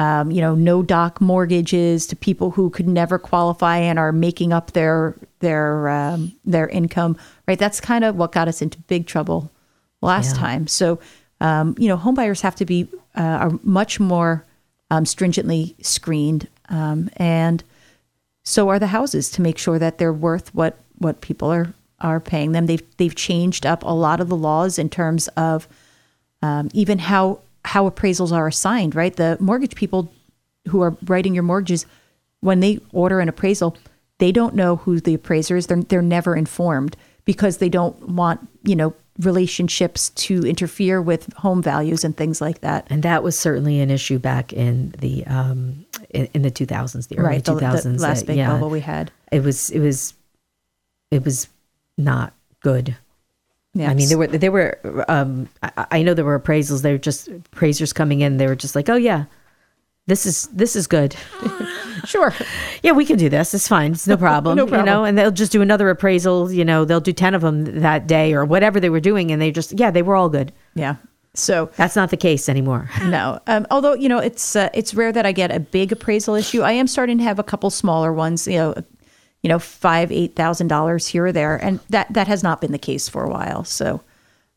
um, 0.00 0.30
you 0.30 0.40
know, 0.40 0.54
no 0.54 0.82
doc 0.82 1.20
mortgages 1.20 2.06
to 2.06 2.16
people 2.16 2.50
who 2.52 2.70
could 2.70 2.88
never 2.88 3.18
qualify 3.18 3.76
and 3.76 3.98
are 3.98 4.12
making 4.12 4.50
up 4.50 4.72
their 4.72 5.14
their 5.40 5.90
um, 5.90 6.32
their 6.46 6.66
income, 6.68 7.18
right? 7.46 7.58
That's 7.58 7.80
kind 7.82 8.02
of 8.02 8.16
what 8.16 8.32
got 8.32 8.48
us 8.48 8.62
into 8.62 8.78
big 8.78 9.06
trouble 9.06 9.50
last 10.00 10.34
Yeah. 10.36 10.40
time. 10.40 10.66
So, 10.66 10.98
um, 11.42 11.74
you 11.78 11.86
know, 11.86 11.98
homebuyers 11.98 12.40
have 12.40 12.56
to 12.56 12.64
be 12.64 12.88
uh, 13.14 13.20
are 13.20 13.50
much 13.62 14.00
more 14.00 14.46
um, 14.90 15.04
stringently 15.04 15.76
screened, 15.82 16.48
um, 16.70 17.10
and 17.16 17.62
so 18.42 18.70
are 18.70 18.78
the 18.78 18.86
houses 18.86 19.30
to 19.32 19.42
make 19.42 19.58
sure 19.58 19.78
that 19.78 19.98
they're 19.98 20.14
worth 20.14 20.54
what 20.54 20.78
what 20.96 21.20
people 21.20 21.52
are 21.52 21.74
are 22.00 22.20
paying 22.20 22.52
them. 22.52 22.64
They've 22.64 22.96
they've 22.96 23.14
changed 23.14 23.66
up 23.66 23.82
a 23.82 23.92
lot 23.92 24.20
of 24.22 24.30
the 24.30 24.36
laws 24.36 24.78
in 24.78 24.88
terms 24.88 25.28
of 25.36 25.68
um, 26.40 26.70
even 26.72 27.00
how 27.00 27.40
how 27.64 27.88
appraisals 27.88 28.32
are 28.32 28.46
assigned. 28.46 28.94
Right, 28.94 29.14
the 29.14 29.36
mortgage 29.40 29.74
people 29.74 30.12
who 30.68 30.80
are 30.82 30.96
writing 31.06 31.34
your 31.34 31.42
mortgages 31.42 31.86
when 32.40 32.60
they 32.60 32.80
order 32.92 33.20
an 33.20 33.28
appraisal, 33.28 33.76
they 34.18 34.32
don't 34.32 34.54
know 34.54 34.76
who 34.76 35.00
the 35.00 35.14
appraiser 35.14 35.56
is. 35.56 35.66
They're 35.66 35.82
they're 35.82 36.02
never 36.02 36.36
informed 36.36 36.96
because 37.24 37.58
they 37.58 37.68
don't 37.68 38.08
want 38.08 38.46
you 38.62 38.76
know 38.76 38.94
relationships 39.18 40.10
to 40.10 40.40
interfere 40.46 41.02
with 41.02 41.30
home 41.34 41.62
values 41.62 42.04
and 42.04 42.16
things 42.16 42.40
like 42.40 42.60
that. 42.62 42.86
and 42.88 43.02
that 43.02 43.22
was 43.22 43.38
certainly 43.38 43.78
an 43.80 43.90
issue 43.90 44.18
back 44.18 44.50
in 44.52 44.94
the 44.98 45.26
um 45.26 45.84
in, 46.08 46.26
in 46.32 46.40
the 46.40 46.50
2000s 46.50 47.08
the 47.08 47.18
early 47.18 47.28
Right, 47.28 47.44
the, 47.44 47.52
2000s 47.52 47.82
the 47.82 48.02
last 48.02 48.26
big 48.26 48.38
yeah, 48.38 48.50
bubble 48.50 48.70
we 48.70 48.80
had. 48.80 49.10
it 49.30 49.42
was 49.42 49.68
it 49.70 49.80
was 49.80 50.14
it 51.10 51.22
was 51.22 51.48
not 51.98 52.32
good 52.62 52.96
Yeah, 53.74 53.90
I 53.90 53.94
mean, 53.94 54.08
there 54.08 54.18
were 54.18 54.26
there 54.26 54.50
were 54.50 55.04
um, 55.08 55.48
I, 55.62 55.86
I 55.92 56.02
know 56.02 56.12
there 56.14 56.24
were 56.24 56.38
appraisals. 56.38 56.82
They 56.82 56.92
were 56.92 56.98
just 56.98 57.28
appraisers 57.28 57.92
coming 57.92 58.20
in. 58.20 58.36
They 58.36 58.46
were 58.48 58.56
just 58.56 58.74
like, 58.74 58.88
"Oh 58.88 58.96
yeah, 58.96 59.26
this 60.06 60.26
is 60.26 60.48
this 60.48 60.74
is 60.74 60.88
good. 60.88 61.14
sure, 62.04 62.34
yeah, 62.82 62.90
we 62.92 63.04
can 63.04 63.16
do 63.16 63.28
this. 63.28 63.54
It's 63.54 63.68
fine. 63.68 63.92
It's 63.92 64.08
no 64.08 64.16
problem. 64.28 64.56
No 64.56 64.66
problem. 64.66 64.86
You 64.86 64.92
know, 64.92 65.04
and 65.04 65.16
they'll 65.16 65.30
just 65.30 65.52
do 65.52 65.62
another 65.62 65.88
appraisal. 65.88 66.50
You 66.50 66.64
know, 66.64 66.84
they'll 66.84 67.00
do 67.00 67.12
ten 67.12 67.32
of 67.34 67.42
them 67.42 67.80
that 67.80 68.08
day 68.08 68.34
or 68.34 68.44
whatever 68.44 68.80
they 68.80 68.90
were 68.90 69.00
doing, 69.00 69.30
and 69.30 69.40
they 69.40 69.52
just 69.52 69.78
yeah, 69.78 69.92
they 69.92 70.02
were 70.02 70.16
all 70.16 70.28
good. 70.28 70.52
yeah. 70.74 70.96
So 71.34 71.70
That's 71.76 71.94
not 71.94 72.10
the 72.10 72.16
case 72.16 72.48
anymore. 72.48 72.90
No, 73.04 73.38
um, 73.46 73.64
although 73.70 73.94
you 73.94 74.08
know 74.08 74.18
it's 74.18 74.56
uh, 74.56 74.68
it's 74.74 74.94
rare 74.94 75.12
that 75.12 75.24
I 75.24 75.30
get 75.30 75.52
a 75.52 75.60
big 75.60 75.92
appraisal 75.92 76.34
issue. 76.34 76.62
I 76.62 76.72
am 76.72 76.88
starting 76.88 77.18
to 77.18 77.24
have 77.24 77.38
a 77.38 77.44
couple 77.44 77.70
smaller 77.70 78.12
ones. 78.12 78.48
You 78.48 78.58
know, 78.58 78.74
you 79.42 79.48
know, 79.48 79.58
five 79.58 80.12
eight 80.12 80.34
thousand 80.36 80.68
dollars 80.68 81.06
here 81.06 81.26
or 81.26 81.32
there, 81.32 81.56
and 81.56 81.80
that 81.90 82.12
that 82.12 82.28
has 82.28 82.42
not 82.42 82.60
been 82.60 82.72
the 82.72 82.78
case 82.78 83.08
for 83.08 83.24
a 83.24 83.28
while. 83.30 83.64
So 83.64 84.02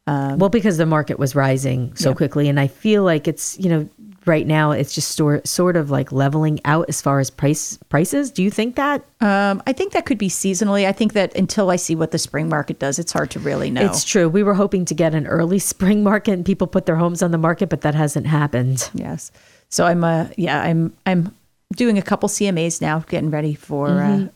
well, 0.06 0.50
because 0.50 0.78
the 0.78 0.86
market 0.86 1.17
was 1.17 1.34
rising 1.36 1.96
so 1.96 2.10
Yeah. 2.10 2.15
quickly, 2.15 2.50
and 2.50 2.60
I 2.60 2.67
feel 2.67 3.04
like 3.04 3.28
it's 3.28 3.58
you 3.60 3.69
know 3.69 3.89
right 4.26 4.48
now 4.48 4.72
it's 4.72 4.93
just 4.96 5.15
sort 5.17 5.46
sort 5.48 5.76
of 5.76 5.89
like 5.91 6.12
leveling 6.12 6.60
out 6.65 6.86
as 6.89 7.02
far 7.02 7.19
as 7.19 7.30
price 7.30 7.78
prices. 7.89 8.32
Do 8.32 8.43
you 8.43 8.50
think 8.52 8.76
that? 8.76 9.04
um, 9.22 9.62
I 9.67 9.72
think 9.74 9.93
that 9.93 10.06
could 10.06 10.17
be 10.17 10.28
seasonally. 10.30 10.86
I 10.86 10.91
think 10.91 11.13
that 11.13 11.34
until 11.36 11.69
I 11.69 11.78
see 11.78 11.96
what 11.96 12.12
the 12.12 12.17
spring 12.17 12.50
market 12.50 12.80
does, 12.80 13.00
it's 13.00 13.12
hard 13.13 13.32
to 13.32 13.39
really 13.39 13.69
know. 13.72 13.86
It's 13.86 14.04
true. 14.04 14.28
We 14.28 14.43
were 14.43 14.54
hoping 14.56 14.84
to 14.86 14.93
get 14.93 15.15
an 15.15 15.28
early 15.28 15.60
spring 15.74 16.04
market 16.04 16.34
and 16.34 16.46
people 16.46 16.67
put 16.67 16.86
their 16.86 16.98
homes 16.98 17.22
on 17.24 17.32
the 17.32 17.38
market, 17.38 17.69
but 17.69 17.82
that 17.82 17.96
hasn't 17.96 18.28
happened. 18.28 18.89
yes. 18.93 19.32
So 19.69 19.86
I'm 19.86 20.04
uh 20.04 20.28
yeah 20.38 20.62
I'm 20.62 20.93
I'm 21.06 21.34
doing 21.76 21.98
a 21.98 22.02
couple 22.02 22.28
CMAs 22.30 22.82
now, 22.82 23.00
getting 23.00 23.32
ready 23.32 23.56
for 23.56 24.02
uh, 24.02 24.28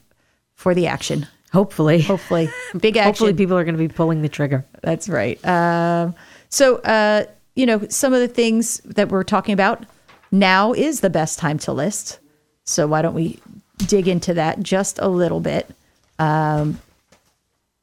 for 0.57 0.73
the 0.73 0.87
action. 0.87 1.25
Hopefully, 1.53 2.01
Hopefully, 2.01 2.49
big 2.77 2.97
action. 2.97 3.07
hopefully 3.07 3.33
people 3.33 3.57
are 3.57 3.63
going 3.63 3.75
to 3.75 3.79
be 3.79 3.87
pulling 3.87 4.21
the 4.21 4.27
trigger. 4.27 4.65
That's 4.83 5.07
right. 5.07 5.43
Um, 5.47 6.13
so, 6.49 6.77
uh, 6.79 7.23
you 7.55 7.65
know, 7.65 7.87
some 7.87 8.13
of 8.13 8.19
the 8.19 8.27
things 8.27 8.79
that 8.79 9.07
we're 9.07 9.23
talking 9.23 9.53
about 9.53 9.85
now 10.29 10.73
is 10.73 10.99
the 10.99 11.09
best 11.09 11.39
time 11.39 11.57
to 11.59 11.71
list. 11.71 12.19
So, 12.65 12.85
why 12.85 13.01
don't 13.01 13.13
we 13.13 13.39
dig 13.77 14.09
into 14.09 14.33
that 14.33 14.59
just 14.61 14.99
a 14.99 15.07
little 15.07 15.39
bit? 15.39 15.73
Um, 16.19 16.81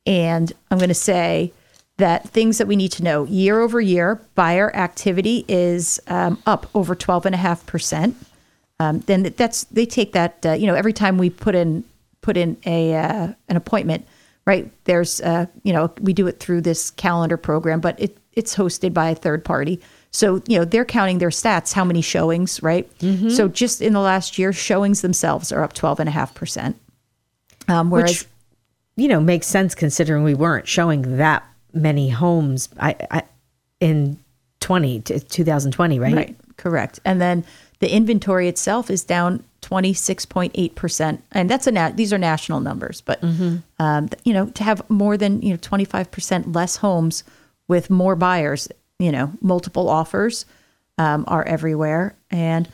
and 0.05 0.53
I'm 0.71 0.77
going 0.79 0.89
to 0.89 0.95
say 0.95 1.53
that 1.97 2.29
things 2.29 2.59
that 2.59 2.67
we 2.67 2.77
need 2.77 2.93
to 2.93 3.03
know 3.03 3.25
year 3.25 3.61
over 3.61 3.81
year, 3.81 4.21
buyer 4.35 4.75
activity 4.77 5.45
is 5.49 6.01
um, 6.09 6.43
up 6.45 6.67
over 6.75 6.95
12.5%. 6.95 8.15
Um, 8.81 9.01
then 9.01 9.23
that's 9.23 9.65
they 9.65 9.87
take 9.87 10.13
that 10.15 10.45
uh, 10.45 10.53
you 10.53 10.67
know 10.67 10.75
every 10.75 10.93
time 10.93 11.17
we 11.17 11.31
put 11.31 11.55
in 11.55 11.85
put 12.25 12.37
in 12.37 12.57
a 12.67 12.95
uh, 12.95 13.29
an 13.49 13.57
appointment 13.57 14.07
right? 14.47 14.71
There's 14.85 15.21
uh, 15.21 15.47
you 15.63 15.73
know 15.73 15.93
we 16.01 16.13
do 16.13 16.27
it 16.27 16.41
through 16.41 16.63
this 16.63 16.91
calendar 16.91 17.37
program 17.37 17.81
but 17.81 17.99
it 18.01 18.19
it's 18.33 18.57
hosted 18.57 18.93
by 18.93 19.11
a 19.11 19.15
third 19.15 19.45
party. 19.45 19.81
So 20.11 20.43
you 20.49 20.59
know 20.59 20.65
they're 20.65 20.85
counting 20.85 21.19
their 21.19 21.31
stats 21.31 21.73
how 21.73 21.85
many 21.85 22.03
showings 22.03 22.63
right? 22.63 22.91
So 23.31 23.49
just 23.49 23.81
in 23.81 23.93
the 23.93 24.01
last 24.01 24.39
year 24.39 24.53
showings 24.53 25.03
themselves 25.03 25.53
are 25.53 25.63
up 25.63 25.75
12.5% 25.75 26.75
um, 27.69 27.91
whereas 27.91 28.23
Which, 28.23 28.29
you 28.97 29.09
know, 29.09 29.21
makes 29.21 29.47
sense 29.47 29.75
considering 29.75 30.25
we 30.25 30.35
weren't 30.35 30.69
showing 30.69 31.17
that 31.17 31.45
many 31.73 32.11
homes 32.11 32.69
I, 32.79 32.97
I, 33.11 33.23
in 33.81 34.19
20 34.61 35.01
to 35.01 35.21
2020, 35.21 35.99
right? 35.99 36.15
Right, 36.15 36.37
correct. 36.57 37.01
And 37.05 37.21
then 37.21 37.45
the 37.81 37.93
inventory 37.93 38.49
itself 38.49 38.91
is 38.91 39.05
down 39.05 39.45
26.8%. 39.65 41.19
And 41.33 41.51
that's 41.51 41.67
a 41.67 41.93
these 41.95 42.13
are 42.13 42.19
national 42.19 42.61
numbers, 42.61 43.01
but 43.01 43.23
um, 43.79 44.11
you 44.25 44.33
know, 44.33 44.47
to 44.51 44.65
have 44.65 44.89
more 44.91 45.17
than, 45.17 45.41
you 45.43 45.51
know, 45.51 45.57
25% 45.59 46.55
less 46.55 46.77
homes 46.77 47.25
with 47.67 47.89
more 47.89 48.15
buyers, 48.15 48.69
you 48.99 49.11
know, 49.11 49.33
multiple 49.41 49.89
offers 49.89 50.45
um, 50.99 51.25
are 51.27 51.45
everywhere. 51.45 52.15
And 52.31 52.69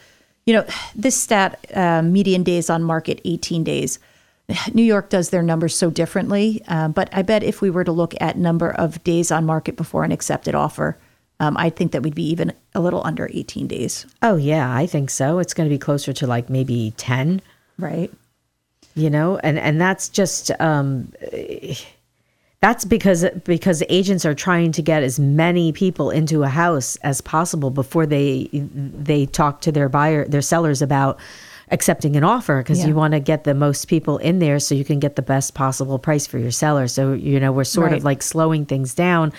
you 0.46 0.54
know, 0.54 0.64
this 0.96 1.16
stat 1.16 1.64
uh, 1.74 2.02
median 2.02 2.42
days 2.42 2.70
on 2.70 2.82
market 2.82 3.20
18 3.24 3.62
days. 3.62 3.98
New 4.74 4.82
York 4.82 5.08
does 5.08 5.30
their 5.30 5.42
numbers 5.42 5.76
so 5.76 5.90
differently, 5.90 6.60
uh, 6.66 6.88
but 6.88 7.08
I 7.12 7.22
bet 7.22 7.44
if 7.44 7.60
we 7.60 7.70
were 7.70 7.84
to 7.84 7.92
look 7.92 8.14
at 8.20 8.36
number 8.36 8.70
of 8.70 9.02
days 9.04 9.30
on 9.30 9.46
market 9.46 9.76
before 9.76 10.02
an 10.02 10.10
accepted 10.10 10.56
offer, 10.56 10.98
um, 11.40 11.56
I 11.56 11.70
think 11.70 11.90
that 11.92 12.02
we'd 12.02 12.14
be 12.14 12.28
even 12.30 12.52
a 12.74 12.80
little 12.80 13.02
under 13.04 13.28
18 13.32 13.66
days. 13.66 14.06
Oh, 14.22 14.36
yeah, 14.36 14.72
I 14.74 14.86
think 14.86 15.10
so. 15.10 15.38
It's 15.40 15.54
going 15.54 15.68
to 15.68 15.74
be 15.74 15.78
closer 15.78 16.12
to 16.12 16.26
like 16.26 16.48
maybe 16.48 16.92
10, 16.98 17.42
Right. 17.78 18.12
you 18.94 19.10
know, 19.10 19.38
and, 19.38 19.58
and 19.58 19.80
that's 19.80 20.08
just, 20.08 20.50
um, 20.60 21.12
that's 22.60 22.84
because 22.84 23.24
because 23.44 23.82
agents 23.88 24.26
are 24.26 24.34
trying 24.34 24.70
to 24.72 24.82
get 24.82 25.02
as 25.02 25.18
many 25.18 25.72
people 25.72 26.10
into 26.10 26.42
a 26.42 26.48
house 26.48 26.96
as 26.96 27.20
possible 27.22 27.70
before 27.70 28.04
they 28.04 28.48
they 28.52 29.24
talk 29.24 29.62
to 29.62 29.72
their 29.72 29.88
buyer 29.88 30.26
their 30.28 30.42
sellers 30.42 30.82
about 30.82 31.18
accepting 31.70 32.16
an 32.16 32.24
offer 32.24 32.58
because 32.58 32.80
Yeah. 32.80 32.88
you 32.88 32.94
want 32.94 33.12
to 33.12 33.20
get 33.20 33.44
the 33.44 33.54
most 33.54 33.86
people 33.88 34.18
in 34.18 34.40
there 34.40 34.58
so 34.58 34.74
you 34.74 34.84
can 34.84 34.98
get 34.98 35.16
the 35.16 35.22
best 35.22 35.54
possible 35.54 35.98
price 35.98 36.26
for 36.26 36.36
your 36.38 36.50
seller 36.50 36.86
so 36.86 37.14
you 37.14 37.40
know 37.40 37.50
we're 37.50 37.64
sort 37.64 37.92
Right. 37.92 37.98
of 37.98 38.04
like 38.04 38.22
slowing 38.22 38.66
things 38.66 38.92
down 38.92 39.32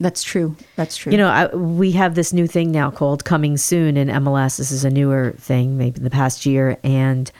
That's 0.00 0.22
true. 0.22 0.56
That's 0.76 0.96
true. 0.96 1.12
you 1.12 1.18
know 1.18 1.28
I, 1.28 1.54
we 1.54 1.92
have 1.92 2.14
this 2.14 2.32
new 2.32 2.46
thing 2.46 2.70
now 2.70 2.90
called 2.90 3.24
coming 3.24 3.56
soon 3.56 3.96
in 3.96 4.08
mls 4.08 4.56
this 4.58 4.70
is 4.70 4.84
a 4.84 4.90
newer 4.90 5.34
thing 5.38 5.76
maybe 5.76 5.98
in 5.98 6.04
the 6.04 6.10
past 6.10 6.46
year. 6.46 6.78
And 6.84 7.30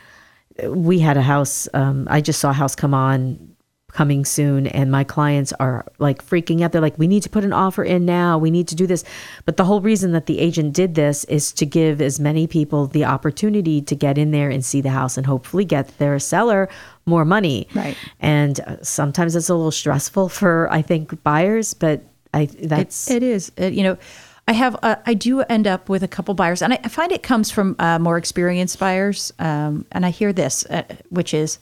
we 0.66 0.98
had 0.98 1.16
a 1.16 1.22
house 1.22 1.68
um, 1.72 2.08
i 2.10 2.20
just 2.20 2.40
saw 2.40 2.50
a 2.50 2.52
house 2.52 2.74
come 2.74 2.94
on 2.94 3.54
coming 3.92 4.24
soon. 4.24 4.66
And 4.66 4.90
my 4.90 5.02
clients 5.02 5.52
are 5.54 5.86
like 5.98 6.22
freaking 6.24 6.60
out. 6.62 6.72
They're 6.72 6.80
like 6.80 6.98
we 6.98 7.06
need 7.06 7.22
to 7.22 7.30
put 7.30 7.42
an 7.42 7.52
offer 7.54 7.82
in 7.82 8.04
now. 8.04 8.36
We 8.36 8.50
need 8.50 8.68
to 8.68 8.74
do 8.74 8.86
this. 8.86 9.02
But 9.46 9.56
the 9.56 9.64
whole 9.64 9.80
reason 9.80 10.12
that 10.12 10.26
the 10.26 10.38
agent 10.40 10.74
did 10.74 10.94
this 10.94 11.24
is 11.24 11.52
to 11.54 11.64
give 11.64 12.02
as 12.02 12.20
many 12.20 12.46
people 12.46 12.86
the 12.86 13.06
opportunity 13.06 13.80
to 13.82 13.94
get 13.96 14.18
in 14.18 14.30
there 14.30 14.50
and 14.50 14.64
see 14.64 14.82
the 14.82 14.90
house 14.90 15.16
and 15.16 15.26
hopefully 15.26 15.64
get 15.64 15.96
their 15.98 16.18
seller 16.18 16.68
more 17.06 17.24
money. 17.24 17.66
Right. 17.74 17.96
and 18.20 18.60
uh, 18.60 18.76
sometimes 18.82 19.34
it's 19.34 19.48
a 19.48 19.54
little 19.54 19.70
stressful 19.70 20.28
for 20.28 20.70
i 20.70 20.82
think 20.82 21.22
buyers 21.22 21.72
but 21.72 22.02
i 22.34 22.46
that's 22.46 23.10
It 23.10 23.22
is. 23.22 23.52
It, 23.56 23.72
you 23.72 23.82
know, 23.82 23.98
I 24.46 24.52
have 24.52 24.76
uh, 24.82 24.96
I 25.06 25.14
do 25.14 25.40
end 25.42 25.66
up 25.66 25.88
with 25.88 26.02
a 26.02 26.08
couple 26.08 26.34
buyers, 26.34 26.62
and 26.62 26.72
I 26.72 26.80
I 26.84 26.88
find 26.88 27.12
it 27.12 27.22
comes 27.22 27.50
from 27.50 27.76
uh, 27.78 27.98
more 27.98 28.16
experienced 28.16 28.78
buyers. 28.78 29.32
Um, 29.38 29.84
and 29.92 30.06
I 30.06 30.10
hear 30.10 30.32
this, 30.32 30.64
uh, 30.66 30.84
which 31.10 31.34
is, 31.34 31.58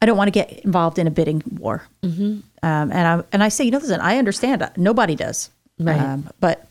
I 0.00 0.06
don't 0.06 0.16
want 0.16 0.28
to 0.28 0.32
get 0.32 0.60
involved 0.60 0.98
in 0.98 1.06
a 1.06 1.10
bidding 1.10 1.42
war. 1.58 1.84
Mm-hmm. 2.02 2.40
Um, 2.62 2.92
and 2.92 2.92
I 2.92 3.24
and 3.32 3.42
I 3.42 3.48
say, 3.48 3.64
you 3.64 3.70
know, 3.70 3.78
listen, 3.78 4.00
I 4.00 4.18
understand. 4.18 4.68
Nobody 4.76 5.16
does. 5.16 5.50
Right. 5.78 6.00
Um, 6.00 6.28
but 6.38 6.68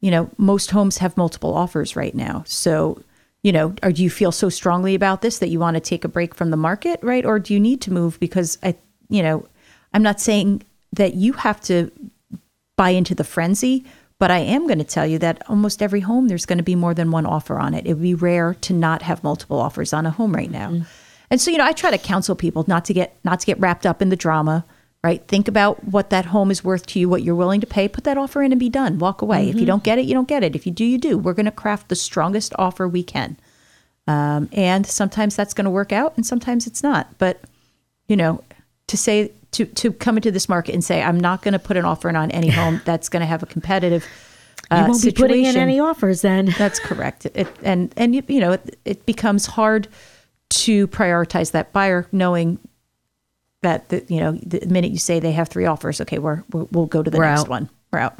you 0.00 0.10
know, 0.10 0.30
most 0.36 0.70
homes 0.70 0.98
have 0.98 1.16
multiple 1.16 1.54
offers 1.54 1.96
right 1.96 2.14
now. 2.14 2.44
So, 2.46 3.02
you 3.42 3.50
know, 3.50 3.74
or 3.82 3.90
do 3.90 4.04
you 4.04 4.10
feel 4.10 4.30
so 4.30 4.48
strongly 4.48 4.94
about 4.94 5.22
this 5.22 5.38
that 5.38 5.48
you 5.48 5.58
want 5.58 5.74
to 5.74 5.80
take 5.80 6.04
a 6.04 6.08
break 6.08 6.34
from 6.34 6.50
the 6.50 6.56
market, 6.56 7.00
right? 7.02 7.24
Or 7.24 7.38
do 7.38 7.54
you 7.54 7.60
need 7.60 7.80
to 7.82 7.92
move 7.92 8.20
because 8.20 8.58
I, 8.62 8.76
you 9.08 9.22
know, 9.22 9.46
I'm 9.92 10.02
not 10.02 10.20
saying 10.20 10.62
that 10.96 11.14
you 11.14 11.32
have 11.34 11.60
to 11.62 11.90
buy 12.76 12.90
into 12.90 13.14
the 13.14 13.24
frenzy, 13.24 13.84
but 14.18 14.30
I 14.30 14.38
am 14.38 14.66
going 14.66 14.78
to 14.78 14.84
tell 14.84 15.06
you 15.06 15.18
that 15.20 15.42
almost 15.48 15.82
every 15.82 16.00
home 16.00 16.28
there's 16.28 16.46
going 16.46 16.58
to 16.58 16.64
be 16.64 16.74
more 16.74 16.94
than 16.94 17.10
one 17.10 17.24
offer 17.26 17.58
on 17.58 17.74
it. 17.74 17.86
It 17.86 17.94
would 17.94 18.02
be 18.02 18.14
rare 18.14 18.54
to 18.62 18.72
not 18.72 19.02
have 19.02 19.22
multiple 19.24 19.58
offers 19.60 19.92
on 19.92 20.04
a 20.06 20.10
home 20.10 20.34
right 20.34 20.50
now. 20.50 20.82
And 21.30 21.40
so, 21.40 21.50
you 21.50 21.58
know, 21.58 21.64
I 21.64 21.72
try 21.72 21.90
to 21.90 21.98
counsel 21.98 22.34
people 22.36 22.64
not 22.66 22.84
to 22.86 22.94
get 22.94 23.16
not 23.24 23.40
to 23.40 23.46
get 23.46 23.58
wrapped 23.58 23.84
up 23.86 24.00
in 24.00 24.10
the 24.10 24.16
drama, 24.16 24.64
right? 25.02 25.26
Think 25.26 25.48
about 25.48 25.84
what 25.84 26.10
that 26.10 26.26
home 26.26 26.50
is 26.50 26.62
worth 26.64 26.86
to 26.86 26.98
you, 26.98 27.08
what 27.08 27.22
you're 27.22 27.34
willing 27.34 27.60
to 27.60 27.66
pay, 27.66 27.88
put 27.88 28.04
that 28.04 28.16
offer 28.18 28.42
in 28.42 28.52
and 28.52 28.58
be 28.60 28.68
done. 28.68 28.98
Walk 28.98 29.22
away. 29.22 29.48
If 29.48 29.56
you 29.56 29.62
Mhm. 29.62 29.66
don't 29.66 29.84
get 29.84 29.98
it, 29.98 30.04
you 30.06 30.14
don't 30.14 30.28
get 30.28 30.42
it. 30.44 30.54
If 30.54 30.66
you 30.66 30.72
do, 30.72 30.84
you 30.84 30.98
do. 30.98 31.18
We're 31.18 31.34
going 31.34 31.46
to 31.46 31.52
craft 31.52 31.88
the 31.88 31.96
strongest 31.96 32.52
offer 32.58 32.86
we 32.88 33.02
can. 33.02 33.36
Um, 34.08 34.48
and 34.52 34.86
sometimes 34.86 35.34
that's 35.34 35.52
going 35.52 35.64
to 35.64 35.70
work 35.70 35.92
out 35.92 36.12
and 36.16 36.24
sometimes 36.24 36.66
it's 36.66 36.82
not. 36.82 37.18
But, 37.18 37.40
you 38.06 38.16
know, 38.16 38.42
to 38.86 38.96
say 38.96 39.32
to 39.52 39.66
to 39.66 39.92
come 39.92 40.16
into 40.16 40.30
this 40.30 40.48
market 40.48 40.74
and 40.74 40.84
say 40.84 41.02
I'm 41.02 41.18
not 41.18 41.42
going 41.42 41.52
to 41.52 41.58
put 41.58 41.76
an 41.76 41.84
offer 41.84 42.08
in 42.08 42.16
on 42.16 42.30
any 42.30 42.50
home 42.50 42.80
that's 42.84 43.08
going 43.08 43.20
to 43.20 43.26
have 43.26 43.42
a 43.42 43.46
competitive 43.46 44.06
uh, 44.70 44.76
you 44.76 44.90
won't 44.90 45.02
be 45.02 45.12
putting 45.12 45.44
in 45.44 45.56
any 45.56 45.78
offers 45.78 46.22
then. 46.22 46.46
That's 46.58 46.80
correct. 46.80 47.26
It, 47.26 47.48
and 47.62 47.92
and 47.96 48.14
you, 48.14 48.22
you 48.26 48.40
know 48.40 48.52
it, 48.52 48.78
it 48.84 49.06
becomes 49.06 49.46
hard 49.46 49.88
to 50.48 50.88
prioritize 50.88 51.52
that 51.52 51.72
buyer, 51.72 52.06
knowing 52.12 52.58
that 53.62 53.88
the, 53.88 54.04
you 54.08 54.20
know 54.20 54.32
the 54.32 54.66
minute 54.66 54.90
you 54.90 54.98
say 54.98 55.20
they 55.20 55.32
have 55.32 55.48
three 55.48 55.66
offers, 55.66 56.00
okay, 56.00 56.18
we're, 56.18 56.42
we're 56.50 56.66
we'll 56.72 56.86
go 56.86 57.02
to 57.02 57.10
the 57.10 57.18
We're 57.18 57.26
next 57.26 57.42
out. 57.42 57.48
one. 57.48 57.70
We're 57.92 57.98
out. 58.00 58.18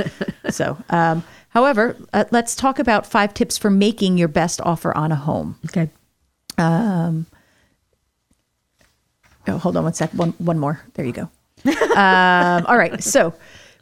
so, 0.50 0.76
um, 0.90 1.24
however, 1.48 1.96
uh, 2.12 2.24
let's 2.30 2.54
talk 2.54 2.78
about 2.78 3.06
five 3.06 3.32
tips 3.32 3.56
for 3.56 3.70
making 3.70 4.18
your 4.18 4.28
best 4.28 4.60
offer 4.60 4.94
on 4.94 5.10
a 5.10 5.16
home. 5.16 5.58
Okay. 5.66 5.88
Um, 6.58 7.26
oh, 9.48 9.58
hold 9.58 9.76
on 9.76 9.84
one 9.84 9.94
sec. 9.94 10.10
One 10.12 10.30
one 10.38 10.58
more. 10.58 10.80
There 10.94 11.04
you 11.04 11.12
go. 11.12 11.28
um, 11.96 12.66
all 12.66 12.76
right. 12.76 13.02
So 13.02 13.34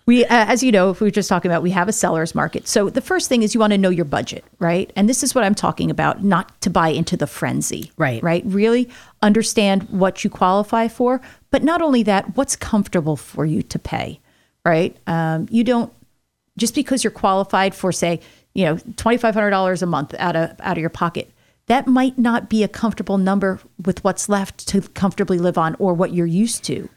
we, 0.06 0.24
uh, 0.24 0.28
as 0.30 0.62
you 0.62 0.70
know, 0.70 0.90
if 0.90 1.00
we 1.00 1.06
were 1.06 1.10
just 1.10 1.28
talking 1.28 1.50
about, 1.50 1.62
we 1.62 1.70
have 1.70 1.88
a 1.88 1.92
seller's 1.92 2.34
market. 2.34 2.68
So 2.68 2.90
the 2.90 3.00
first 3.00 3.28
thing 3.28 3.42
is 3.42 3.54
you 3.54 3.60
want 3.60 3.72
to 3.72 3.78
know 3.78 3.88
your 3.88 4.04
budget, 4.04 4.44
right? 4.58 4.92
And 4.96 5.08
this 5.08 5.22
is 5.22 5.34
what 5.34 5.44
I'm 5.44 5.54
talking 5.54 5.90
about, 5.90 6.22
not 6.22 6.60
to 6.60 6.70
buy 6.70 6.88
into 6.88 7.16
the 7.16 7.26
frenzy, 7.26 7.90
Right. 7.96 8.22
Right. 8.22 8.42
Really 8.44 8.90
understand 9.22 9.84
what 9.84 10.22
you 10.22 10.30
qualify 10.30 10.88
for, 10.88 11.20
but 11.50 11.62
not 11.62 11.80
only 11.80 12.02
that, 12.02 12.36
what's 12.36 12.54
comfortable 12.54 13.16
for 13.16 13.46
you 13.46 13.62
to 13.62 13.78
pay, 13.78 14.20
right? 14.64 14.94
Um, 15.06 15.48
you 15.50 15.64
don't 15.64 15.92
just 16.56 16.74
because 16.74 17.02
you're 17.02 17.10
qualified 17.10 17.74
for, 17.74 17.90
say, 17.90 18.20
you 18.52 18.64
know, 18.64 18.78
twenty 18.96 19.16
five 19.18 19.34
hundred 19.34 19.50
dollars 19.50 19.82
a 19.82 19.86
month 19.86 20.14
out 20.18 20.36
of 20.36 20.54
out 20.60 20.76
of 20.76 20.80
your 20.80 20.90
pocket. 20.90 21.30
That 21.66 21.86
might 21.86 22.18
not 22.18 22.48
be 22.50 22.62
a 22.62 22.68
comfortable 22.68 23.18
number 23.18 23.60
with 23.84 24.04
what's 24.04 24.28
left 24.28 24.66
to 24.68 24.82
comfortably 24.82 25.38
live 25.38 25.56
on 25.56 25.76
or 25.78 25.94
what 25.94 26.12
you're 26.12 26.26
used 26.26 26.64
to 26.64 26.88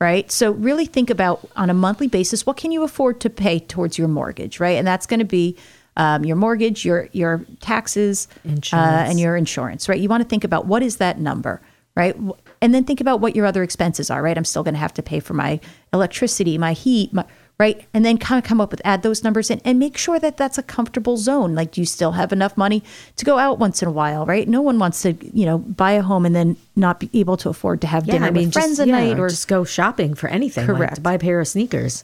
right? 0.00 0.32
So 0.32 0.52
really 0.52 0.86
think 0.86 1.10
about 1.10 1.48
on 1.56 1.70
a 1.70 1.74
monthly 1.74 2.08
basis 2.08 2.46
what 2.46 2.56
can 2.56 2.72
you 2.72 2.82
afford 2.82 3.20
to 3.20 3.30
pay 3.30 3.58
towards 3.60 3.98
your 3.98 4.08
mortgage, 4.08 4.58
right? 4.58 4.78
And 4.78 4.86
that's 4.86 5.06
going 5.06 5.20
to 5.20 5.26
be 5.26 5.56
um, 5.96 6.24
your 6.24 6.36
mortgage, 6.36 6.84
your 6.84 7.08
your 7.12 7.44
taxes, 7.60 8.28
uh, 8.72 9.04
and 9.08 9.20
your 9.20 9.36
insurance, 9.36 9.88
right? 9.88 10.00
You 10.00 10.08
want 10.08 10.22
to 10.22 10.28
think 10.28 10.44
about 10.44 10.66
what 10.66 10.82
is 10.82 10.96
that 10.96 11.18
number, 11.18 11.60
right? 11.94 12.16
And 12.62 12.74
then 12.74 12.84
think 12.84 13.00
about 13.00 13.20
what 13.20 13.36
your 13.36 13.44
other 13.44 13.62
expenses 13.62 14.10
are, 14.10 14.22
right? 14.22 14.36
I'm 14.36 14.44
still 14.44 14.62
going 14.62 14.74
to 14.74 14.80
have 14.80 14.94
to 14.94 15.02
pay 15.02 15.20
for 15.20 15.34
my 15.34 15.60
electricity, 15.92 16.56
my 16.56 16.72
heat, 16.72 17.12
my, 17.12 17.24
right? 17.60 17.84
And 17.92 18.04
then 18.06 18.16
kind 18.16 18.38
of 18.42 18.48
come 18.48 18.58
up 18.60 18.70
with 18.70 18.80
add 18.86 19.02
those 19.02 19.22
numbers 19.22 19.50
in 19.50 19.60
and 19.66 19.78
make 19.78 19.98
sure 19.98 20.18
that 20.18 20.38
that's 20.38 20.56
a 20.56 20.62
comfortable 20.62 21.16
zone. 21.18 21.54
Like, 21.54 21.72
do 21.72 21.80
you 21.82 21.86
still 21.86 22.12
have 22.12 22.32
enough 22.32 22.56
money 22.56 22.82
to 23.16 23.24
go 23.24 23.38
out 23.38 23.58
once 23.58 23.82
in 23.82 23.88
a 23.88 23.92
while, 23.92 24.24
right? 24.24 24.48
No 24.48 24.62
one 24.62 24.78
wants 24.78 25.02
to, 25.02 25.12
you 25.38 25.44
know, 25.44 25.58
buy 25.58 25.92
a 25.92 26.02
home 26.02 26.24
and 26.24 26.34
then 26.34 26.56
not 26.74 26.98
be 26.98 27.10
able 27.12 27.36
to 27.36 27.50
afford 27.50 27.82
to 27.82 27.86
have 27.86 28.06
Yeah, 28.06 28.14
dinner 28.14 28.26
I 28.28 28.30
mean, 28.30 28.46
with 28.46 28.54
friends 28.54 28.78
just, 28.78 28.80
at 28.80 28.88
yeah, 28.88 28.98
night 29.04 29.18
or 29.20 29.28
just 29.28 29.46
go 29.46 29.62
shopping 29.64 30.14
for 30.14 30.28
anything. 30.28 30.66
Correct. 30.66 30.94
to 30.96 31.00
buy 31.02 31.12
a 31.14 31.18
pair 31.18 31.38
of 31.38 31.46
sneakers. 31.46 32.02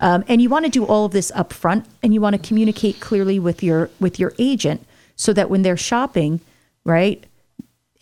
um, 0.00 0.24
and 0.28 0.40
you 0.42 0.48
want 0.48 0.64
to 0.64 0.70
do 0.70 0.84
all 0.86 1.04
of 1.04 1.12
this 1.12 1.30
up 1.34 1.52
front 1.52 1.84
and 2.02 2.14
you 2.14 2.20
want 2.22 2.34
to 2.34 2.48
communicate 2.48 2.98
clearly 2.98 3.38
with 3.38 3.62
your 3.62 3.90
with 4.00 4.18
your 4.18 4.32
agent 4.38 4.80
so 5.14 5.32
that 5.34 5.48
when 5.50 5.60
they're 5.62 5.76
shopping 5.76 6.40
right 6.84 7.24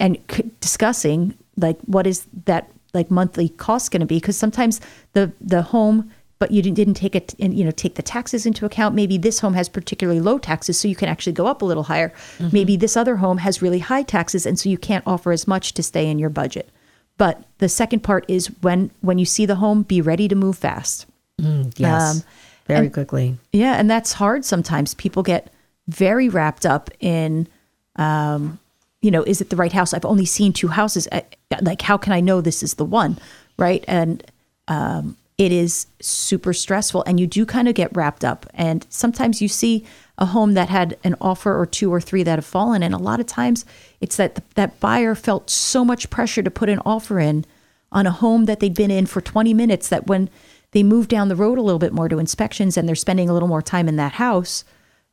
and 0.01 0.18
c- 0.30 0.51
discussing 0.61 1.34
like 1.57 1.78
what 1.86 2.07
is 2.07 2.26
that 2.47 2.68
like 2.95 3.11
monthly 3.11 3.49
cost 3.49 3.90
going 3.92 4.01
to 4.01 4.07
be 4.07 4.16
because 4.16 4.36
sometimes 4.36 4.80
the 5.12 5.30
the 5.40 5.62
home 5.62 6.11
but 6.39 6.51
you 6.51 6.61
didn't, 6.62 6.95
take 6.95 7.14
it 7.14 7.35
and 7.41 7.55
you 7.57 7.64
know 7.64 7.70
take 7.70 7.95
the 7.95 8.03
taxes 8.03 8.45
into 8.47 8.66
account 8.66 8.95
maybe 8.95 9.16
this 9.16 9.41
home 9.41 9.55
has 9.55 9.68
particularly 9.68 10.20
low 10.20 10.37
taxes 10.39 10.78
so 10.78 10.87
you 10.89 10.97
can 10.97 11.09
actually 11.09 11.32
go 11.32 11.47
up 11.47 11.62
a 11.62 11.64
little 11.64 11.85
higher 11.85 12.12
maybe 12.53 12.76
this 12.76 12.97
other 12.97 13.16
home 13.16 13.39
has 13.39 13.62
really 13.62 13.78
high 13.78 14.03
taxes 14.03 14.45
and 14.47 14.59
so 14.59 14.68
you 14.68 14.76
can't 14.78 15.05
offer 15.07 15.32
as 15.32 15.47
much 15.47 15.72
to 15.74 15.82
stay 15.82 16.07
in 16.09 16.18
your 16.18 16.30
budget 16.30 16.68
but 17.16 17.43
the 17.59 17.68
second 17.68 18.01
part 18.01 18.24
is 18.28 18.49
when 18.62 18.91
when 19.01 19.18
you 19.18 19.24
see 19.24 19.47
the 19.47 19.55
home 19.57 19.82
be 19.82 20.01
ready 20.01 20.28
to 20.28 20.35
move 20.35 20.59
fast 20.59 21.07
Yes. 21.39 22.16
Um, 22.16 22.22
Very 22.66 22.87
and- 22.87 22.93
quickly. 22.95 23.37
yeah, 23.53 23.74
and 23.74 23.91
that's 23.91 24.12
hard 24.12 24.45
sometimes. 24.45 24.95
People 24.95 25.22
get 25.22 25.53
very 25.89 26.28
wrapped 26.28 26.64
up 26.64 26.91
in, 27.01 27.49
um, 27.97 28.59
you 29.03 29.11
know, 29.11 29.22
is 29.24 29.41
it 29.41 29.51
the 29.51 29.57
right 29.57 29.72
house? 29.72 29.93
I've 29.93 30.05
only 30.05 30.24
seen 30.26 30.53
two 30.53 30.68
houses. 30.68 31.09
Uh, 31.11 31.20
Like, 31.61 31.82
how 31.82 31.97
can 31.99 32.12
I 32.12 32.20
know 32.20 32.41
this 32.41 32.62
is 32.62 32.74
the 32.74 32.85
one? 32.85 33.18
Right. 33.59 33.85
And 33.89 34.22
um, 34.68 35.16
it 35.37 35.51
is 35.51 35.87
super 36.01 36.53
stressful. 36.53 37.03
And 37.07 37.18
you 37.18 37.26
do 37.26 37.45
kind 37.45 37.66
of 37.68 37.74
get 37.74 37.95
wrapped 37.97 38.24
up. 38.24 38.47
And 38.55 38.87
sometimes 38.89 39.43
you 39.43 39.49
see 39.49 39.85
a 40.16 40.26
home 40.26 40.55
that 40.55 40.68
had 40.68 40.97
an 41.03 41.16
offer 41.20 41.59
or 41.59 41.66
two 41.66 41.93
or 41.93 42.01
three 42.01 42.22
that 42.22 42.39
have 42.39 42.45
fallen. 42.47 42.82
And 42.85 42.95
a 42.95 42.99
lot 42.99 43.18
of 43.20 43.26
times 43.26 43.64
it's 44.01 44.16
that 44.16 44.43
that 44.55 44.78
buyer 44.78 45.14
felt 45.16 45.51
so 45.51 45.85
much 45.85 46.09
pressure 46.09 46.43
to 46.43 46.51
put 46.51 46.68
an 46.68 46.78
offer 46.87 47.18
in 47.18 47.45
on 47.91 48.07
a 48.07 48.12
home 48.12 48.45
that 48.45 48.61
they'd 48.61 48.74
been 48.74 48.91
in 48.93 49.07
for 49.07 49.20
20 49.20 49.53
minutes 49.55 49.89
that 49.89 50.07
when 50.07 50.30
they 50.70 50.82
move 50.82 51.09
down 51.09 51.28
the 51.28 51.37
road 51.37 51.59
a 51.59 51.62
little 51.62 51.78
bit 51.78 51.93
more 51.93 52.09
to 52.09 52.18
inspections 52.18 52.76
and 52.76 52.89
they're 52.89 52.95
spending 52.97 53.28
a 53.28 53.32
little 53.32 53.49
more 53.49 53.62
time 53.62 53.89
in 53.89 53.97
that 53.97 54.12
house, 54.12 54.64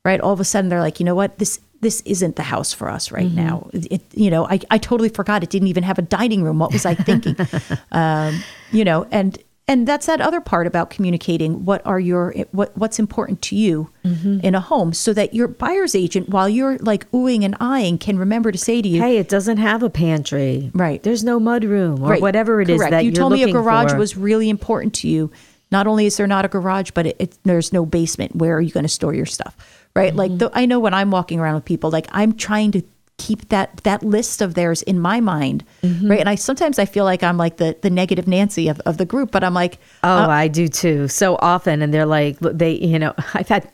right? 0.05 0.19
All 0.21 0.33
of 0.33 0.39
a 0.39 0.43
sudden 0.43 0.69
they're 0.69 0.79
like, 0.81 0.99
you 0.99 1.05
know 1.05 1.15
what, 1.15 1.37
this 1.39 1.59
this 1.81 2.01
isn't 2.01 2.35
the 2.35 2.43
house 2.43 2.73
for 2.73 2.89
us 2.89 3.11
right 3.11 3.31
now. 3.31 3.67
It, 3.73 3.91
it- 3.91 4.01
you 4.13 4.29
know, 4.29 4.45
I, 4.47 4.59
I 4.69 4.77
totally 4.77 5.09
forgot 5.09 5.41
it 5.41 5.49
didn't 5.49 5.67
even 5.67 5.81
have 5.81 5.97
a 5.97 6.03
dining 6.03 6.43
room. 6.43 6.59
What 6.59 6.71
was 6.71 6.85
I 6.85 6.93
thinking? 6.93 7.35
um, 7.91 8.39
you 8.71 8.83
know, 8.85 9.07
and 9.09 9.35
and 9.71 9.87
that's 9.87 10.05
that 10.05 10.19
other 10.21 10.41
part 10.41 10.67
about 10.67 10.89
communicating 10.89 11.63
what 11.65 11.81
are 11.85 11.99
your 11.99 12.33
what 12.51 12.75
what's 12.77 12.99
important 12.99 13.41
to 13.43 13.55
you 13.55 13.89
in 14.03 14.53
a 14.55 14.59
home 14.59 14.91
so 14.93 15.13
that 15.13 15.33
your 15.33 15.47
buyer's 15.47 15.95
agent 15.95 16.27
while 16.29 16.49
you're 16.49 16.77
like 16.79 17.09
oohing 17.11 17.43
and 17.45 17.55
eyeing 17.59 17.97
can 17.97 18.17
remember 18.19 18.51
to 18.51 18.57
say 18.57 18.81
to 18.81 18.87
you 18.89 19.01
Hey, 19.01 19.17
it 19.17 19.29
doesn't 19.29 19.57
have 19.57 19.83
a 19.83 19.89
pantry. 19.89 20.71
Right. 20.73 21.01
There's 21.01 21.23
no 21.23 21.39
mud 21.39 21.63
room 21.63 22.03
or 22.03 22.09
Right. 22.11 22.21
whatever 22.21 22.61
it 22.61 22.69
is 22.69 22.77
Correct. 22.79 22.91
that 22.91 23.03
you 23.05 23.11
you're 23.11 23.15
told 23.15 23.33
me 23.33 23.43
a 23.43 23.51
garage 23.51 23.91
for. 23.91 23.97
was 23.97 24.17
really 24.17 24.49
important 24.49 24.93
to 24.95 25.07
you. 25.07 25.31
Not 25.71 25.87
only 25.87 26.05
is 26.05 26.17
there 26.17 26.27
not 26.27 26.43
a 26.43 26.49
garage, 26.49 26.91
but 26.91 27.05
it, 27.05 27.15
it, 27.19 27.37
there's 27.43 27.71
no 27.71 27.85
basement. 27.85 28.35
Where 28.35 28.57
are 28.57 28.61
you 28.61 28.71
going 28.71 28.83
to 28.83 28.89
store 28.89 29.13
your 29.13 29.25
stuff? 29.25 29.55
Right. 29.95 30.09
Mm-hmm. 30.09 30.17
Like 30.17 30.37
the, 30.37 30.49
I 30.53 30.65
know 30.65 30.79
when 30.81 30.93
I'm 30.93 31.11
walking 31.11 31.39
around 31.39 31.55
with 31.55 31.65
people, 31.65 31.89
like 31.91 32.07
I'm 32.11 32.33
trying 32.33 32.71
to 32.73 32.81
keep 33.25 33.49
that 33.49 33.77
that 33.83 34.01
list 34.03 34.41
of 34.41 34.53
theirs 34.53 34.81
in 34.83 34.99
my 34.99 35.19
mind. 35.19 35.63
Mm-hmm. 35.83 36.09
Right. 36.09 36.19
And 36.19 36.29
I 36.29 36.35
sometimes 36.35 36.79
I 36.79 36.85
feel 36.85 37.05
like 37.05 37.21
I'm 37.23 37.37
like 37.37 37.57
the 37.57 37.77
the 37.81 37.89
negative 37.89 38.27
Nancy 38.27 38.67
of, 38.67 38.79
of 38.89 38.97
the 38.97 39.05
group, 39.05 39.31
but 39.31 39.43
I'm 39.43 39.53
like, 39.53 39.77
Oh, 40.03 40.23
uh, 40.23 40.27
I 40.27 40.47
do 40.47 40.67
too. 40.67 41.07
So 41.07 41.37
often, 41.41 41.81
and 41.81 41.93
they're 41.93 42.05
like, 42.19 42.39
they, 42.39 42.73
you 42.73 42.99
know, 42.99 43.13
I've 43.33 43.47
had. 43.49 43.69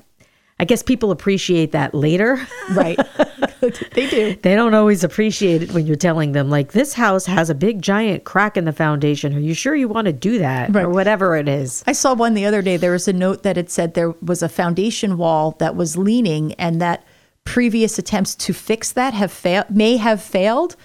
I 0.59 0.65
guess 0.65 0.81
people 0.81 1.11
appreciate 1.11 1.71
that 1.73 1.93
later. 1.93 2.39
right. 2.71 2.97
they 3.93 4.09
do. 4.09 4.35
They 4.41 4.55
don't 4.55 4.73
always 4.73 5.03
appreciate 5.03 5.61
it 5.61 5.71
when 5.71 5.85
you're 5.85 5.95
telling 5.95 6.31
them, 6.31 6.49
like, 6.49 6.71
this 6.71 6.93
house 6.93 7.27
has 7.27 7.51
a 7.51 7.53
big 7.53 7.79
giant 7.79 8.23
crack 8.23 8.57
in 8.57 8.65
the 8.65 8.73
foundation. 8.73 9.35
Are 9.35 9.39
you 9.39 9.53
sure 9.53 9.75
you 9.75 9.87
want 9.87 10.05
to 10.05 10.13
do 10.13 10.39
that? 10.39 10.75
Or 10.75 10.89
whatever 10.89 11.35
it 11.35 11.47
is. 11.47 11.83
I 11.85 11.91
saw 11.91 12.15
one 12.15 12.33
the 12.33 12.47
other 12.47 12.63
day. 12.63 12.75
There 12.75 12.93
was 12.93 13.07
a 13.07 13.13
note 13.13 13.43
that 13.43 13.55
it 13.55 13.69
said 13.69 13.93
there 13.93 14.15
was 14.23 14.41
a 14.41 14.49
foundation 14.49 15.17
wall 15.19 15.55
that 15.59 15.75
was 15.75 15.95
leaning, 15.95 16.53
and 16.53 16.81
that 16.81 17.03
previous 17.47 17.97
attempts 17.97 18.35
to 18.35 18.53
fix 18.53 18.91
that 18.91 19.13
have 19.13 19.31
failed, 19.31 19.69
may 19.69 19.97
have 19.97 20.21
failed. 20.21 20.75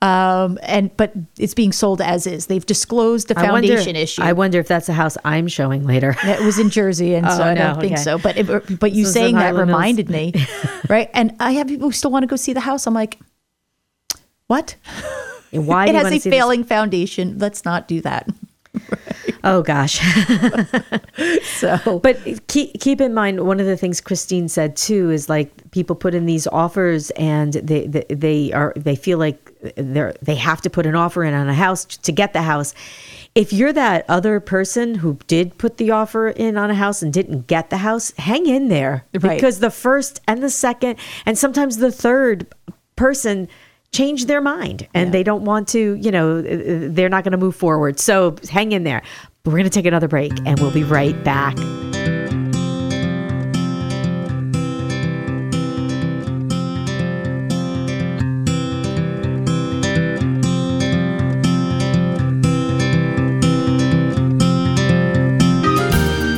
Um, 0.00 0.58
and 0.62 0.94
but 0.96 1.12
it's 1.38 1.54
being 1.54 1.70
sold 1.70 2.00
as 2.00 2.26
is. 2.26 2.46
They've 2.46 2.66
disclosed 2.66 3.28
the 3.28 3.38
I 3.38 3.50
wonder- 3.52 3.68
foundation 3.68 3.94
issue. 3.94 4.20
I 4.22 4.32
wonder 4.32 4.58
if 4.58 4.66
that's 4.66 4.88
a 4.88 4.92
house 4.92 5.16
I'm 5.24 5.46
showing 5.46 5.86
later. 5.86 6.16
it 6.24 6.40
was 6.44 6.58
in 6.58 6.70
Jersey, 6.70 7.14
and 7.14 7.24
so 7.26 7.38
Oh, 7.40 7.44
I 7.44 7.54
don't 7.54 7.74
no, 7.74 7.80
think 7.80 7.92
okay. 7.92 8.02
so. 8.02 8.18
But 8.18 8.36
it, 8.36 8.80
but 8.80 8.90
you 8.92 9.06
in 9.06 9.12
saying 9.12 9.34
that 9.36 9.54
reminded 9.54 10.10
me, 10.10 10.32
right? 10.88 11.08
And 11.14 11.36
I 11.38 11.52
have 11.52 11.68
people 11.68 11.86
who 11.88 11.92
still 11.92 12.10
want 12.10 12.24
to 12.24 12.26
go 12.26 12.34
see 12.36 12.52
the 12.52 12.58
house. 12.60 12.86
I'm 12.88 12.94
like, 12.94 13.18
what? 14.48 14.74
And 15.52 15.66
Why 15.68 15.86
it 15.88 15.94
has 15.94 16.06
a 16.06 16.10
see 16.10 16.18
this- 16.18 16.36
failing 16.36 16.64
foundation. 16.64 17.38
Let's 17.38 17.64
not 17.64 17.86
do 17.86 18.00
that. 18.00 18.28
Oh 19.44 19.62
gosh. 19.62 20.00
So, 21.42 22.00
But 22.02 22.18
keep 22.48 22.80
keep 22.80 23.00
in 23.00 23.14
mind 23.14 23.46
one 23.46 23.60
of 23.60 23.66
the 23.66 23.76
things 23.76 24.00
Christine 24.00 24.48
said 24.48 24.76
too 24.76 25.10
is 25.10 25.28
like 25.28 25.70
people 25.70 25.94
put 25.94 26.14
in 26.14 26.26
these 26.26 26.46
offers 26.46 27.10
and 27.10 27.52
they 27.54 27.86
they, 27.86 28.04
they 28.08 28.52
are 28.52 28.72
they 28.76 28.96
feel 28.96 29.18
like 29.18 29.52
they 29.76 30.12
they 30.22 30.34
have 30.34 30.60
to 30.62 30.70
put 30.70 30.86
an 30.86 30.94
offer 30.94 31.22
in 31.24 31.34
on 31.34 31.48
a 31.48 31.54
house 31.54 31.84
to 31.84 32.12
get 32.12 32.32
the 32.32 32.42
house. 32.42 32.74
If 33.34 33.52
you're 33.52 33.72
that 33.72 34.04
other 34.08 34.40
person 34.40 34.96
who 34.96 35.18
did 35.26 35.56
put 35.58 35.76
the 35.76 35.90
offer 35.90 36.28
in 36.28 36.56
on 36.56 36.70
a 36.70 36.74
house 36.74 37.02
and 37.02 37.12
didn't 37.12 37.46
get 37.46 37.70
the 37.70 37.78
house, 37.78 38.12
hang 38.18 38.46
in 38.46 38.68
there 38.68 39.04
Right. 39.14 39.36
because 39.36 39.60
the 39.60 39.70
first 39.70 40.20
and 40.26 40.42
the 40.42 40.50
second 40.50 40.96
and 41.26 41.38
sometimes 41.38 41.76
the 41.76 41.92
third 41.92 42.46
person 42.96 43.48
change 43.92 44.24
their 44.24 44.40
mind 44.40 44.88
and 44.94 45.12
they 45.12 45.22
don't 45.22 45.44
want 45.44 45.68
to, 45.68 45.94
you 45.94 46.10
know, 46.10 46.38
uh, 46.38 46.40
uh, 46.40 46.88
they're 46.90 47.10
not 47.10 47.24
going 47.24 47.32
to 47.32 47.38
move 47.38 47.54
forward. 47.54 48.00
So 48.00 48.36
hang 48.50 48.72
in 48.72 48.84
there. 48.84 49.02
We're 49.44 49.52
going 49.52 49.64
to 49.64 49.70
take 49.70 49.86
another 49.86 50.08
break 50.08 50.32
and 50.46 50.58
we'll 50.58 50.70
be 50.70 50.82
right 50.82 51.22
back. 51.22 51.58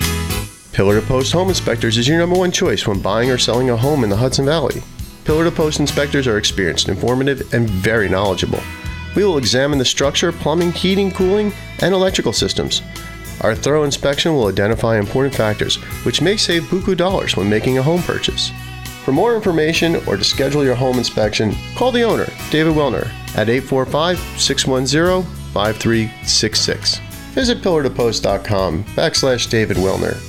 Pillar 0.74 1.00
to 1.00 1.06
Post 1.06 1.32
Home 1.34 1.50
Inspectors 1.50 2.00
is 2.00 2.08
your 2.08 2.18
number 2.18 2.38
one 2.38 2.52
choice 2.52 2.88
when 2.88 3.00
buying 3.02 3.30
or 3.30 3.38
selling 3.38 3.70
a 3.70 3.78
home 3.78 4.04
in 4.04 4.10
the 4.10 4.18
Hudson 4.18 4.46
Valley. 4.46 4.82
Pillar 5.30 5.44
to 5.44 5.52
Post 5.52 5.80
inspectors 5.80 6.26
are 6.26 6.40
experienced, 6.40 6.90
informative, 6.90 7.54
and 7.54 7.70
very 7.70 8.10
knowledgeable. 8.10 8.64
We 9.16 9.24
will 9.24 9.38
examine 9.38 9.78
the 9.78 9.86
structure, 9.86 10.32
plumbing, 10.32 10.72
heating, 10.72 11.12
cooling, 11.12 11.54
and 11.84 11.94
electrical 11.94 12.34
systems. 12.34 12.82
Our 13.42 13.54
thorough 13.54 13.84
inspection 13.84 14.34
will 14.34 14.48
identify 14.48 14.98
important 14.98 15.36
factors, 15.36 15.76
which 16.04 16.20
may 16.20 16.36
save 16.36 16.64
buku 16.64 16.98
dollars 16.98 17.38
when 17.38 17.48
making 17.48 17.78
a 17.78 17.84
home 17.84 18.02
purchase. 18.02 18.52
For 19.06 19.12
more 19.12 19.36
information 19.36 19.98
or 20.08 20.18
to 20.18 20.24
schedule 20.24 20.64
your 20.66 20.74
home 20.74 20.98
inspection, 20.98 21.54
call 21.76 21.92
the 21.92 22.02
owner, 22.02 22.26
David 22.50 22.74
Welner, 22.74 23.08
at 23.36 23.50
845 23.50 24.18
610 24.42 25.22
5366. 25.54 26.98
Visit 27.36 27.62
pillartopost.com 27.62 28.84
backslash 28.96 29.48
David 29.48 29.78
Wilner. 29.78 30.29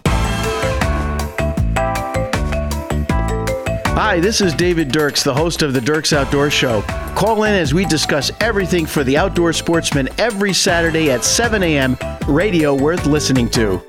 Hi, 4.03 4.19
this 4.19 4.41
is 4.41 4.55
David 4.55 4.91
Dirks, 4.91 5.23
the 5.23 5.31
host 5.31 5.61
of 5.61 5.73
the 5.73 5.79
Dirks 5.79 6.11
Outdoor 6.11 6.49
Show. 6.49 6.81
Call 7.15 7.43
in 7.43 7.53
as 7.53 7.71
we 7.71 7.85
discuss 7.85 8.31
everything 8.39 8.87
for 8.87 9.03
the 9.03 9.15
outdoor 9.15 9.53
sportsman 9.53 10.09
every 10.17 10.53
Saturday 10.53 11.11
at 11.11 11.23
7 11.23 11.61
a.m. 11.61 11.95
Radio 12.27 12.73
worth 12.73 13.05
listening 13.05 13.47
to. 13.51 13.79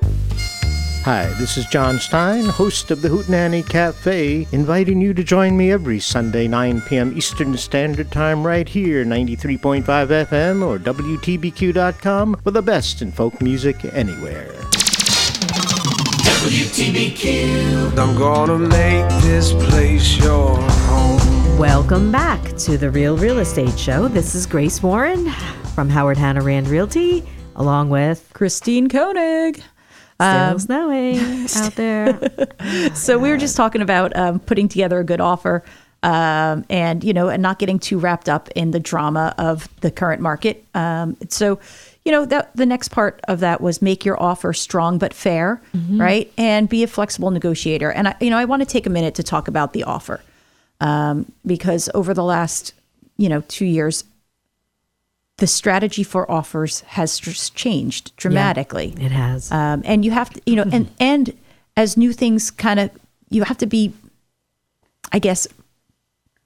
Hi, 1.01 1.25
this 1.39 1.57
is 1.57 1.65
John 1.65 1.97
Stein, 1.97 2.45
host 2.45 2.91
of 2.91 3.01
the 3.01 3.09
Hootenanny 3.09 3.67
Cafe, 3.67 4.45
inviting 4.51 5.01
you 5.01 5.15
to 5.15 5.23
join 5.23 5.57
me 5.57 5.71
every 5.71 5.99
Sunday, 5.99 6.47
9 6.47 6.81
p.m. 6.81 7.17
Eastern 7.17 7.57
Standard 7.57 8.11
Time, 8.11 8.45
right 8.45 8.69
here, 8.69 9.03
93.5 9.03 9.83
FM 9.83 10.63
or 10.63 10.77
WTBQ.com, 10.77 12.39
for 12.43 12.51
the 12.51 12.61
best 12.61 13.01
in 13.01 13.11
folk 13.11 13.41
music 13.41 13.83
anywhere. 13.85 14.53
WTBQ. 16.43 17.97
I'm 17.97 18.17
gonna 18.17 18.57
make 18.57 19.07
this 19.21 19.53
place 19.53 20.17
your 20.17 20.57
home. 20.57 21.57
Welcome 21.57 22.11
back 22.11 22.41
to 22.57 22.77
the 22.77 22.91
Real 22.91 23.15
Real 23.15 23.39
Estate 23.39 23.79
Show. 23.79 24.09
This 24.09 24.35
is 24.35 24.45
Grace 24.45 24.83
Warren 24.83 25.29
from 25.73 25.89
Howard 25.89 26.17
Hanna 26.17 26.41
Rand 26.41 26.67
Realty, 26.67 27.23
along 27.55 27.91
with 27.91 28.29
Christine 28.33 28.89
Koenig. 28.89 29.55
Still 29.55 30.27
Um, 30.27 30.59
snowing 30.59 31.17
out 31.55 31.75
there. 31.75 32.19
so 32.93 33.17
we 33.17 33.29
were 33.29 33.37
just 33.37 33.55
talking 33.55 33.81
about 33.81 34.13
um, 34.17 34.41
putting 34.41 34.67
together 34.67 34.99
a 34.99 35.03
good 35.05 35.21
offer 35.21 35.63
um, 36.03 36.65
and 36.69 37.05
you 37.05 37.13
know 37.13 37.29
and 37.29 37.41
not 37.41 37.57
getting 37.57 37.79
too 37.79 37.97
wrapped 37.99 38.27
up 38.27 38.49
in 38.53 38.71
the 38.71 38.81
drama 38.81 39.33
of 39.37 39.69
the 39.79 39.89
current 39.89 40.21
market 40.21 40.65
um, 40.75 41.15
so 41.29 41.57
you 42.05 42.11
know 42.11 42.25
that 42.25 42.55
the 42.55 42.65
next 42.65 42.89
part 42.89 43.19
of 43.27 43.39
that 43.39 43.61
was 43.61 43.81
make 43.81 44.03
your 44.05 44.21
offer 44.21 44.51
strong 44.53 44.97
but 44.97 45.13
fair 45.13 45.61
Mhm. 45.73 45.99
right? 45.99 46.31
And 46.37 46.67
be 46.67 46.83
a 46.83 46.87
flexible 46.87 47.31
negotiator. 47.31 47.91
And 47.91 48.07
i 48.09 48.15
you 48.19 48.29
know 48.29 48.37
i 48.37 48.45
want 48.45 48.61
to 48.61 48.65
take 48.65 48.85
a 48.85 48.89
minute 48.89 49.15
to 49.15 49.23
talk 49.23 49.47
about 49.47 49.73
the 49.73 49.83
offer 49.83 50.19
um, 50.81 51.31
because 51.45 51.89
over 51.93 52.13
the 52.13 52.23
last 52.23 52.73
you 53.17 53.29
know 53.29 53.41
two 53.47 53.65
years 53.65 54.03
the 55.37 55.47
strategy 55.47 56.03
for 56.03 56.29
offers 56.29 56.81
has 56.81 57.19
just 57.19 57.55
changed 57.55 58.15
dramatically. 58.17 58.93
it 58.99 59.11
has. 59.11 59.51
Um, 59.51 59.81
and 59.83 60.05
you 60.05 60.11
have 60.11 60.29
to 60.31 60.41
you 60.45 60.55
know 60.55 60.65
and 60.71 60.89
and 60.99 61.33
as 61.75 61.97
new 61.97 62.11
things 62.13 62.51
kind 62.51 62.79
of 62.79 62.91
you 63.29 63.43
have 63.43 63.57
to 63.57 63.65
be 63.65 63.93
i 65.11 65.19
guess 65.19 65.47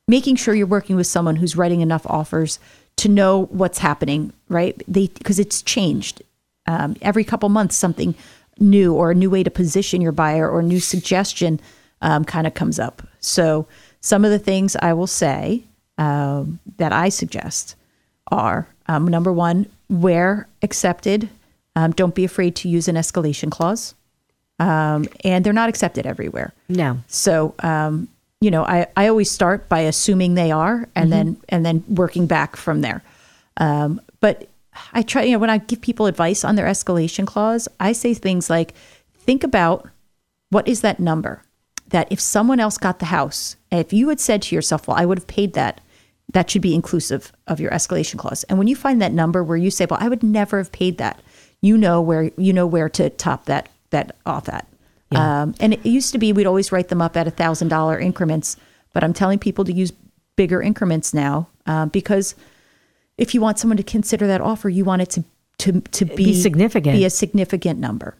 making 0.08 0.36
sure 0.38 0.56
you're 0.56 0.66
working 0.68 0.96
with 0.96 1.08
someone 1.08 1.36
who's 1.36 1.56
writing 1.58 1.82
enough 1.82 2.06
offers 2.08 2.60
to 2.98 3.10
know 3.10 3.46
what's 3.46 3.80
happening 3.80 4.34
right? 4.50 4.82
They 4.88 5.08
because 5.08 5.40
it's 5.40 5.62
changed. 5.62 6.22
Um, 6.66 6.96
every 7.02 7.24
couple 7.24 7.48
months 7.50 7.76
something 7.76 8.16
new 8.60 8.94
or 8.94 9.12
a 9.12 9.16
new 9.16 9.30
way 9.30 9.44
to 9.44 9.52
position 9.52 10.02
your 10.02 10.12
buyer 10.12 10.50
or 10.50 10.60
a 10.60 10.64
new 10.64 10.80
suggestion 10.80 11.60
um, 12.02 12.26
kind 12.26 12.46
of 12.48 12.54
comes 12.54 12.80
up. 12.80 13.08
So 13.20 13.68
some 14.02 14.24
of 14.24 14.32
the 14.32 14.40
things 14.40 14.76
i 14.76 14.94
will 14.94 15.08
say 15.08 15.64
um, 15.98 16.60
that 16.78 16.94
i 16.94 17.10
suggest 17.10 17.76
are 18.32 18.68
um, 18.88 19.08
number 19.08 19.32
one 19.32 19.68
where 19.90 20.48
accepted. 20.62 21.30
Um, 21.76 21.92
don't 21.92 22.16
be 22.16 22.26
afraid 22.26 22.56
to 22.58 22.70
use 22.70 22.88
an 22.88 22.96
escalation 22.96 23.52
clause. 23.52 23.94
Um, 24.60 25.08
and 25.24 25.46
they're 25.46 25.54
not 25.54 25.70
accepted 25.70 26.08
everywhere. 26.08 26.52
No. 26.68 26.98
so 27.08 27.54
um, 27.60 28.08
you 28.42 28.52
know 28.52 28.64
I, 28.64 28.88
I 28.96 29.08
always 29.08 29.32
start 29.32 29.68
by 29.70 29.82
assuming 29.82 30.36
they 30.36 30.52
are 30.52 30.88
and 30.96 31.08
Mhm. 31.08 31.10
then 31.12 31.38
and 31.50 31.66
then 31.66 31.84
working 31.88 32.28
back 32.28 32.56
from 32.56 32.82
there. 32.82 33.04
Um, 33.58 34.02
but 34.20 34.50
i 34.94 35.02
try 35.02 35.24
you 35.24 35.32
know 35.32 35.40
when 35.40 35.50
i 35.50 35.58
give 35.58 35.82
people 35.82 36.06
advice 36.06 36.44
on 36.46 36.56
their 36.56 36.68
escalation 36.68 37.26
clause 37.26 37.68
i 37.80 37.92
say 37.92 38.14
things 38.14 38.48
like 38.48 38.76
think 39.18 39.44
about 39.44 39.90
what 40.52 40.68
is 40.68 40.80
that 40.82 41.00
number? 41.00 41.42
That 41.90 42.08
if 42.12 42.20
someone 42.22 42.60
else 42.60 42.78
got 42.78 43.00
the 43.00 43.08
house 43.08 43.56
if 43.72 43.92
you 43.92 44.08
had 44.10 44.20
said 44.20 44.44
to 44.44 44.56
yourself 44.56 44.88
well 44.88 44.96
i 44.98 45.06
would 45.06 45.18
have 45.18 45.28
paid 45.28 45.54
that 45.54 45.82
that 46.32 46.50
should 46.52 46.62
be 46.62 46.76
inclusive 46.76 47.32
of 47.48 47.60
your 47.60 47.72
escalation 47.72 48.18
clause. 48.20 48.44
And 48.44 48.60
when 48.60 48.68
you 48.68 48.76
find 48.76 49.02
that 49.02 49.14
number 49.14 49.44
where 49.44 49.58
you 49.58 49.72
say 49.72 49.88
well 49.90 50.00
i 50.00 50.10
would 50.10 50.22
never 50.22 50.60
have 50.60 50.72
paid 50.72 51.00
that 51.00 51.22
you 51.62 51.76
know 51.76 52.00
where 52.00 52.30
you 52.38 52.54
know 52.54 52.68
where 52.68 52.90
to 52.90 53.10
top 53.10 53.46
that 53.46 53.70
that 53.90 54.16
off 54.28 54.48
at 54.48 54.68
um, 55.16 55.56
and 55.60 55.74
it 55.74 55.86
used 55.86 56.12
to 56.12 56.18
be 56.18 56.34
we'd 56.34 56.48
always 56.48 56.72
write 56.72 56.90
them 56.90 57.02
up 57.02 57.16
at 57.18 57.28
a 57.28 57.32
thousand 57.32 57.70
dollar 57.70 57.98
increments 58.00 58.58
but 58.94 59.04
i'm 59.04 59.14
telling 59.14 59.40
people 59.40 59.64
to 59.66 59.72
use 59.74 59.92
bigger 60.36 60.62
increments 60.62 61.14
now 61.14 61.48
uh, 61.66 61.86
because 61.86 62.36
if 63.18 63.34
you 63.34 63.42
want 63.42 63.58
someone 63.60 63.78
to 63.78 63.84
consider 63.84 64.28
that 64.28 64.42
offer 64.42 64.70
you 64.70 64.84
want 64.86 65.02
it 65.02 65.10
to 65.10 65.24
to, 65.60 65.82
to 65.82 66.06
be, 66.06 66.26
Be 66.26 66.34
significant. 66.42 66.96
be 66.96 67.04
a 67.06 67.10
significant 67.10 67.80
number 67.80 68.16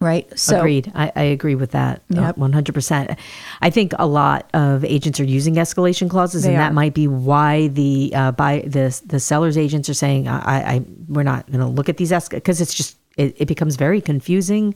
right 0.00 0.26
so 0.38 0.58
Agreed. 0.58 0.92
I, 0.94 1.10
I 1.16 1.22
agree 1.22 1.54
with 1.54 1.70
that. 1.70 2.02
uh, 2.16 2.32
One 2.34 2.52
hundred 2.52 2.74
percent. 2.74 3.18
I 3.62 3.70
think 3.70 3.92
a 3.98 4.06
lot 4.06 4.48
of 4.52 4.84
agents 4.84 5.20
are 5.20 5.24
using 5.24 5.54
escalation 5.54 6.08
clauses, 6.10 6.42
They 6.42 6.50
and 6.50 6.56
are. 6.56 6.64
that 6.66 6.74
might 6.74 6.92
be 6.94 7.06
why 7.08 7.68
the 7.68 8.12
uh, 8.14 8.32
buy 8.32 8.64
the 8.66 8.98
the 9.06 9.20
sellers 9.20 9.56
agents 9.58 9.88
are 9.88 9.94
saying, 9.94 10.26
"I, 10.28 10.38
I, 10.38 10.56
I 10.74 10.84
we're 11.08 11.22
not 11.22 11.46
going 11.46 11.60
to 11.60 11.66
look 11.66 11.88
at 11.88 11.96
these 11.98 12.12
because 12.28 12.60
it's 12.60 12.74
just 12.74 12.96
it, 13.16 13.36
it 13.38 13.46
becomes 13.48 13.76
very 13.76 14.00
confusing. 14.00 14.74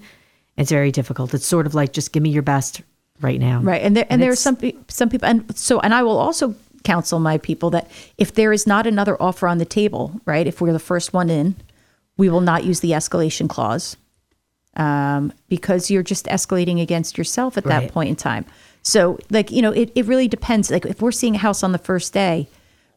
It's 0.56 0.70
very 0.70 0.92
difficult. 0.92 1.34
It's 1.34 1.46
sort 1.46 1.66
of 1.66 1.74
like 1.74 1.92
just 1.92 2.12
give 2.12 2.22
me 2.22 2.30
your 2.30 2.42
best 2.42 2.82
right 3.20 3.40
now, 3.40 3.60
Right, 3.60 3.82
and 3.82 3.96
there 3.96 4.06
and, 4.10 4.20
there 4.22 4.30
are 4.30 4.36
some 4.36 4.56
some 4.88 5.08
people, 5.08 5.28
and 5.28 5.56
so 5.56 5.80
and 5.80 5.94
I 5.94 6.02
will 6.02 6.18
also 6.18 6.54
counsel 6.84 7.18
my 7.18 7.38
people 7.38 7.70
that 7.70 7.90
if 8.18 8.34
there 8.34 8.52
is 8.52 8.66
not 8.66 8.86
another 8.86 9.16
offer 9.20 9.48
on 9.48 9.58
the 9.58 9.64
table, 9.64 10.20
right, 10.26 10.46
if 10.46 10.60
we're 10.60 10.72
the 10.72 10.78
first 10.78 11.12
one 11.12 11.30
in, 11.30 11.54
We 12.16 12.28
will 12.28 12.42
not 12.42 12.62
use 12.64 12.80
the 12.80 12.92
escalation 12.92 13.48
clause 13.48 13.96
um, 14.76 15.32
because 15.48 15.90
you're 15.90 16.02
just 16.04 16.26
escalating 16.26 16.80
against 16.80 17.18
yourself 17.18 17.56
at 17.56 17.64
that 17.64 17.82
Right. 17.82 17.92
point 17.92 18.08
in 18.10 18.16
time. 18.16 18.44
So, 18.82 19.18
like, 19.30 19.50
you 19.50 19.62
know, 19.62 19.72
it, 19.72 19.90
it 19.94 20.06
really 20.06 20.28
depends. 20.28 20.70
Like, 20.70 20.84
if 20.86 21.00
we're 21.00 21.12
seeing 21.12 21.34
a 21.36 21.38
house 21.38 21.62
on 21.64 21.72
the 21.72 21.78
first 21.78 22.12
day, 22.12 22.46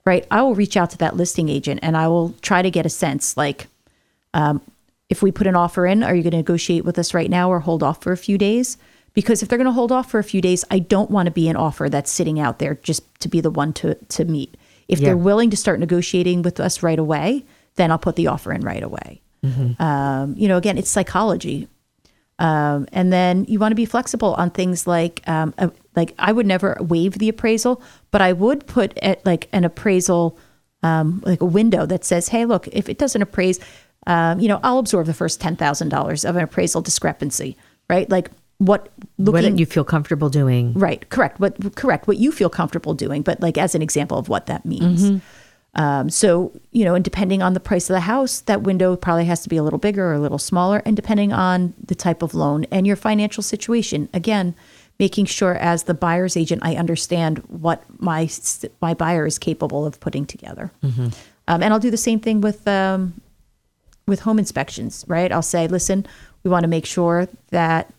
right, 0.05 0.25
I 0.29 0.41
will 0.41 0.53
reach 0.55 0.75
out 0.77 0.89
to 0.91 0.97
that 0.97 1.15
listing 1.15 1.49
agent 1.49 1.79
and 1.81 1.95
I 1.95 2.07
will 2.07 2.33
try 2.41 2.61
to 2.61 2.69
get 2.69 2.85
a 2.85 2.89
sense 2.89 3.37
like, 3.37 3.67
um, 4.33 4.61
if 5.09 5.21
we 5.21 5.31
put 5.31 5.47
an 5.47 5.55
offer 5.55 5.85
in, 5.85 6.03
are 6.03 6.13
you 6.13 6.21
going 6.23 6.31
to 6.31 6.37
negotiate 6.37 6.83
with 6.85 6.99
us 6.99 7.13
right 7.13 7.29
now 7.29 7.49
or 7.49 7.59
hold 7.59 7.83
off 7.83 8.01
for 8.01 8.11
a 8.11 8.17
few 8.17 8.37
days? 8.37 8.77
Because 9.13 9.41
if 9.41 9.49
they're 9.49 9.57
going 9.57 9.65
to 9.65 9.71
hold 9.71 9.91
off 9.91 10.11
for 10.11 10.19
a 10.19 10.23
few 10.23 10.41
days, 10.41 10.63
I 10.69 10.79
don't 10.79 11.09
want 11.09 11.27
to 11.27 11.31
be 11.31 11.47
an 11.49 11.55
offer 11.55 11.89
that's 11.89 12.11
sitting 12.11 12.39
out 12.39 12.59
there 12.59 12.75
just 12.75 13.03
to 13.21 13.29
be 13.29 13.41
the 13.41 13.49
one 13.49 13.73
to, 13.73 13.95
to 13.95 14.25
meet. 14.25 14.57
If 14.87 14.99
Yeah. 14.99 15.07
they're 15.07 15.17
willing 15.17 15.49
to 15.49 15.57
start 15.57 15.79
negotiating 15.79 16.41
with 16.43 16.59
us 16.59 16.83
right 16.83 16.99
away, 16.99 17.45
then 17.75 17.91
I'll 17.91 17.97
put 17.97 18.15
the 18.15 18.27
offer 18.27 18.51
in 18.53 18.61
right 18.61 18.83
away. 18.83 19.21
Um, 19.79 20.33
you 20.35 20.49
know, 20.49 20.57
again, 20.57 20.77
it's 20.77 20.89
psychology. 20.89 21.69
Um, 22.37 22.85
and 22.91 23.13
then 23.13 23.45
you 23.47 23.59
want 23.59 23.71
to 23.71 23.75
be 23.75 23.85
flexible 23.85 24.33
on 24.35 24.49
things 24.51 24.85
like, 24.85 25.21
um, 25.27 25.53
uh, 25.57 25.69
like 25.95 26.13
I 26.19 26.31
would 26.33 26.45
never 26.45 26.75
waive 26.81 27.13
the 27.17 27.29
appraisal, 27.29 27.81
but 28.11 28.21
I 28.21 28.33
would 28.33 28.67
put 28.67 28.97
at 28.99 29.25
like 29.25 29.47
an 29.53 29.63
appraisal, 29.63 30.37
um, 30.83 31.23
like 31.25 31.39
a 31.41 31.45
window 31.45 31.85
that 31.85 32.03
says, 32.03 32.27
"Hey, 32.27 32.45
look, 32.45 32.67
if 32.67 32.89
it 32.89 32.97
doesn't 32.99 33.21
appraise, 33.21 33.59
um, 34.07 34.39
you 34.39 34.47
know, 34.47 34.59
I'll 34.63 34.79
absorb 34.79 35.05
the 35.05 35.13
first 35.13 35.39
ten 35.39 35.55
thousand 35.55 35.89
dollars 35.89 36.25
of 36.25 36.35
an 36.35 36.43
appraisal 36.43 36.81
discrepancy." 36.81 37.55
Right? 37.89 38.09
Like 38.09 38.31
what 38.57 38.89
looking 39.19 39.51
what 39.51 39.59
you 39.59 39.65
feel 39.67 39.83
comfortable 39.83 40.29
doing. 40.29 40.73
Right, 40.73 41.07
correct. 41.09 41.39
What 41.39 41.75
correct? 41.75 42.07
What 42.07 42.17
you 42.17 42.31
feel 42.31 42.49
comfortable 42.49 42.95
doing, 42.95 43.21
but 43.21 43.39
like 43.39 43.57
as 43.57 43.75
an 43.75 43.81
example 43.83 44.17
of 44.17 44.29
what 44.29 44.47
that 44.47 44.65
means. 44.65 45.11
Mhm. 45.11 45.21
Um, 45.75 46.09
so 46.09 46.51
you 46.71 46.83
know, 46.83 46.95
and 46.95 47.03
depending 47.05 47.43
on 47.43 47.53
the 47.53 47.59
price 47.59 47.87
of 47.89 47.93
the 47.93 47.99
house, 48.01 48.39
that 48.41 48.63
window 48.63 48.95
probably 48.95 49.25
has 49.25 49.41
to 49.43 49.49
be 49.49 49.57
a 49.57 49.63
little 49.63 49.77
bigger 49.77 50.07
or 50.07 50.13
a 50.13 50.19
little 50.19 50.39
smaller, 50.39 50.81
and 50.85 50.95
depending 50.95 51.31
on 51.31 51.75
the 51.85 51.93
type 51.93 52.23
of 52.23 52.33
loan 52.33 52.65
and 52.71 52.87
your 52.87 52.95
financial 52.95 53.43
situation. 53.43 54.09
Again, 54.11 54.55
making 54.99 55.25
sure 55.25 55.53
as 55.53 55.83
the 55.83 55.93
buyer's 55.93 56.35
agent, 56.35 56.63
I 56.65 56.75
understand 56.75 57.39
what 57.49 57.83
my 57.99 58.27
my 58.81 58.95
buyer 58.95 59.27
is 59.27 59.37
capable 59.37 59.85
of 59.85 59.99
putting 59.99 60.25
together. 60.25 60.71
Mhm. 60.83 61.13
Um, 61.47 61.61
and 61.61 61.71
I'll 61.71 61.79
do 61.79 61.91
the 61.91 61.97
same 61.97 62.19
thing 62.19 62.41
with 62.41 62.67
um, 62.67 63.13
with 64.07 64.21
home 64.21 64.39
inspections, 64.39 65.03
right? 65.07 65.31
I'll 65.31 65.41
say, 65.41 65.67
listen, 65.67 66.05
we 66.43 66.49
want 66.49 66.63
to 66.63 66.69
make 66.69 66.85
sure 66.85 67.27
that 67.49 67.91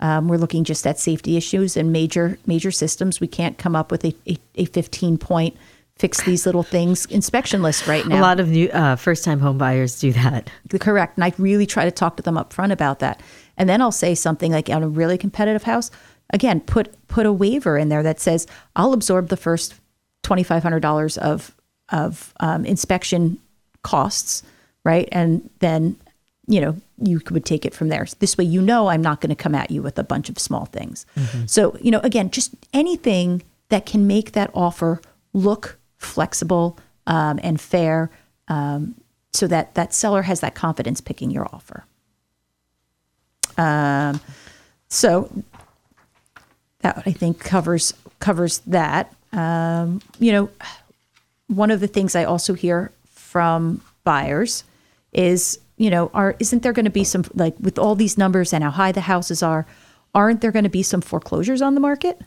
um, 0.00 0.26
we're 0.26 0.36
looking 0.36 0.64
just 0.64 0.86
at 0.86 0.98
safety 0.98 1.36
issues 1.36 1.76
and 1.76 1.92
major 1.92 2.38
major 2.46 2.72
systems. 2.72 3.20
We 3.20 3.28
can't 3.28 3.56
come 3.56 3.76
up 3.76 3.90
with 3.90 4.04
a, 4.04 4.14
a, 4.28 4.36
a 4.56 4.64
15 4.64 5.18
point 5.18 5.56
fix 5.96 6.20
these 6.24 6.46
little 6.46 6.64
things 6.64 7.06
inspection 7.06 7.62
list 7.62 7.86
right 7.86 8.04
now. 8.06 8.18
A 8.18 8.20
lot 8.20 8.40
of 8.40 8.48
new 8.48 8.68
uh, 8.70 8.96
first 8.96 9.24
time 9.24 9.38
home 9.38 9.58
buyers 9.58 10.00
do 10.00 10.12
that. 10.12 10.50
Correct. 10.80 11.16
And 11.16 11.24
I 11.24 11.32
really 11.38 11.66
try 11.66 11.84
to 11.84 11.92
talk 11.92 12.16
to 12.16 12.22
them 12.22 12.36
up 12.36 12.52
front 12.52 12.72
about 12.72 12.98
that. 12.98 13.20
And 13.56 13.68
then 13.68 13.80
I'll 13.80 13.92
say 13.92 14.16
something 14.16 14.50
like 14.50 14.68
on 14.68 14.82
a 14.82 14.88
really 14.88 15.16
competitive 15.16 15.62
house, 15.62 15.92
again, 16.30 16.60
put 16.60 16.94
put 17.06 17.26
a 17.26 17.32
waiver 17.32 17.78
in 17.78 17.88
there 17.88 18.02
that 18.02 18.18
says 18.18 18.46
I'll 18.74 18.92
absorb 18.92 19.28
the 19.28 19.36
first 19.36 19.74
twenty 20.22 20.42
five 20.42 20.64
hundred 20.64 20.80
dollars 20.80 21.16
of 21.18 21.54
of 21.90 22.34
um, 22.40 22.64
inspection 22.64 23.38
costs, 23.82 24.42
right? 24.84 25.08
And 25.12 25.48
then 25.60 25.96
you 26.46 26.60
know 26.60 26.76
you 27.02 27.20
would 27.30 27.44
take 27.44 27.64
it 27.64 27.74
from 27.74 27.88
there. 27.88 28.06
This 28.18 28.36
way, 28.36 28.44
you 28.44 28.60
know 28.60 28.88
I'm 28.88 29.02
not 29.02 29.20
going 29.20 29.30
to 29.30 29.36
come 29.36 29.54
at 29.54 29.70
you 29.70 29.82
with 29.82 29.98
a 29.98 30.04
bunch 30.04 30.28
of 30.28 30.38
small 30.38 30.66
things. 30.66 31.06
So 31.46 31.76
you 31.80 31.90
know, 31.90 32.00
again, 32.00 32.30
just 32.30 32.54
anything 32.72 33.42
that 33.68 33.86
can 33.86 34.06
make 34.06 34.32
that 34.32 34.50
offer 34.54 35.00
look 35.32 35.78
flexible 35.96 36.78
um, 37.06 37.40
and 37.42 37.60
fair, 37.60 38.10
um, 38.48 38.94
so 39.32 39.46
that 39.46 39.74
that 39.74 39.94
seller 39.94 40.22
has 40.22 40.40
that 40.40 40.54
confidence 40.54 41.00
picking 41.00 41.30
your 41.30 41.46
offer. 41.52 41.84
Um, 43.56 44.20
so 44.88 45.30
that 46.80 47.02
I 47.06 47.12
think 47.12 47.38
covers 47.40 47.94
covers 48.18 48.58
that. 48.66 49.14
Um, 49.32 50.02
you 50.18 50.32
know, 50.32 50.50
one 51.46 51.70
of 51.70 51.80
the 51.80 51.86
things 51.86 52.14
I 52.14 52.24
also 52.24 52.54
hear 52.54 52.92
from 53.14 53.80
buyers 54.04 54.64
is, 55.12 55.58
you 55.76 55.90
know, 55.90 56.10
are 56.14 56.34
isn't 56.38 56.62
there 56.62 56.72
going 56.72 56.84
to 56.84 56.90
be 56.90 57.04
some 57.04 57.24
like 57.34 57.54
with 57.60 57.78
all 57.78 57.94
these 57.94 58.18
numbers 58.18 58.52
and 58.52 58.64
how 58.64 58.70
high 58.70 58.92
the 58.92 59.02
houses 59.02 59.42
are, 59.42 59.66
aren't 60.14 60.40
there 60.40 60.52
going 60.52 60.64
to 60.64 60.70
be 60.70 60.82
some 60.82 61.00
foreclosures 61.00 61.62
on 61.62 61.74
the 61.74 61.80
market? 61.80 62.20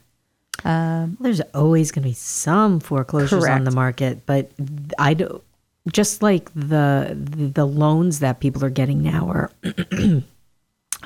Um, 0.64 1.18
There's 1.20 1.42
always 1.54 1.92
going 1.92 2.04
to 2.04 2.10
be 2.10 2.14
some 2.14 2.80
foreclosures 2.80 3.46
on 3.46 3.66
the 3.66 3.72
market, 3.72 4.26
but 4.26 4.52
I 4.98 5.14
do 5.14 5.42
just 5.92 6.24
like 6.24 6.50
the 6.56 7.16
the 7.16 7.66
loans 7.66 8.20
that 8.20 8.40
people 8.40 8.64
are 8.64 8.70
getting 8.70 9.02
now 9.04 9.30
are 9.30 9.52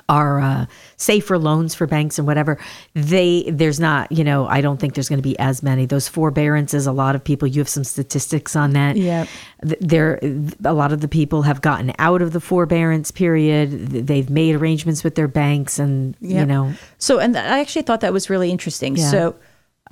are 0.09 0.41
uh, 0.41 0.65
safer 0.97 1.37
loans 1.37 1.73
for 1.75 1.87
banks 1.87 2.17
and 2.17 2.27
whatever. 2.27 2.57
They 2.95 3.45
there's 3.49 3.79
not 3.79 4.11
you 4.11 4.23
know 4.25 4.47
I 4.47 4.59
don't 4.59 4.77
think 4.79 4.95
there's 4.95 5.07
going 5.07 5.19
to 5.19 5.29
be 5.29 5.39
as 5.39 5.63
many 5.63 5.85
those 5.85 6.09
forbearances. 6.09 6.87
A 6.87 6.91
lot 6.91 7.15
of 7.15 7.23
people 7.23 7.47
you 7.47 7.61
have 7.61 7.69
some 7.69 7.85
statistics 7.85 8.55
on 8.55 8.71
that. 8.71 8.97
Yeah. 8.97 9.25
There 9.61 10.19
a 10.65 10.73
lot 10.73 10.91
of 10.91 10.99
the 10.99 11.07
people 11.07 11.43
have 11.43 11.61
gotten 11.61 11.93
out 11.99 12.21
of 12.21 12.33
the 12.33 12.41
forbearance 12.41 13.11
period. 13.11 14.07
They've 14.07 14.29
made 14.29 14.55
arrangements 14.55 15.03
with 15.03 15.15
their 15.15 15.27
banks 15.29 15.79
and 15.79 16.15
Yeah. 16.19 16.39
you 16.41 16.45
know 16.45 16.73
So, 16.97 17.19
and 17.19 17.37
I 17.37 17.59
actually 17.59 17.83
thought 17.83 18.01
that 18.01 18.11
was 18.11 18.29
really 18.29 18.51
interesting. 18.51 18.97
Yeah. 18.97 19.11
So, 19.11 19.35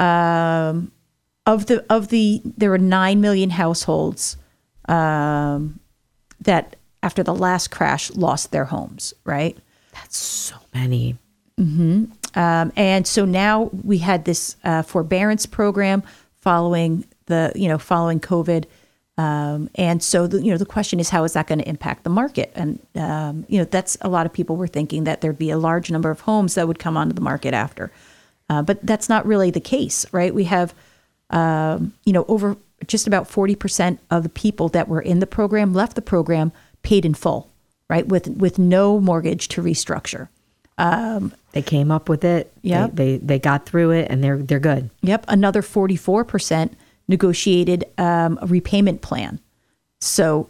um, 0.03 0.91
of 1.45 1.67
the 1.67 1.85
of 1.89 2.09
the 2.09 2.41
there 2.43 2.69
were 2.71 2.77
nine 2.77 3.21
million 3.21 3.51
households 3.51 4.35
um, 4.89 5.79
that 6.41 6.75
after 7.03 7.23
the 7.23 7.33
last 7.35 7.69
crash 7.71 8.11
lost 8.11 8.51
their 8.51 8.65
homes. 8.65 9.13
Right. 9.23 9.57
That's 9.99 10.17
so 10.17 10.55
many. 10.73 11.17
hmm 11.57 12.05
Um, 12.35 12.71
and 12.75 13.07
so 13.07 13.25
now 13.25 13.69
we 13.83 13.97
had 13.97 14.25
this 14.25 14.57
uh, 14.63 14.83
forbearance 14.83 15.45
program 15.47 16.03
following 16.41 17.05
the 17.25 17.51
you 17.55 17.67
know 17.67 17.77
following 17.77 18.19
COVID. 18.19 18.65
Um, 19.19 19.71
and 19.73 20.03
so 20.03 20.27
the, 20.27 20.39
you 20.43 20.51
know 20.51 20.57
the 20.57 20.65
question 20.65 20.99
is 20.99 21.09
how 21.09 21.23
is 21.23 21.33
that 21.33 21.47
going 21.47 21.59
to 21.59 21.67
impact 21.67 22.03
the 22.03 22.11
market? 22.11 22.51
And 22.55 22.79
um, 22.95 23.45
you 23.49 23.57
know 23.57 23.65
that's 23.65 23.97
a 24.01 24.09
lot 24.09 24.25
of 24.27 24.33
people 24.33 24.55
were 24.55 24.67
thinking 24.67 25.05
that 25.05 25.21
there'd 25.21 25.39
be 25.39 25.49
a 25.49 25.57
large 25.57 25.89
number 25.89 26.11
of 26.11 26.21
homes 26.21 26.53
that 26.55 26.67
would 26.67 26.79
come 26.79 26.95
onto 26.95 27.13
the 27.13 27.21
market 27.21 27.53
after, 27.53 27.91
uh, 28.49 28.61
but 28.61 28.85
that's 28.85 29.09
not 29.09 29.25
really 29.25 29.49
the 29.51 29.59
case, 29.59 30.05
right? 30.13 30.33
We 30.33 30.43
have 30.43 30.75
um, 31.31 31.93
you 32.05 32.13
know 32.13 32.25
over 32.27 32.55
just 32.85 33.07
about 33.07 33.27
forty 33.27 33.55
percent 33.55 33.99
of 34.11 34.21
the 34.21 34.29
people 34.29 34.69
that 34.69 34.87
were 34.87 35.01
in 35.01 35.19
the 35.19 35.27
program 35.27 35.73
left 35.73 35.95
the 35.95 36.01
program 36.03 36.51
paid 36.83 37.03
in 37.03 37.15
full, 37.15 37.49
right? 37.89 38.07
With 38.07 38.27
with 38.27 38.59
no 38.59 38.99
mortgage 38.99 39.47
to 39.49 39.61
restructure. 39.61 40.29
Um, 40.77 41.33
they 41.53 41.61
came 41.61 41.91
up 41.91 42.07
with 42.07 42.23
it. 42.23 42.53
Yep. 42.61 42.91
They, 42.93 43.17
they 43.17 43.17
they 43.17 43.39
got 43.39 43.65
through 43.65 43.91
it 43.91 44.11
and 44.11 44.23
they're 44.23 44.37
they're 44.37 44.59
good. 44.59 44.89
Yep. 45.01 45.25
Another 45.27 45.61
44% 45.61 46.71
negotiated 47.07 47.85
um, 47.97 48.37
a 48.41 48.47
repayment 48.47 49.01
plan. 49.01 49.39
So, 50.01 50.49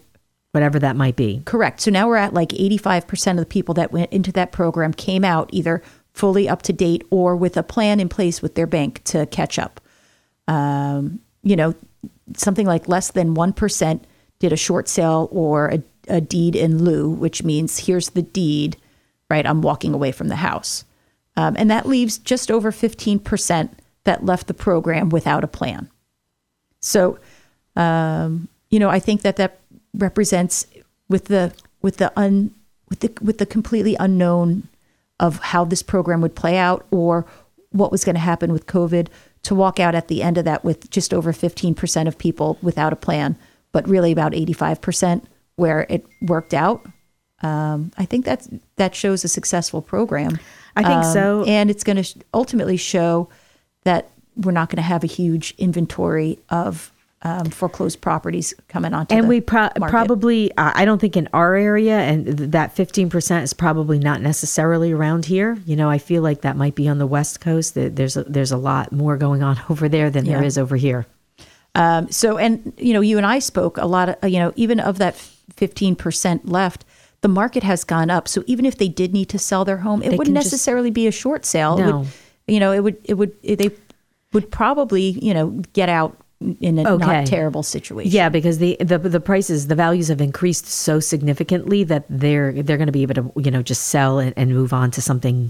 whatever 0.52 0.80
that 0.80 0.96
might 0.96 1.16
be. 1.16 1.42
Correct. 1.46 1.80
So 1.82 1.92
now 1.92 2.08
we're 2.08 2.18
at 2.18 2.34
like 2.34 2.50
85% 2.50 3.32
of 3.32 3.38
the 3.38 3.46
people 3.46 3.76
that 3.76 3.92
went 3.92 4.12
into 4.12 4.32
that 4.34 4.52
program 4.52 4.94
came 4.94 5.24
out 5.24 5.50
either 5.54 5.82
fully 6.14 6.50
up 6.50 6.64
to 6.64 6.74
date 6.74 7.06
or 7.12 7.36
with 7.36 7.56
a 7.58 7.64
plan 7.64 8.00
in 8.00 8.10
place 8.10 8.42
with 8.42 8.56
their 8.56 8.68
bank 8.68 9.04
to 9.06 9.26
catch 9.28 9.60
up. 9.60 9.80
Um, 10.48 11.20
you 11.44 11.56
know, 11.56 11.76
something 12.36 12.66
like 12.66 12.88
less 12.88 13.12
than 13.12 13.36
1% 13.36 14.02
did 14.40 14.52
a 14.52 14.58
short 14.58 14.90
sale 14.90 15.30
or 15.32 15.68
a, 15.70 15.84
a 16.10 16.22
deed 16.22 16.56
in 16.56 16.84
lieu, 16.84 17.10
which 17.10 17.44
means 17.44 17.86
here's 17.86 18.10
the 18.10 18.22
deed, 18.22 18.78
right? 19.30 19.46
I'm 19.46 19.62
walking 19.62 19.94
away 19.94 20.12
from 20.12 20.28
the 20.28 20.38
house. 20.38 20.86
Um, 21.36 21.56
and 21.58 21.70
that 21.70 21.86
leaves 21.86 22.18
just 22.18 22.50
over 22.50 22.72
15% 22.72 23.70
that 24.06 24.26
left 24.26 24.48
the 24.48 24.54
program 24.54 25.10
without 25.10 25.44
a 25.44 25.48
plan. 25.48 25.90
So, 26.80 27.20
um, 27.76 28.48
you 28.70 28.80
know, 28.80 28.90
I 28.90 29.00
think 29.00 29.22
that 29.22 29.36
that 29.36 29.60
represents 29.94 30.66
with 31.10 31.26
the 31.26 31.54
with 31.82 31.98
the 31.98 32.12
un 32.18 32.54
with 32.90 33.00
the 33.02 33.12
with 33.22 33.38
the 33.38 33.46
completely 33.46 33.96
unknown 34.00 34.68
of 35.20 35.40
how 35.40 35.66
this 35.66 35.84
program 35.84 36.22
would 36.22 36.36
play 36.36 36.58
out 36.58 36.86
or 36.92 37.26
what 37.72 37.92
was 37.92 38.04
going 38.04 38.16
to 38.16 38.22
happen 38.22 38.52
with 38.52 38.68
COVID 38.68 39.08
to 39.44 39.56
walk 39.56 39.80
out 39.80 39.96
at 39.96 40.08
the 40.08 40.22
end 40.22 40.38
of 40.38 40.46
that 40.46 40.64
with 40.64 40.90
just 40.90 41.14
over 41.14 41.32
15% 41.32 42.08
of 42.08 42.18
people 42.18 42.58
without 42.62 42.94
a 42.94 42.98
plan, 42.98 43.38
but 43.72 43.88
really 43.88 44.12
about 44.12 44.34
85% 44.34 45.24
where 45.58 45.86
it 45.90 46.06
worked 46.22 46.54
out. 46.54 46.86
Um, 47.44 47.92
I 47.98 48.06
think 48.06 48.26
that's 48.26 48.50
that 48.78 48.96
shows 48.96 49.24
a 49.24 49.28
successful 49.28 49.82
program. 49.82 50.40
I 50.76 50.84
think 50.84 51.04
Um, 51.04 51.14
so. 51.14 51.44
and 51.46 51.70
it's 51.70 51.84
going 51.84 52.02
to 52.02 52.20
ultimately 52.34 52.78
show 52.78 53.30
that 53.84 54.10
we're 54.36 54.52
not 54.54 54.70
going 54.70 54.78
to 54.78 54.82
have 54.84 55.04
a 55.04 55.08
huge 55.08 55.54
inventory 55.58 56.40
of 56.50 56.92
um, 57.24 57.46
foreclosed 57.46 58.00
properties 58.00 58.54
coming 58.70 58.94
onto 58.94 59.16
and 59.16 59.28
we 59.28 59.42
pro- 59.42 59.70
probably 59.88 60.52
uh, 60.56 60.72
i 60.76 60.86
don't 60.86 61.00
think 61.02 61.18
in 61.18 61.28
our 61.34 61.56
area 61.56 61.98
and 61.98 62.26
th- 62.38 62.52
that 62.52 62.76
15% 62.76 63.42
is 63.42 63.54
probably 63.56 63.98
not 63.98 64.22
necessarily 64.22 64.92
around 64.92 65.26
here 65.26 65.58
you 65.66 65.76
know 65.76 65.90
i 65.90 65.98
feel 65.98 66.22
like 66.22 66.42
that 66.42 66.56
might 66.56 66.76
be 66.76 66.88
on 66.88 67.00
the 67.00 67.08
west 67.08 67.42
coast 67.42 67.74
That 67.74 67.96
there's 67.96 68.18
a, 68.18 68.24
there's 68.26 68.52
a 68.52 68.58
lot 68.58 68.92
more 68.92 69.18
going 69.18 69.42
on 69.42 69.60
over 69.70 69.90
there 69.90 70.12
than 70.12 70.26
there 70.26 70.42
Yeah. 70.42 70.48
is 70.48 70.58
over 70.60 70.76
here 70.76 71.08
Um, 71.74 72.12
so, 72.12 72.38
and 72.38 72.72
you 72.78 72.94
know, 72.94 73.02
you 73.02 73.18
and 73.18 73.26
I 73.26 73.40
spoke 73.40 73.78
a 73.78 73.86
lot 73.88 74.10
of, 74.10 74.30
you 74.30 74.38
know, 74.40 74.54
even 74.56 74.80
of 74.80 75.00
that 75.00 75.16
15% 75.56 76.42
left, 76.46 76.86
the 77.22 77.28
market 77.28 77.64
has 77.64 77.84
gone 77.84 78.10
up. 78.10 78.28
So 78.28 78.44
even 78.48 78.66
if 78.66 78.78
they 78.78 78.88
did 78.90 79.14
need 79.14 79.30
to 79.30 79.40
sell 79.40 79.66
their 79.66 79.78
home, 79.78 80.02
it 80.04 80.10
They 80.12 80.18
wouldn't 80.18 80.36
can 80.36 80.44
just- 80.44 80.54
necessarily 80.54 80.92
be 80.92 81.08
a 81.08 81.12
short 81.12 81.46
sale. 81.46 81.78
It 81.78 81.86
No. 81.86 81.98
would, 82.00 82.08
you 82.48 82.60
know, 82.60 82.72
it 82.72 82.84
would, 82.84 82.98
it 83.04 83.16
would, 83.16 83.32
they 83.44 83.72
would 84.34 84.52
probably, 84.52 85.12
you 85.24 85.34
know, 85.34 85.62
get 85.74 85.90
out 85.90 86.18
in 86.62 86.78
a 86.78 86.88
Okay. 86.88 87.06
not 87.06 87.26
terrible 87.26 87.64
situation. 87.64 88.12
Yeah, 88.12 88.30
because 88.30 88.60
the, 88.60 88.78
the 88.80 89.00
the 89.00 89.20
prices, 89.20 89.66
the 89.68 89.74
values 89.74 90.10
have 90.10 90.22
increased 90.22 90.68
so 90.68 91.00
significantly 91.00 91.84
that 91.86 92.06
they're 92.12 92.52
they're 92.62 92.78
going 92.78 92.86
to 92.86 92.92
be 92.92 93.02
able 93.02 93.16
to 93.16 93.32
you 93.42 93.50
know 93.50 93.64
just 93.64 93.86
sell 93.88 94.20
and, 94.20 94.36
and 94.38 94.52
move 94.54 94.72
on 94.72 94.92
to 94.92 95.02
something 95.02 95.50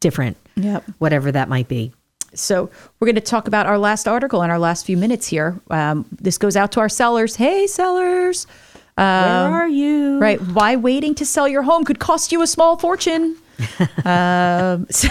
different, 0.00 0.36
Yep. 0.56 0.82
whatever 0.98 1.30
that 1.30 1.48
might 1.48 1.68
be. 1.68 1.92
So 2.34 2.70
we're 2.98 3.06
going 3.06 3.14
to 3.16 3.20
talk 3.20 3.46
about 3.46 3.66
our 3.66 3.78
last 3.78 4.08
article 4.08 4.42
in 4.42 4.50
our 4.50 4.58
last 4.58 4.84
few 4.84 4.96
minutes 4.96 5.28
here. 5.28 5.60
Um, 5.70 6.04
this 6.20 6.38
goes 6.38 6.56
out 6.56 6.72
to 6.72 6.80
our 6.80 6.88
sellers. 6.88 7.36
Hey, 7.36 7.68
sellers. 7.68 8.48
Um, 8.96 9.04
Where 9.04 9.62
are 9.62 9.68
you? 9.68 10.18
Right. 10.18 10.40
Why 10.40 10.76
waiting 10.76 11.14
to 11.16 11.26
sell 11.26 11.48
your 11.48 11.62
home 11.62 11.84
could 11.84 11.98
cost 11.98 12.32
you 12.32 12.42
a 12.42 12.46
small 12.46 12.76
fortune. 12.76 13.36
um, 14.04 14.86
so 14.90 15.08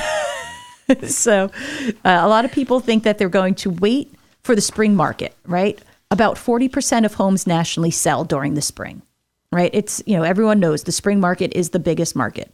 so 1.08 1.52
uh, 2.06 2.20
a 2.22 2.28
lot 2.28 2.46
of 2.46 2.52
people 2.52 2.80
think 2.80 3.04
that 3.04 3.18
they're 3.18 3.30
going 3.30 3.56
to 3.56 3.70
wait 3.70 4.14
for 4.44 4.56
the 4.56 4.62
spring 4.62 4.96
market, 4.96 5.36
right? 5.46 5.80
About 6.12 6.36
40% 6.38 7.06
of 7.06 7.14
homes 7.14 7.46
nationally 7.46 7.92
sell 7.92 8.24
during 8.24 8.56
the 8.56 8.62
spring, 8.62 9.04
right? 9.52 9.70
It's, 9.74 10.02
you 10.08 10.18
know, 10.18 10.24
everyone 10.24 10.60
knows 10.60 10.84
the 10.84 10.92
spring 10.92 11.20
market 11.20 11.54
is 11.56 11.70
the 11.70 11.80
biggest 11.80 12.16
market. 12.16 12.52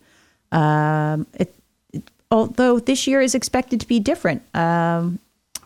Um, 0.51 1.27
it, 1.35 1.55
it- 1.93 2.09
although 2.31 2.79
this 2.79 3.07
year 3.07 3.21
is 3.21 3.33
expected 3.35 3.79
to 3.81 3.87
be 3.87 3.99
different. 3.99 4.43
Um, 4.55 5.19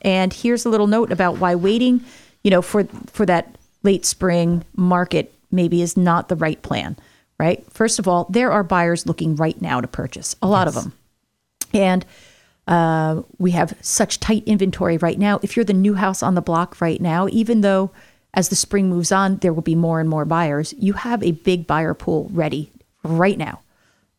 and 0.03 0.31
here's 0.31 0.65
a 0.65 0.69
little 0.69 0.87
note 0.87 1.11
about 1.11 1.37
why 1.39 1.55
waiting, 1.55 2.01
you 2.43 2.51
know, 2.51 2.61
for 2.61 2.83
for 3.07 3.25
that 3.25 3.55
late 3.83 4.05
spring 4.05 4.63
market 4.75 5.33
maybe 5.51 5.81
is 5.81 5.97
not 5.97 6.29
the 6.29 6.35
right 6.35 6.61
plan, 6.61 6.97
right? 7.39 7.65
First 7.71 7.99
of 7.99 8.07
all, 8.07 8.27
there 8.29 8.51
are 8.51 8.63
buyers 8.63 9.05
looking 9.05 9.35
right 9.35 9.59
now 9.61 9.81
to 9.81 9.87
purchase, 9.87 10.35
a 10.41 10.47
lot 10.47 10.67
of 10.67 10.75
them. 10.75 10.93
And 11.73 12.05
uh, 12.67 13.23
we 13.37 13.51
have 13.51 13.75
such 13.81 14.19
tight 14.19 14.43
inventory 14.45 14.97
right 14.97 15.17
now. 15.17 15.39
If 15.41 15.55
you're 15.55 15.65
the 15.65 15.73
new 15.73 15.95
house 15.95 16.21
on 16.21 16.35
the 16.35 16.41
block 16.41 16.79
right 16.81 17.01
now, 17.01 17.27
even 17.31 17.61
though 17.61 17.91
as 18.33 18.49
the 18.49 18.55
spring 18.55 18.89
moves 18.89 19.11
on, 19.11 19.37
there 19.37 19.53
will 19.53 19.63
be 19.63 19.75
more 19.75 19.99
and 19.99 20.09
more 20.09 20.25
buyers, 20.25 20.73
you 20.77 20.93
have 20.93 21.23
a 21.23 21.31
big 21.31 21.65
buyer 21.65 21.93
pool 21.93 22.29
ready 22.31 22.71
right 23.03 23.37
now. 23.37 23.61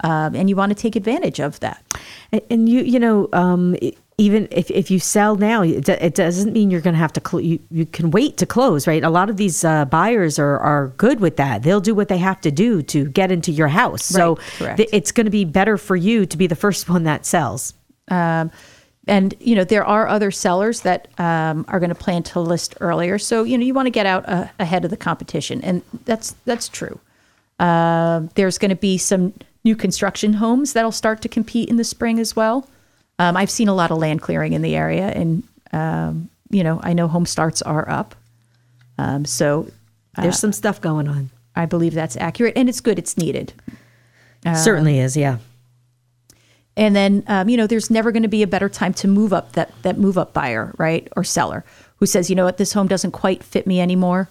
Um, 0.02 0.34
and 0.34 0.48
you 0.48 0.56
want 0.56 0.70
to 0.70 0.74
take 0.74 0.96
advantage 0.96 1.40
of 1.40 1.60
that. 1.60 1.84
And, 2.32 2.40
and 2.50 2.68
you, 2.68 2.80
you 2.80 2.98
know, 2.98 3.28
um, 3.32 3.76
e- 3.80 3.96
even 4.20 4.46
if, 4.50 4.70
if 4.70 4.90
you 4.90 4.98
sell 4.98 5.36
now, 5.36 5.62
it, 5.62 5.88
it 5.88 6.14
doesn't 6.14 6.52
mean 6.52 6.70
you're 6.70 6.82
going 6.82 6.92
to 6.92 6.98
have 6.98 7.12
to. 7.14 7.22
Cl- 7.26 7.40
you 7.40 7.58
you 7.70 7.86
can 7.86 8.10
wait 8.10 8.36
to 8.36 8.44
close, 8.46 8.86
right? 8.86 9.02
A 9.02 9.08
lot 9.08 9.30
of 9.30 9.38
these 9.38 9.64
uh, 9.64 9.86
buyers 9.86 10.38
are 10.38 10.58
are 10.58 10.88
good 10.98 11.20
with 11.20 11.36
that. 11.38 11.62
They'll 11.62 11.80
do 11.80 11.94
what 11.94 12.08
they 12.08 12.18
have 12.18 12.38
to 12.42 12.50
do 12.50 12.82
to 12.82 13.06
get 13.06 13.32
into 13.32 13.50
your 13.50 13.68
house. 13.68 14.04
So 14.04 14.34
Right, 14.34 14.46
correct. 14.58 14.76
th- 14.76 14.88
it's 14.92 15.10
going 15.12 15.24
to 15.24 15.30
be 15.30 15.46
better 15.46 15.78
for 15.78 15.96
you 15.96 16.26
to 16.26 16.36
be 16.36 16.46
the 16.46 16.54
first 16.54 16.88
one 16.90 17.04
that 17.04 17.24
sells. 17.24 17.72
Um, 18.08 18.50
and 19.06 19.34
you 19.40 19.54
know 19.56 19.64
there 19.64 19.84
are 19.86 20.06
other 20.06 20.30
sellers 20.30 20.82
that 20.82 21.08
um, 21.18 21.64
are 21.68 21.80
going 21.80 21.94
to 21.96 22.02
plan 22.04 22.22
to 22.24 22.40
list 22.40 22.74
earlier. 22.80 23.18
So 23.18 23.44
you 23.44 23.56
know 23.56 23.64
you 23.64 23.72
want 23.72 23.86
to 23.86 23.90
get 23.90 24.04
out 24.04 24.28
uh, 24.28 24.48
ahead 24.58 24.84
of 24.84 24.90
the 24.90 24.98
competition, 24.98 25.62
and 25.62 25.80
that's 26.04 26.34
that's 26.44 26.68
true. 26.68 27.00
Uh, 27.58 28.26
there's 28.34 28.58
going 28.58 28.70
to 28.70 28.76
be 28.76 28.98
some 28.98 29.32
new 29.64 29.76
construction 29.76 30.34
homes 30.34 30.74
that'll 30.74 30.92
start 30.92 31.22
to 31.22 31.28
compete 31.28 31.68
in 31.70 31.76
the 31.76 31.84
spring 31.84 32.18
as 32.18 32.36
well. 32.36 32.66
Um, 33.20 33.36
I've 33.36 33.50
seen 33.50 33.68
a 33.68 33.74
lot 33.74 33.90
of 33.90 33.98
land 33.98 34.22
clearing 34.22 34.54
in 34.54 34.62
the 34.62 34.74
area, 34.74 35.08
and 35.08 35.42
um, 35.72 36.30
you 36.50 36.64
know 36.64 36.80
I 36.82 36.94
know 36.94 37.06
home 37.06 37.26
starts 37.26 37.60
are 37.62 37.88
up. 37.88 38.14
Um, 38.98 39.24
so 39.24 39.70
There's 40.22 40.38
some 40.38 40.52
stuff 40.52 40.80
going 40.80 41.08
on. 41.08 41.30
I 41.54 41.66
believe 41.66 41.94
that's 41.94 42.16
accurate, 42.16 42.54
and 42.56 42.68
it's 42.68 42.80
good. 42.80 42.98
It's 42.98 43.16
needed. 43.16 43.52
Uh, 44.44 44.54
Certainly 44.54 44.98
is, 44.98 45.16
yeah. 45.16 45.38
And 46.76 46.96
then, 46.96 47.24
um, 47.26 47.48
you 47.48 47.56
know, 47.56 47.66
there's 47.66 47.90
never 47.90 48.10
going 48.12 48.22
to 48.22 48.28
be 48.28 48.42
a 48.42 48.46
better 48.46 48.68
time 48.68 48.94
to 48.94 49.08
move 49.08 49.32
up 49.32 49.52
that 49.52 49.70
that 49.82 49.98
move 49.98 50.16
up 50.16 50.32
buyer, 50.32 50.74
right, 50.78 51.06
or 51.16 51.24
seller 51.24 51.64
who 51.96 52.06
says, 52.06 52.30
you 52.30 52.36
know 52.36 52.44
what, 52.44 52.56
this 52.56 52.72
home 52.72 52.88
doesn't 52.88 53.10
quite 53.10 53.44
fit 53.44 53.66
me 53.66 53.80
anymore. 53.80 54.28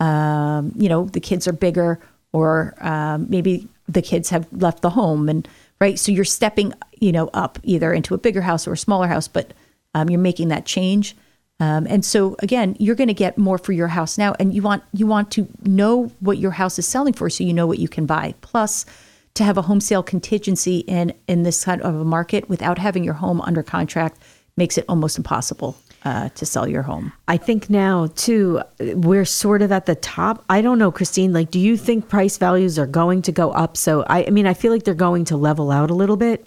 Um, 0.00 0.72
you 0.74 0.88
know, 0.88 1.04
the 1.04 1.20
kids 1.20 1.46
are 1.46 1.52
bigger, 1.52 1.98
or 2.32 2.74
um, 2.80 3.26
maybe 3.28 3.68
the 3.86 4.00
kids 4.00 4.30
have 4.30 4.46
left 4.52 4.80
the 4.80 4.90
home, 4.90 5.28
and 5.28 5.46
right, 5.80 5.98
so 5.98 6.12
you're 6.12 6.24
stepping, 6.24 6.74
you 7.00 7.12
know, 7.12 7.28
up 7.32 7.58
either 7.62 7.92
into 7.92 8.14
a 8.14 8.18
bigger 8.18 8.42
house 8.42 8.66
or 8.66 8.72
a 8.72 8.78
smaller 8.78 9.08
house, 9.08 9.28
but 9.28 9.52
um, 9.94 10.10
you're 10.10 10.20
making 10.20 10.48
that 10.48 10.66
change. 10.66 11.16
Um, 11.58 11.86
and 11.88 12.04
so 12.04 12.36
again, 12.38 12.76
you're 12.78 12.94
going 12.94 13.08
to 13.08 13.14
get 13.14 13.36
more 13.36 13.58
for 13.58 13.72
your 13.72 13.88
house 13.88 14.16
now, 14.16 14.34
and 14.38 14.54
you 14.54 14.62
want 14.62 14.82
you 14.92 15.06
want 15.06 15.30
to 15.32 15.46
know 15.62 16.06
what 16.20 16.38
your 16.38 16.52
house 16.52 16.78
is 16.78 16.88
selling 16.88 17.12
for, 17.12 17.28
so 17.28 17.44
you 17.44 17.52
know 17.52 17.66
what 17.66 17.78
you 17.78 17.88
can 17.88 18.06
buy. 18.06 18.34
Plus, 18.40 18.86
to 19.34 19.44
have 19.44 19.58
a 19.58 19.62
home 19.62 19.80
sale 19.80 20.02
contingency 20.02 20.78
in 20.78 21.12
in 21.28 21.42
this 21.42 21.64
kind 21.64 21.82
of 21.82 21.94
a 21.94 22.04
market 22.04 22.48
without 22.48 22.78
having 22.78 23.04
your 23.04 23.14
home 23.14 23.40
under 23.42 23.62
contract 23.62 24.18
makes 24.56 24.78
it 24.78 24.86
almost 24.88 25.18
impossible 25.18 25.76
uh, 26.04 26.28
to 26.30 26.46
sell 26.46 26.66
your 26.68 26.82
home. 26.82 27.12
I 27.28 27.36
think 27.36 27.68
now 27.70 28.08
too, 28.14 28.62
we're 28.78 29.24
sort 29.24 29.62
of 29.62 29.70
at 29.72 29.86
the 29.86 29.94
top. 29.94 30.44
I 30.48 30.62
don't 30.62 30.78
know, 30.78 30.90
Christine. 30.90 31.32
Like, 31.32 31.50
do 31.50 31.58
you 31.58 31.76
think 31.76 32.08
price 32.08 32.38
values 32.38 32.78
are 32.78 32.86
going 32.86 33.22
to 33.22 33.32
go 33.32 33.50
up? 33.50 33.76
So, 33.76 34.02
I, 34.04 34.24
I 34.24 34.30
mean, 34.30 34.46
I 34.46 34.54
feel 34.54 34.72
like 34.72 34.84
they're 34.84 34.94
going 34.94 35.26
to 35.26 35.36
level 35.36 35.70
out 35.70 35.90
a 35.90 35.94
little 35.94 36.16
bit. 36.16 36.46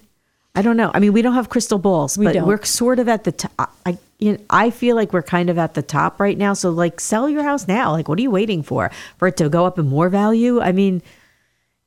I 0.56 0.62
don't 0.62 0.78
know. 0.78 0.91
I 0.93 0.99
mean, 0.99 1.14
we 1.14 1.24
don't 1.24 1.34
have 1.34 1.49
crystal 1.49 1.80
balls, 1.80 2.18
We 2.18 2.26
but 2.26 2.34
don't. 2.34 2.47
we're 2.47 2.64
sort 2.64 2.99
of 2.99 3.10
at 3.10 3.24
the 3.24 3.32
top. 3.32 3.76
I, 3.86 3.97
you 4.20 4.34
know, 4.34 4.38
I 4.49 4.70
feel 4.70 4.95
like 4.95 5.12
we're 5.12 5.24
kind 5.24 5.49
of 5.49 5.58
at 5.58 5.74
the 5.74 5.82
top 5.82 6.20
right 6.20 6.38
now. 6.38 6.54
So, 6.54 6.70
like, 6.70 6.99
sell 6.99 7.28
your 7.28 7.43
house 7.43 7.68
now. 7.68 7.91
Like, 7.91 8.08
what 8.08 8.20
are 8.20 8.22
you 8.22 8.30
waiting 8.32 8.62
for? 8.62 8.91
For 9.18 9.28
it 9.30 9.38
to 9.38 9.49
go 9.49 9.66
up 9.66 9.80
in 9.80 9.88
more 9.88 10.10
value? 10.10 10.62
I 10.62 10.72
mean, 10.72 11.01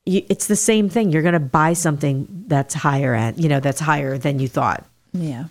you, 0.05 0.21
it's 0.29 0.47
the 0.47 0.57
same 0.57 0.89
thing. 0.89 1.11
You're 1.11 1.21
going 1.21 1.33
to 1.33 1.39
buy 1.39 1.73
something 1.73 2.27
that's 2.47 2.73
higher 2.73 3.13
end, 3.13 3.41
you 3.41 3.47
know, 3.47 3.61
that's 3.61 3.79
higher 3.79 4.17
than 4.17 4.39
you 4.39 4.49
thought. 4.49 4.85
Yeah. 5.13 5.45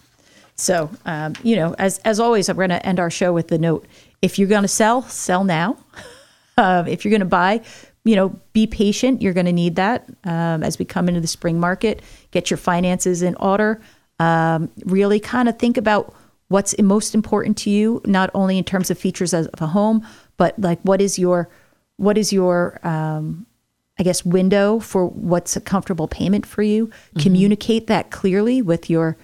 So, 0.57 0.91
um, 1.05 1.35
you 1.43 1.57
know, 1.57 1.75
as 1.79 1.99
as 1.99 2.19
always, 2.19 2.49
I'm 2.49 2.57
going 2.57 2.71
to 2.71 2.85
end 2.85 2.99
our 2.99 3.11
show 3.11 3.33
with 3.33 3.49
the 3.49 3.59
note: 3.59 3.87
if 4.23 4.39
you're 4.39 4.49
going 4.49 4.63
to 4.63 4.69
sell, 4.69 5.03
sell 5.03 5.45
now. 5.45 5.77
Uh, 6.57 6.85
if 6.89 7.05
you're 7.05 7.11
going 7.11 7.21
to 7.21 7.27
buy, 7.27 7.63
you 8.05 8.17
know, 8.17 8.31
be 8.53 8.67
patient. 8.67 9.21
You're 9.21 9.35
going 9.35 9.47
to 9.47 9.53
need 9.53 9.77
that 9.77 10.09
um, 10.25 10.63
as 10.63 10.79
we 10.79 10.85
come 10.85 11.09
into 11.09 11.21
the 11.21 11.27
spring 11.27 11.61
market. 11.61 12.03
Get 12.31 12.51
your 12.51 12.57
finances 12.59 13.23
in 13.23 13.35
order. 13.37 13.81
Um, 14.19 14.71
really, 14.85 15.21
kind 15.21 15.49
of 15.49 15.59
think 15.59 15.77
about 15.77 16.15
what's 16.49 16.79
most 16.79 17.15
important 17.15 17.59
to 17.59 17.71
you, 17.71 18.01
not 18.07 18.31
only 18.33 18.57
in 18.57 18.65
terms 18.65 18.91
of 18.91 18.99
features 18.99 19.35
of 19.35 19.49
a 19.61 19.67
home, 19.67 20.07
but 20.37 20.59
like 20.59 20.81
what 20.83 21.01
is 21.01 21.19
your 21.19 21.51
what 21.97 22.17
is 22.17 22.33
your 22.33 22.81
um, 22.87 23.47
I 23.99 24.03
guess, 24.03 24.25
window 24.25 24.79
for 24.79 25.07
what's 25.07 25.57
a 25.57 25.61
comfortable 25.61 26.07
payment 26.07 26.45
for 26.45 26.63
you. 26.63 26.91
Communicate 27.19 27.87
that 27.87 28.11
clearly 28.11 28.61
with 28.61 28.91
your 28.91 29.17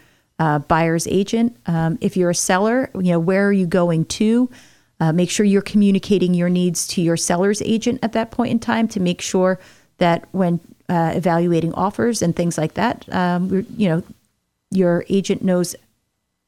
uh, 0.42 0.58
buyer's 0.58 1.06
agent. 1.06 1.56
Um, 1.66 1.98
if 2.00 2.16
you're 2.16 2.30
a 2.30 2.34
seller, 2.34 2.90
you 2.94 3.12
know, 3.12 3.20
where 3.20 3.46
are 3.46 3.52
you 3.52 3.64
going 3.64 4.06
to? 4.06 4.50
Uh, 4.98 5.12
make 5.12 5.30
sure 5.30 5.46
you're 5.46 5.62
communicating 5.62 6.34
your 6.34 6.48
needs 6.48 6.86
to 6.88 7.00
your 7.00 7.16
seller's 7.16 7.62
agent 7.62 8.00
at 8.02 8.12
that 8.12 8.32
point 8.32 8.50
in 8.50 8.58
time 8.58 8.88
to 8.88 8.98
make 8.98 9.20
sure 9.20 9.60
that 9.98 10.26
when 10.32 10.58
uh, 10.88 11.12
evaluating 11.14 11.72
offers 11.74 12.22
and 12.22 12.34
things 12.34 12.58
like 12.58 12.74
that, 12.74 13.04
um, 13.14 13.64
you 13.76 13.88
know, 13.88 14.02
your 14.72 15.04
agent 15.08 15.42
knows 15.42 15.76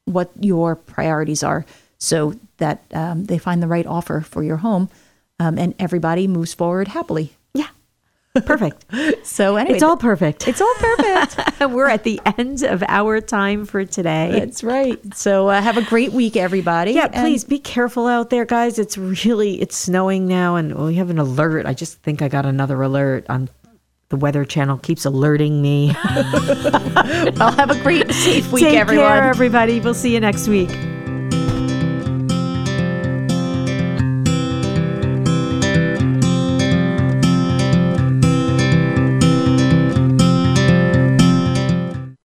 what 0.03 0.29
your 0.41 0.75
priorities 0.75 1.41
are 1.41 1.65
so 1.97 2.33
that 2.57 2.83
um, 2.93 3.25
they 3.25 3.37
find 3.37 3.63
the 3.63 3.67
right 3.67 3.85
offer 3.85 4.19
for 4.19 4.43
your 4.43 4.57
home 4.57 4.89
um, 5.39 5.57
and 5.57 5.73
everybody 5.79 6.27
moves 6.27 6.53
forward 6.53 6.89
happily. 6.89 7.34
Perfect. 8.45 8.85
so 9.25 9.55
anyway, 9.55 9.75
it's 9.75 9.83
all 9.83 9.97
perfect. 9.97 10.47
It's 10.47 10.61
all 10.61 10.73
perfect. 10.77 11.59
We're 11.71 11.87
at 11.89 12.03
the 12.03 12.19
end 12.37 12.63
of 12.63 12.83
our 12.87 13.21
time 13.21 13.65
for 13.65 13.85
today. 13.85 14.29
That's 14.39 14.63
right. 14.63 14.99
So 15.15 15.47
uh, 15.49 15.61
have 15.61 15.77
a 15.77 15.81
great 15.83 16.11
week, 16.11 16.35
everybody. 16.35 16.91
Yeah, 16.91 17.05
And- 17.05 17.13
please 17.13 17.43
be 17.43 17.59
careful 17.59 18.07
out 18.07 18.29
there, 18.29 18.45
guys. 18.45 18.77
It's 18.79 18.97
really 18.97 19.61
it's 19.61 19.77
snowing 19.77 20.27
now, 20.27 20.55
and 20.55 20.75
we 20.75 20.95
have 20.95 21.09
an 21.09 21.19
alert. 21.19 21.65
I 21.65 21.73
just 21.73 22.01
think 22.01 22.21
I 22.21 22.27
got 22.27 22.45
another 22.45 22.81
alert 22.81 23.25
on 23.29 23.49
the 24.09 24.17
Weather 24.17 24.45
Channel. 24.45 24.77
Keeps 24.79 25.05
alerting 25.05 25.61
me. 25.61 25.95
well, 27.37 27.51
have 27.51 27.71
a 27.71 27.79
great, 27.81 28.11
safe 28.11 28.51
week, 28.51 28.63
Take 28.63 28.77
everyone. 28.77 29.07
care, 29.07 29.23
everybody. 29.23 29.79
We'll 29.79 29.93
see 29.93 30.13
you 30.13 30.19
next 30.19 30.47
week. 30.47 30.69